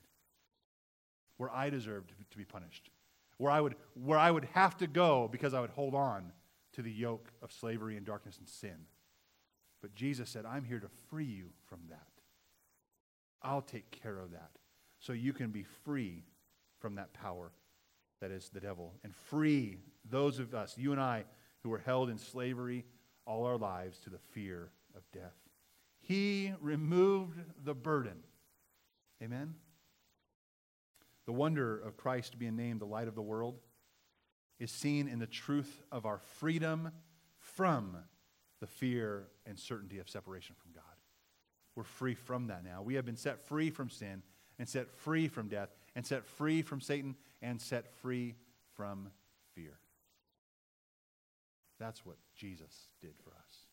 where 1.35 1.51
I 1.51 1.69
deserved 1.69 2.13
to 2.31 2.37
be 2.37 2.45
punished, 2.45 2.91
where 3.39 3.51
I 3.51 3.59
would, 3.59 3.75
where 3.93 4.17
I 4.17 4.31
would 4.31 4.47
have 4.53 4.77
to 4.77 4.87
go 4.87 5.27
because 5.29 5.53
I 5.53 5.59
would 5.59 5.71
hold 5.71 5.95
on 5.95 6.31
to 6.73 6.81
the 6.81 6.91
yoke 6.91 7.31
of 7.41 7.51
slavery 7.51 7.97
and 7.97 8.05
darkness 8.05 8.37
and 8.37 8.47
sin. 8.47 8.85
But 9.81 9.95
Jesus 9.95 10.29
said, 10.29 10.45
I'm 10.45 10.63
here 10.63 10.79
to 10.79 10.89
free 11.09 11.25
you 11.25 11.49
from 11.67 11.81
that. 11.89 12.07
I'll 13.41 13.61
take 13.61 13.91
care 13.91 14.19
of 14.19 14.31
that 14.31 14.51
so 14.99 15.13
you 15.13 15.33
can 15.33 15.51
be 15.51 15.63
free 15.83 16.23
from 16.79 16.95
that 16.95 17.13
power 17.13 17.51
that 18.21 18.31
is 18.31 18.49
the 18.49 18.61
devil 18.61 18.93
and 19.03 19.13
free 19.13 19.77
those 20.09 20.39
of 20.39 20.53
us, 20.53 20.75
you 20.77 20.91
and 20.91 21.01
I, 21.01 21.25
who 21.61 21.69
were 21.69 21.79
held 21.79 22.09
in 22.09 22.17
slavery 22.17 22.85
all 23.25 23.45
our 23.45 23.57
lives 23.57 23.99
to 23.99 24.09
the 24.09 24.19
fear 24.31 24.71
of 24.95 25.03
death. 25.11 25.35
He 25.99 26.53
removed 26.59 27.39
the 27.63 27.73
burden. 27.73 28.17
Amen? 29.21 29.55
The 31.25 31.31
wonder 31.31 31.79
of 31.79 31.95
Christ 31.95 32.37
being 32.37 32.55
named 32.55 32.81
the 32.81 32.85
light 32.85 33.07
of 33.07 33.15
the 33.15 33.21
world 33.21 33.59
is 34.63 34.71
seen 34.71 35.07
in 35.07 35.19
the 35.19 35.27
truth 35.27 35.81
of 35.91 36.05
our 36.05 36.19
freedom 36.39 36.91
from 37.37 37.97
the 38.59 38.67
fear 38.67 39.27
and 39.45 39.59
certainty 39.59 39.99
of 39.99 40.09
separation 40.09 40.55
from 40.61 40.71
God. 40.73 40.83
We're 41.75 41.83
free 41.83 42.15
from 42.15 42.47
that 42.47 42.63
now. 42.63 42.81
We 42.81 42.95
have 42.95 43.05
been 43.05 43.17
set 43.17 43.39
free 43.39 43.69
from 43.69 43.89
sin 43.89 44.23
and 44.57 44.67
set 44.67 44.89
free 44.89 45.27
from 45.27 45.47
death 45.47 45.69
and 45.95 46.05
set 46.05 46.25
free 46.25 46.61
from 46.61 46.81
Satan 46.81 47.15
and 47.41 47.61
set 47.61 47.91
free 48.01 48.35
from 48.75 49.09
fear. 49.53 49.79
That's 51.79 52.05
what 52.05 52.17
Jesus 52.35 52.87
did 53.01 53.13
for 53.23 53.31
us. 53.31 53.67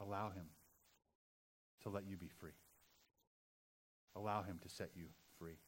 Allow 0.00 0.30
him 0.30 0.46
to 1.84 1.90
let 1.90 2.06
you 2.06 2.16
be 2.16 2.28
free. 2.40 2.52
Allow 4.16 4.42
Him 4.42 4.58
to 4.62 4.68
set 4.68 4.90
you 4.94 5.06
free. 5.38 5.58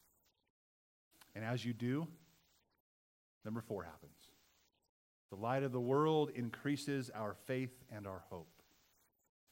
And 1.35 1.45
as 1.45 1.65
you 1.65 1.73
do, 1.73 2.07
number 3.45 3.61
four 3.61 3.85
happens. 3.85 4.13
The 5.31 5.37
light 5.37 5.63
of 5.63 5.73
the 5.73 5.81
world 5.81 6.31
increases 6.35 7.11
our 7.15 7.37
faith 7.47 7.73
and 7.91 8.07
our 8.07 8.23
hope. 8.31 8.49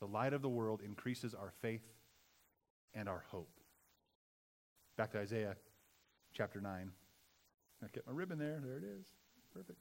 The 0.01 0.07
light 0.07 0.33
of 0.33 0.42
the 0.42 0.49
world 0.49 0.81
increases 0.85 1.35
our 1.35 1.53
faith 1.62 1.83
and 2.94 3.09
our 3.09 3.25
hope. 3.31 3.51
Back 4.97 5.12
to 5.12 5.18
Isaiah 5.18 5.57
chapter 6.33 6.61
9. 6.61 6.90
I 7.83 7.88
kept 7.88 8.07
my 8.07 8.12
ribbon 8.12 8.38
there. 8.38 8.61
There 8.64 8.77
it 8.77 8.85
is. 8.85 9.07
Perfect. 9.53 9.79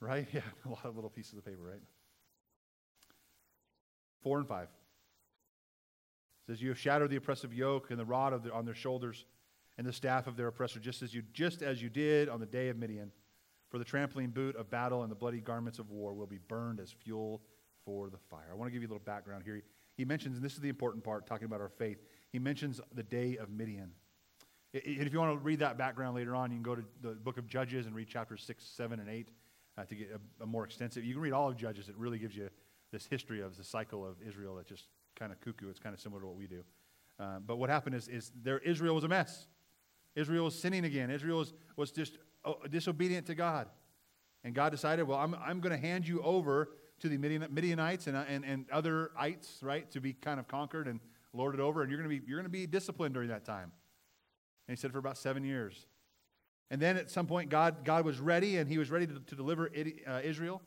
Right? 0.00 0.26
Yeah, 0.32 0.40
a 0.66 0.68
lot 0.68 0.84
of 0.84 0.96
little 0.96 1.10
pieces 1.10 1.38
of 1.38 1.44
paper, 1.44 1.62
right? 1.62 1.82
Four 4.22 4.38
and 4.38 4.48
five 4.48 4.68
says, 6.46 6.62
You 6.62 6.68
have 6.70 6.78
shattered 6.78 7.10
the 7.10 7.16
oppressive 7.16 7.52
yoke 7.54 7.90
and 7.90 7.98
the 7.98 8.04
rod 8.04 8.42
the, 8.42 8.52
on 8.52 8.64
their 8.64 8.74
shoulders 8.74 9.24
and 9.78 9.86
the 9.86 9.92
staff 9.92 10.26
of 10.26 10.36
their 10.36 10.48
oppressor, 10.48 10.78
just 10.78 11.02
as, 11.02 11.14
you, 11.14 11.22
just 11.32 11.62
as 11.62 11.82
you 11.82 11.88
did 11.88 12.28
on 12.28 12.40
the 12.40 12.46
day 12.46 12.68
of 12.68 12.76
Midian. 12.76 13.10
For 13.70 13.78
the 13.78 13.84
trampling 13.84 14.28
boot 14.28 14.54
of 14.56 14.68
battle 14.70 15.02
and 15.02 15.10
the 15.10 15.16
bloody 15.16 15.40
garments 15.40 15.78
of 15.78 15.90
war 15.90 16.12
will 16.12 16.26
be 16.26 16.38
burned 16.46 16.78
as 16.78 16.90
fuel 16.90 17.40
for 17.86 18.10
the 18.10 18.18
fire. 18.18 18.48
I 18.50 18.54
want 18.54 18.68
to 18.68 18.72
give 18.72 18.82
you 18.82 18.88
a 18.88 18.92
little 18.92 19.04
background 19.04 19.44
here. 19.44 19.62
He 19.96 20.04
mentions, 20.04 20.36
and 20.36 20.44
this 20.44 20.52
is 20.52 20.60
the 20.60 20.68
important 20.68 21.04
part, 21.04 21.26
talking 21.26 21.46
about 21.46 21.60
our 21.60 21.70
faith, 21.70 22.02
he 22.30 22.38
mentions 22.38 22.80
the 22.94 23.02
day 23.02 23.38
of 23.38 23.50
Midian. 23.50 23.92
And 24.74 24.82
if 24.84 25.12
you 25.12 25.18
want 25.18 25.38
to 25.38 25.44
read 25.44 25.58
that 25.58 25.76
background 25.76 26.16
later 26.16 26.34
on, 26.34 26.50
you 26.50 26.56
can 26.56 26.62
go 26.62 26.74
to 26.74 26.84
the 27.02 27.10
book 27.10 27.36
of 27.36 27.46
Judges 27.46 27.86
and 27.86 27.94
read 27.94 28.08
chapters 28.08 28.42
6, 28.44 28.64
7, 28.64 29.00
and 29.00 29.08
8 29.08 29.30
uh, 29.76 29.84
to 29.84 29.94
get 29.94 30.10
a, 30.10 30.42
a, 30.42 30.46
more 30.46 30.64
extensive. 30.64 31.04
You 31.04 31.14
can 31.14 31.22
read 31.22 31.32
all 31.32 31.48
of 31.48 31.56
Judges. 31.56 31.88
It 31.88 31.96
really 31.96 32.18
gives 32.18 32.36
you 32.36 32.48
this 32.90 33.06
history 33.06 33.40
of 33.40 33.56
the 33.56 33.64
cycle 33.64 34.06
of 34.06 34.16
Israel 34.26 34.56
that 34.56 34.66
just 34.66 34.84
kind 35.14 35.30
of 35.30 35.40
cuckoo. 35.40 35.68
It's 35.68 35.78
kind 35.78 35.94
of 35.94 36.00
similar 36.00 36.22
to 36.22 36.26
what 36.26 36.36
we 36.36 36.46
do. 36.46 36.62
Uh, 37.20 37.38
but 37.46 37.56
what 37.56 37.68
happened 37.68 37.94
is, 37.94 38.08
is 38.08 38.32
there, 38.42 38.58
Israel 38.60 38.94
was 38.94 39.04
a 39.04 39.08
mess. 39.08 39.46
Israel 40.14 40.44
was 40.44 40.58
sinning 40.58 40.84
again. 40.84 41.10
Israel 41.10 41.44
was, 41.76 41.90
just 41.90 42.18
oh, 42.44 42.56
disobedient 42.70 43.26
to 43.26 43.34
God. 43.34 43.68
And 44.44 44.54
God 44.54 44.70
decided, 44.70 45.06
well, 45.06 45.18
I'm, 45.18 45.34
I'm 45.34 45.60
going 45.60 45.74
to 45.74 45.80
hand 45.80 46.06
you 46.06 46.22
over 46.22 46.70
to 47.00 47.08
the 47.08 47.16
Midianites 47.16 48.06
and, 48.06 48.16
and, 48.16 48.44
and 48.44 48.66
other 48.70 49.10
ites, 49.16 49.58
right, 49.62 49.90
to 49.90 50.00
be 50.00 50.12
kind 50.12 50.38
of 50.38 50.48
conquered 50.48 50.86
and 50.86 51.00
lorded 51.32 51.60
over. 51.60 51.82
And 51.82 51.90
you're 51.90 52.00
going 52.00 52.10
to 52.10 52.20
be, 52.20 52.28
you're 52.28 52.38
going 52.38 52.44
to 52.44 52.50
be 52.50 52.66
disciplined 52.66 53.14
during 53.14 53.28
that 53.30 53.44
time. 53.44 53.72
And 54.68 54.76
he 54.76 54.80
said 54.80 54.92
for 54.92 54.98
about 54.98 55.18
seven 55.18 55.44
years. 55.44 55.86
And 56.70 56.80
then 56.80 56.96
at 56.96 57.10
some 57.10 57.26
point, 57.26 57.50
God, 57.50 57.84
God 57.84 58.04
was 58.04 58.18
ready, 58.18 58.56
and 58.56 58.68
he 58.68 58.78
was 58.78 58.90
ready 58.90 59.06
to, 59.06 59.18
to 59.18 59.34
deliver 59.34 59.70
uh, 60.06 60.20
Israel. 60.24 60.62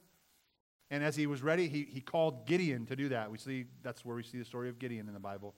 And 0.91 1.03
as 1.03 1.15
he 1.15 1.25
was 1.25 1.41
ready, 1.41 1.67
he, 1.67 1.87
he 1.89 1.99
called 1.99 2.45
Gideon 2.45 2.85
to 2.85 2.95
do 2.95 3.09
that. 3.09 3.31
We 3.31 3.37
see 3.37 3.65
that's 3.81 4.05
where 4.05 4.15
we 4.15 4.23
see 4.23 4.37
the 4.37 4.45
story 4.45 4.69
of 4.69 4.77
Gideon 4.77 5.07
in 5.07 5.13
the 5.13 5.19
Bible. 5.19 5.55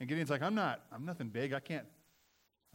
And 0.00 0.08
Gideon's 0.08 0.30
like, 0.30 0.42
I'm 0.42 0.54
not, 0.54 0.82
I'm 0.92 1.04
nothing 1.04 1.28
big. 1.28 1.52
I 1.52 1.60
can't, 1.60 1.84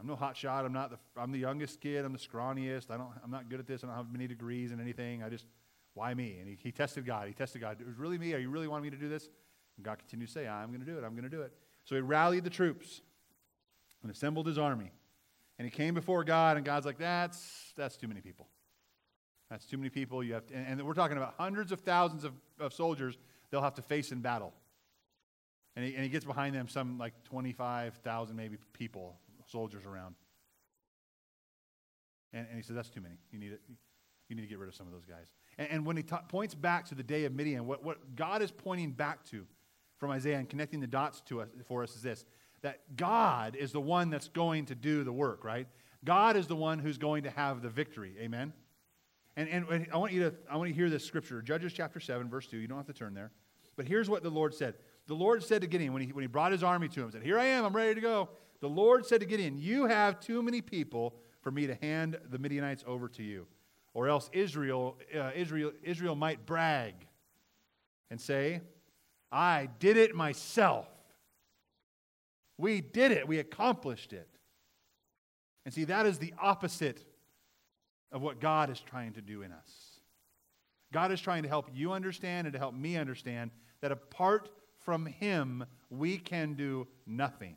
I'm 0.00 0.06
no 0.06 0.16
hot 0.16 0.36
shot. 0.36 0.64
I'm 0.64 0.72
not 0.72 0.90
the, 0.90 0.98
I'm 1.20 1.30
the 1.30 1.38
youngest 1.38 1.80
kid. 1.80 2.04
I'm 2.04 2.12
the 2.12 2.18
scrawniest. 2.18 2.90
I 2.90 2.96
don't, 2.96 3.08
I'm 3.22 3.30
not 3.30 3.48
good 3.48 3.60
at 3.60 3.66
this. 3.66 3.84
I 3.84 3.86
don't 3.86 3.96
have 3.96 4.10
many 4.10 4.26
degrees 4.26 4.72
in 4.72 4.80
anything. 4.80 5.22
I 5.22 5.28
just, 5.28 5.46
why 5.94 6.12
me? 6.14 6.38
And 6.40 6.48
he, 6.48 6.58
he 6.60 6.72
tested 6.72 7.06
God. 7.06 7.28
He 7.28 7.34
tested 7.34 7.60
God. 7.60 7.80
It 7.80 7.86
was 7.86 7.98
really 7.98 8.18
me. 8.18 8.34
Are 8.34 8.38
you 8.38 8.50
really 8.50 8.68
wanting 8.68 8.84
me 8.84 8.90
to 8.90 8.96
do 8.96 9.08
this? 9.08 9.28
And 9.76 9.84
God 9.84 9.98
continued 9.98 10.26
to 10.26 10.32
say, 10.32 10.48
I'm 10.48 10.68
going 10.68 10.80
to 10.80 10.86
do 10.86 10.98
it, 10.98 11.04
I'm 11.04 11.12
going 11.12 11.28
to 11.28 11.34
do 11.34 11.42
it. 11.42 11.52
So 11.84 11.94
he 11.94 12.00
rallied 12.00 12.44
the 12.44 12.50
troops 12.50 13.00
and 14.02 14.10
assembled 14.10 14.46
his 14.46 14.58
army. 14.58 14.92
And 15.58 15.66
he 15.66 15.70
came 15.70 15.94
before 15.94 16.24
God, 16.24 16.56
and 16.56 16.66
God's 16.66 16.86
like, 16.86 16.98
that's, 16.98 17.72
that's 17.76 17.96
too 17.96 18.08
many 18.08 18.20
people. 18.20 18.48
That's 19.50 19.66
too 19.66 19.76
many 19.76 19.90
people. 19.90 20.24
You 20.24 20.34
have 20.34 20.46
to, 20.46 20.54
and, 20.54 20.80
and 20.80 20.86
we're 20.86 20.94
talking 20.94 21.16
about 21.16 21.34
hundreds 21.38 21.72
of 21.72 21.80
thousands 21.80 22.24
of, 22.24 22.32
of 22.58 22.72
soldiers 22.72 23.18
they'll 23.50 23.62
have 23.62 23.74
to 23.74 23.82
face 23.82 24.10
in 24.10 24.20
battle. 24.20 24.54
And 25.76 25.84
he, 25.84 25.94
and 25.94 26.02
he 26.02 26.08
gets 26.08 26.24
behind 26.24 26.54
them 26.54 26.68
some 26.68 26.98
like 26.98 27.12
25,000 27.24 28.34
maybe 28.34 28.56
people, 28.72 29.16
soldiers 29.52 29.84
around. 29.84 30.16
And, 32.32 32.46
and 32.48 32.56
he 32.56 32.62
says, 32.62 32.74
that's 32.74 32.90
too 32.90 33.00
many. 33.00 33.16
You 33.30 33.38
need, 33.38 33.52
it, 33.52 33.60
you 34.28 34.34
need 34.34 34.42
to 34.42 34.48
get 34.48 34.58
rid 34.58 34.68
of 34.68 34.74
some 34.74 34.86
of 34.86 34.92
those 34.92 35.04
guys. 35.04 35.26
And, 35.58 35.68
and 35.70 35.86
when 35.86 35.96
he 35.96 36.02
ta- 36.02 36.22
points 36.26 36.54
back 36.54 36.86
to 36.86 36.94
the 36.94 37.02
day 37.02 37.24
of 37.26 37.34
Midian, 37.34 37.66
what, 37.66 37.84
what 37.84 38.16
God 38.16 38.42
is 38.42 38.50
pointing 38.50 38.92
back 38.92 39.24
to 39.26 39.46
from 39.98 40.10
Isaiah 40.10 40.38
and 40.38 40.48
connecting 40.48 40.80
the 40.80 40.86
dots 40.86 41.20
to 41.26 41.42
us, 41.42 41.48
for 41.66 41.82
us 41.82 41.94
is 41.94 42.02
this 42.02 42.24
that 42.62 42.96
God 42.96 43.56
is 43.56 43.72
the 43.72 43.80
one 43.80 44.08
that's 44.08 44.28
going 44.28 44.66
to 44.66 44.76
do 44.76 45.02
the 45.02 45.12
work, 45.12 45.44
right? 45.44 45.66
God 46.04 46.36
is 46.36 46.46
the 46.46 46.54
one 46.54 46.78
who's 46.78 46.96
going 46.96 47.24
to 47.24 47.30
have 47.30 47.60
the 47.60 47.68
victory. 47.68 48.14
Amen? 48.20 48.52
And, 49.36 49.48
and 49.48 49.86
I, 49.92 49.96
want 49.96 50.12
you 50.12 50.20
to, 50.20 50.34
I 50.48 50.56
want 50.56 50.68
you 50.68 50.74
to 50.74 50.80
hear 50.80 50.90
this 50.90 51.04
scripture 51.04 51.42
Judges 51.42 51.72
chapter 51.72 51.98
7, 51.98 52.28
verse 52.28 52.46
2. 52.46 52.58
You 52.58 52.68
don't 52.68 52.76
have 52.76 52.86
to 52.86 52.92
turn 52.92 53.14
there. 53.14 53.32
But 53.76 53.86
here's 53.86 54.08
what 54.08 54.22
the 54.22 54.30
Lord 54.30 54.54
said. 54.54 54.74
The 55.06 55.14
Lord 55.14 55.42
said 55.42 55.62
to 55.62 55.66
Gideon, 55.66 55.92
when 55.92 56.02
he, 56.02 56.12
when 56.12 56.22
he 56.22 56.28
brought 56.28 56.52
his 56.52 56.62
army 56.62 56.88
to 56.88 57.02
him, 57.02 57.10
said, 57.10 57.22
Here 57.22 57.38
I 57.38 57.46
am, 57.46 57.64
I'm 57.64 57.74
ready 57.74 57.94
to 57.94 58.00
go. 58.00 58.28
The 58.62 58.68
Lord 58.68 59.04
said 59.04 59.20
to 59.20 59.26
Gideon, 59.26 59.58
You 59.58 59.86
have 59.86 60.20
too 60.20 60.40
many 60.40 60.60
people 60.60 61.16
for 61.40 61.50
me 61.50 61.66
to 61.66 61.74
hand 61.74 62.16
the 62.30 62.38
Midianites 62.38 62.84
over 62.86 63.08
to 63.08 63.22
you. 63.22 63.48
Or 63.92 64.08
else 64.08 64.30
Israel, 64.32 64.96
uh, 65.14 65.32
Israel, 65.34 65.72
Israel 65.82 66.14
might 66.14 66.46
brag 66.46 66.94
and 68.08 68.20
say, 68.20 68.60
I 69.32 69.68
did 69.80 69.96
it 69.96 70.14
myself. 70.14 70.86
We 72.56 72.80
did 72.80 73.10
it, 73.10 73.26
we 73.26 73.40
accomplished 73.40 74.12
it. 74.12 74.28
And 75.64 75.74
see, 75.74 75.84
that 75.84 76.06
is 76.06 76.18
the 76.18 76.32
opposite 76.40 77.04
of 78.12 78.22
what 78.22 78.40
God 78.40 78.70
is 78.70 78.78
trying 78.78 79.14
to 79.14 79.20
do 79.20 79.42
in 79.42 79.50
us. 79.50 80.00
God 80.92 81.10
is 81.10 81.20
trying 81.20 81.42
to 81.42 81.48
help 81.48 81.68
you 81.72 81.92
understand 81.92 82.46
and 82.46 82.52
to 82.52 82.60
help 82.60 82.74
me 82.74 82.96
understand 82.96 83.50
that 83.80 83.90
apart 83.90 84.50
from 84.78 85.06
Him, 85.06 85.64
we 85.90 86.16
can 86.16 86.54
do 86.54 86.86
nothing. 87.06 87.56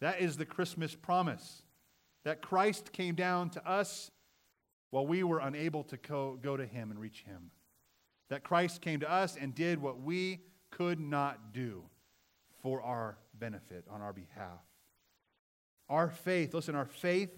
That 0.00 0.20
is 0.20 0.36
the 0.36 0.46
Christmas 0.46 0.94
promise 0.94 1.62
that 2.24 2.42
Christ 2.42 2.92
came 2.92 3.14
down 3.14 3.50
to 3.50 3.68
us 3.68 4.10
while 4.90 5.06
we 5.06 5.22
were 5.22 5.40
unable 5.40 5.84
to 5.84 5.96
go, 5.96 6.38
go 6.40 6.56
to 6.56 6.66
Him 6.66 6.90
and 6.90 7.00
reach 7.00 7.22
Him. 7.22 7.50
That 8.30 8.44
Christ 8.44 8.80
came 8.80 9.00
to 9.00 9.10
us 9.10 9.36
and 9.40 9.54
did 9.54 9.80
what 9.80 10.00
we 10.00 10.40
could 10.70 11.00
not 11.00 11.52
do 11.52 11.84
for 12.62 12.82
our 12.82 13.18
benefit 13.34 13.84
on 13.90 14.02
our 14.02 14.12
behalf. 14.12 14.60
Our 15.88 16.10
faith, 16.10 16.52
listen, 16.52 16.74
our 16.74 16.86
faith 16.86 17.30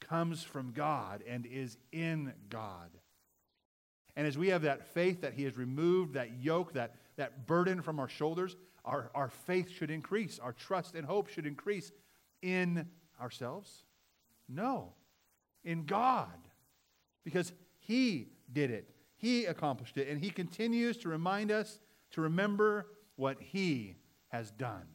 comes 0.00 0.42
from 0.42 0.72
God 0.72 1.22
and 1.26 1.46
is 1.46 1.76
in 1.92 2.32
God. 2.48 2.90
And 4.14 4.26
as 4.26 4.38
we 4.38 4.48
have 4.48 4.62
that 4.62 4.86
faith 4.94 5.22
that 5.22 5.34
He 5.34 5.44
has 5.44 5.56
removed 5.56 6.14
that 6.14 6.40
yoke, 6.40 6.74
that, 6.74 6.94
that 7.16 7.46
burden 7.46 7.82
from 7.82 7.98
our 7.98 8.08
shoulders, 8.08 8.56
our, 8.86 9.10
our 9.14 9.28
faith 9.28 9.68
should 9.70 9.90
increase. 9.90 10.38
Our 10.38 10.52
trust 10.52 10.94
and 10.94 11.04
hope 11.04 11.28
should 11.28 11.46
increase 11.46 11.92
in 12.40 12.86
ourselves? 13.20 13.84
No, 14.48 14.94
in 15.64 15.84
God. 15.84 16.48
Because 17.24 17.52
He 17.80 18.28
did 18.52 18.70
it, 18.70 18.88
He 19.16 19.44
accomplished 19.46 19.96
it, 19.96 20.08
and 20.08 20.20
He 20.20 20.30
continues 20.30 20.96
to 20.98 21.08
remind 21.08 21.50
us 21.50 21.80
to 22.12 22.20
remember 22.20 22.86
what 23.16 23.40
He 23.40 23.96
has 24.28 24.50
done. 24.52 24.86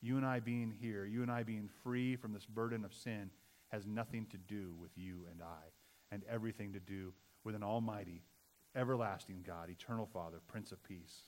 You 0.00 0.16
and 0.16 0.26
I 0.26 0.40
being 0.40 0.72
here, 0.80 1.04
you 1.04 1.22
and 1.22 1.30
I 1.30 1.44
being 1.44 1.68
free 1.84 2.16
from 2.16 2.32
this 2.32 2.44
burden 2.44 2.84
of 2.84 2.92
sin, 2.92 3.30
has 3.68 3.86
nothing 3.86 4.26
to 4.26 4.36
do 4.36 4.74
with 4.80 4.90
you 4.96 5.26
and 5.30 5.40
I, 5.40 5.70
and 6.10 6.24
everything 6.28 6.72
to 6.72 6.80
do 6.80 7.12
with 7.44 7.54
an 7.54 7.62
almighty, 7.62 8.24
everlasting 8.74 9.44
God, 9.46 9.70
eternal 9.70 10.06
Father, 10.12 10.40
Prince 10.48 10.72
of 10.72 10.82
Peace. 10.82 11.22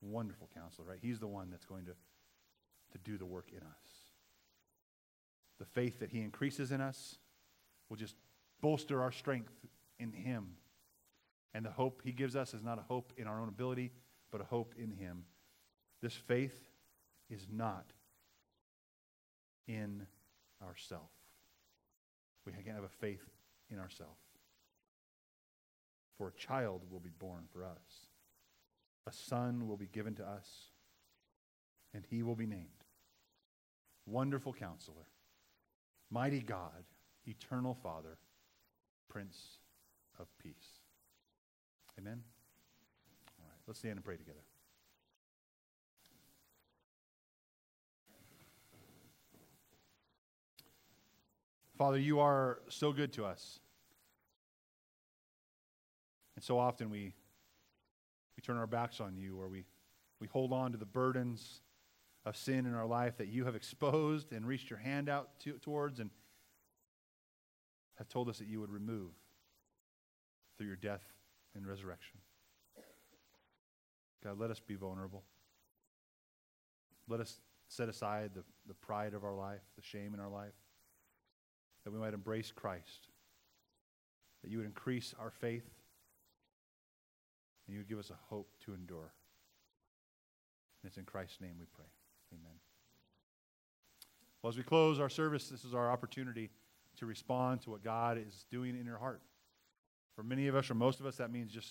Wonderful 0.00 0.48
counselor, 0.54 0.88
right? 0.88 0.98
He's 1.00 1.18
the 1.18 1.26
one 1.26 1.50
that's 1.50 1.64
going 1.64 1.86
to, 1.86 1.92
to 2.92 2.98
do 3.04 3.16
the 3.16 3.24
work 3.24 3.48
in 3.50 3.58
us. 3.58 3.88
The 5.58 5.64
faith 5.64 6.00
that 6.00 6.10
he 6.10 6.20
increases 6.20 6.70
in 6.70 6.80
us 6.80 7.16
will 7.88 7.96
just 7.96 8.16
bolster 8.60 9.02
our 9.02 9.12
strength 9.12 9.52
in 9.98 10.12
him. 10.12 10.56
And 11.54 11.64
the 11.64 11.70
hope 11.70 12.02
he 12.04 12.12
gives 12.12 12.36
us 12.36 12.52
is 12.52 12.62
not 12.62 12.78
a 12.78 12.82
hope 12.82 13.12
in 13.16 13.26
our 13.26 13.40
own 13.40 13.48
ability, 13.48 13.92
but 14.30 14.40
a 14.40 14.44
hope 14.44 14.74
in 14.78 14.90
him. 14.90 15.24
This 16.02 16.14
faith 16.14 16.68
is 17.30 17.46
not 17.50 17.86
in 19.66 20.06
ourself. 20.62 21.10
We 22.44 22.52
can't 22.52 22.76
have 22.76 22.84
a 22.84 22.88
faith 22.88 23.24
in 23.70 23.78
ourself. 23.78 24.16
For 26.16 26.28
a 26.28 26.32
child 26.32 26.82
will 26.90 27.00
be 27.00 27.10
born 27.18 27.44
for 27.52 27.64
us. 27.64 28.06
A 29.06 29.12
son 29.12 29.68
will 29.68 29.76
be 29.76 29.86
given 29.86 30.14
to 30.16 30.28
us, 30.28 30.70
and 31.94 32.04
he 32.10 32.22
will 32.22 32.34
be 32.34 32.46
named 32.46 32.84
Wonderful 34.04 34.52
Counselor, 34.52 35.06
Mighty 36.10 36.40
God, 36.40 36.84
Eternal 37.26 37.74
Father, 37.74 38.18
Prince 39.08 39.58
of 40.18 40.26
Peace. 40.42 40.80
Amen? 41.98 42.22
All 43.38 43.46
right, 43.48 43.58
let's 43.66 43.78
stand 43.78 43.96
and 43.96 44.04
pray 44.04 44.16
together. 44.16 44.40
Father, 51.76 51.98
you 51.98 52.20
are 52.20 52.60
so 52.68 52.92
good 52.92 53.12
to 53.12 53.24
us. 53.26 53.60
And 56.34 56.44
so 56.44 56.58
often 56.58 56.88
we, 56.90 57.14
we 58.36 58.42
turn 58.42 58.56
our 58.56 58.66
backs 58.66 59.00
on 59.00 59.16
you 59.16 59.38
or 59.38 59.48
we, 59.48 59.64
we 60.20 60.26
hold 60.26 60.52
on 60.52 60.72
to 60.72 60.78
the 60.78 60.86
burdens 60.86 61.60
of 62.24 62.36
sin 62.36 62.66
in 62.66 62.74
our 62.74 62.86
life 62.86 63.16
that 63.18 63.28
you 63.28 63.44
have 63.44 63.54
exposed 63.54 64.32
and 64.32 64.46
reached 64.46 64.70
your 64.70 64.78
hand 64.78 65.08
out 65.08 65.28
to, 65.40 65.52
towards 65.54 66.00
and 66.00 66.10
have 67.96 68.08
told 68.08 68.28
us 68.28 68.38
that 68.38 68.48
you 68.48 68.60
would 68.60 68.70
remove 68.70 69.12
through 70.58 70.66
your 70.66 70.76
death 70.76 71.04
and 71.54 71.66
resurrection. 71.66 72.18
God, 74.22 74.38
let 74.38 74.50
us 74.50 74.60
be 74.60 74.74
vulnerable. 74.74 75.22
Let 77.08 77.20
us 77.20 77.40
set 77.68 77.88
aside 77.88 78.32
the, 78.34 78.42
the 78.66 78.74
pride 78.74 79.14
of 79.14 79.24
our 79.24 79.34
life, 79.34 79.60
the 79.76 79.82
shame 79.82 80.14
in 80.14 80.20
our 80.20 80.28
life 80.28 80.52
that 81.86 81.92
we 81.92 82.00
might 82.00 82.14
embrace 82.14 82.50
Christ, 82.50 83.06
that 84.42 84.50
you 84.50 84.58
would 84.58 84.66
increase 84.66 85.14
our 85.20 85.30
faith, 85.30 85.70
and 87.66 87.74
you 87.74 87.80
would 87.80 87.88
give 87.88 87.98
us 87.98 88.10
a 88.10 88.18
hope 88.28 88.48
to 88.64 88.74
endure. 88.74 89.12
And 90.82 90.88
it's 90.88 90.98
in 90.98 91.04
Christ's 91.04 91.40
name 91.40 91.54
we 91.58 91.66
pray. 91.74 91.86
Amen. 92.32 92.58
Well, 94.42 94.50
as 94.50 94.56
we 94.56 94.62
close 94.62 95.00
our 95.00 95.08
service, 95.08 95.48
this 95.48 95.64
is 95.64 95.74
our 95.74 95.90
opportunity 95.90 96.50
to 96.98 97.06
respond 97.06 97.62
to 97.62 97.70
what 97.70 97.82
God 97.82 98.18
is 98.18 98.44
doing 98.50 98.78
in 98.78 98.86
your 98.86 98.98
heart. 98.98 99.20
For 100.14 100.22
many 100.22 100.46
of 100.46 100.56
us, 100.56 100.70
or 100.70 100.74
most 100.74 101.00
of 101.00 101.06
us, 101.06 101.16
that 101.16 101.30
means 101.30 101.52
just 101.52 101.64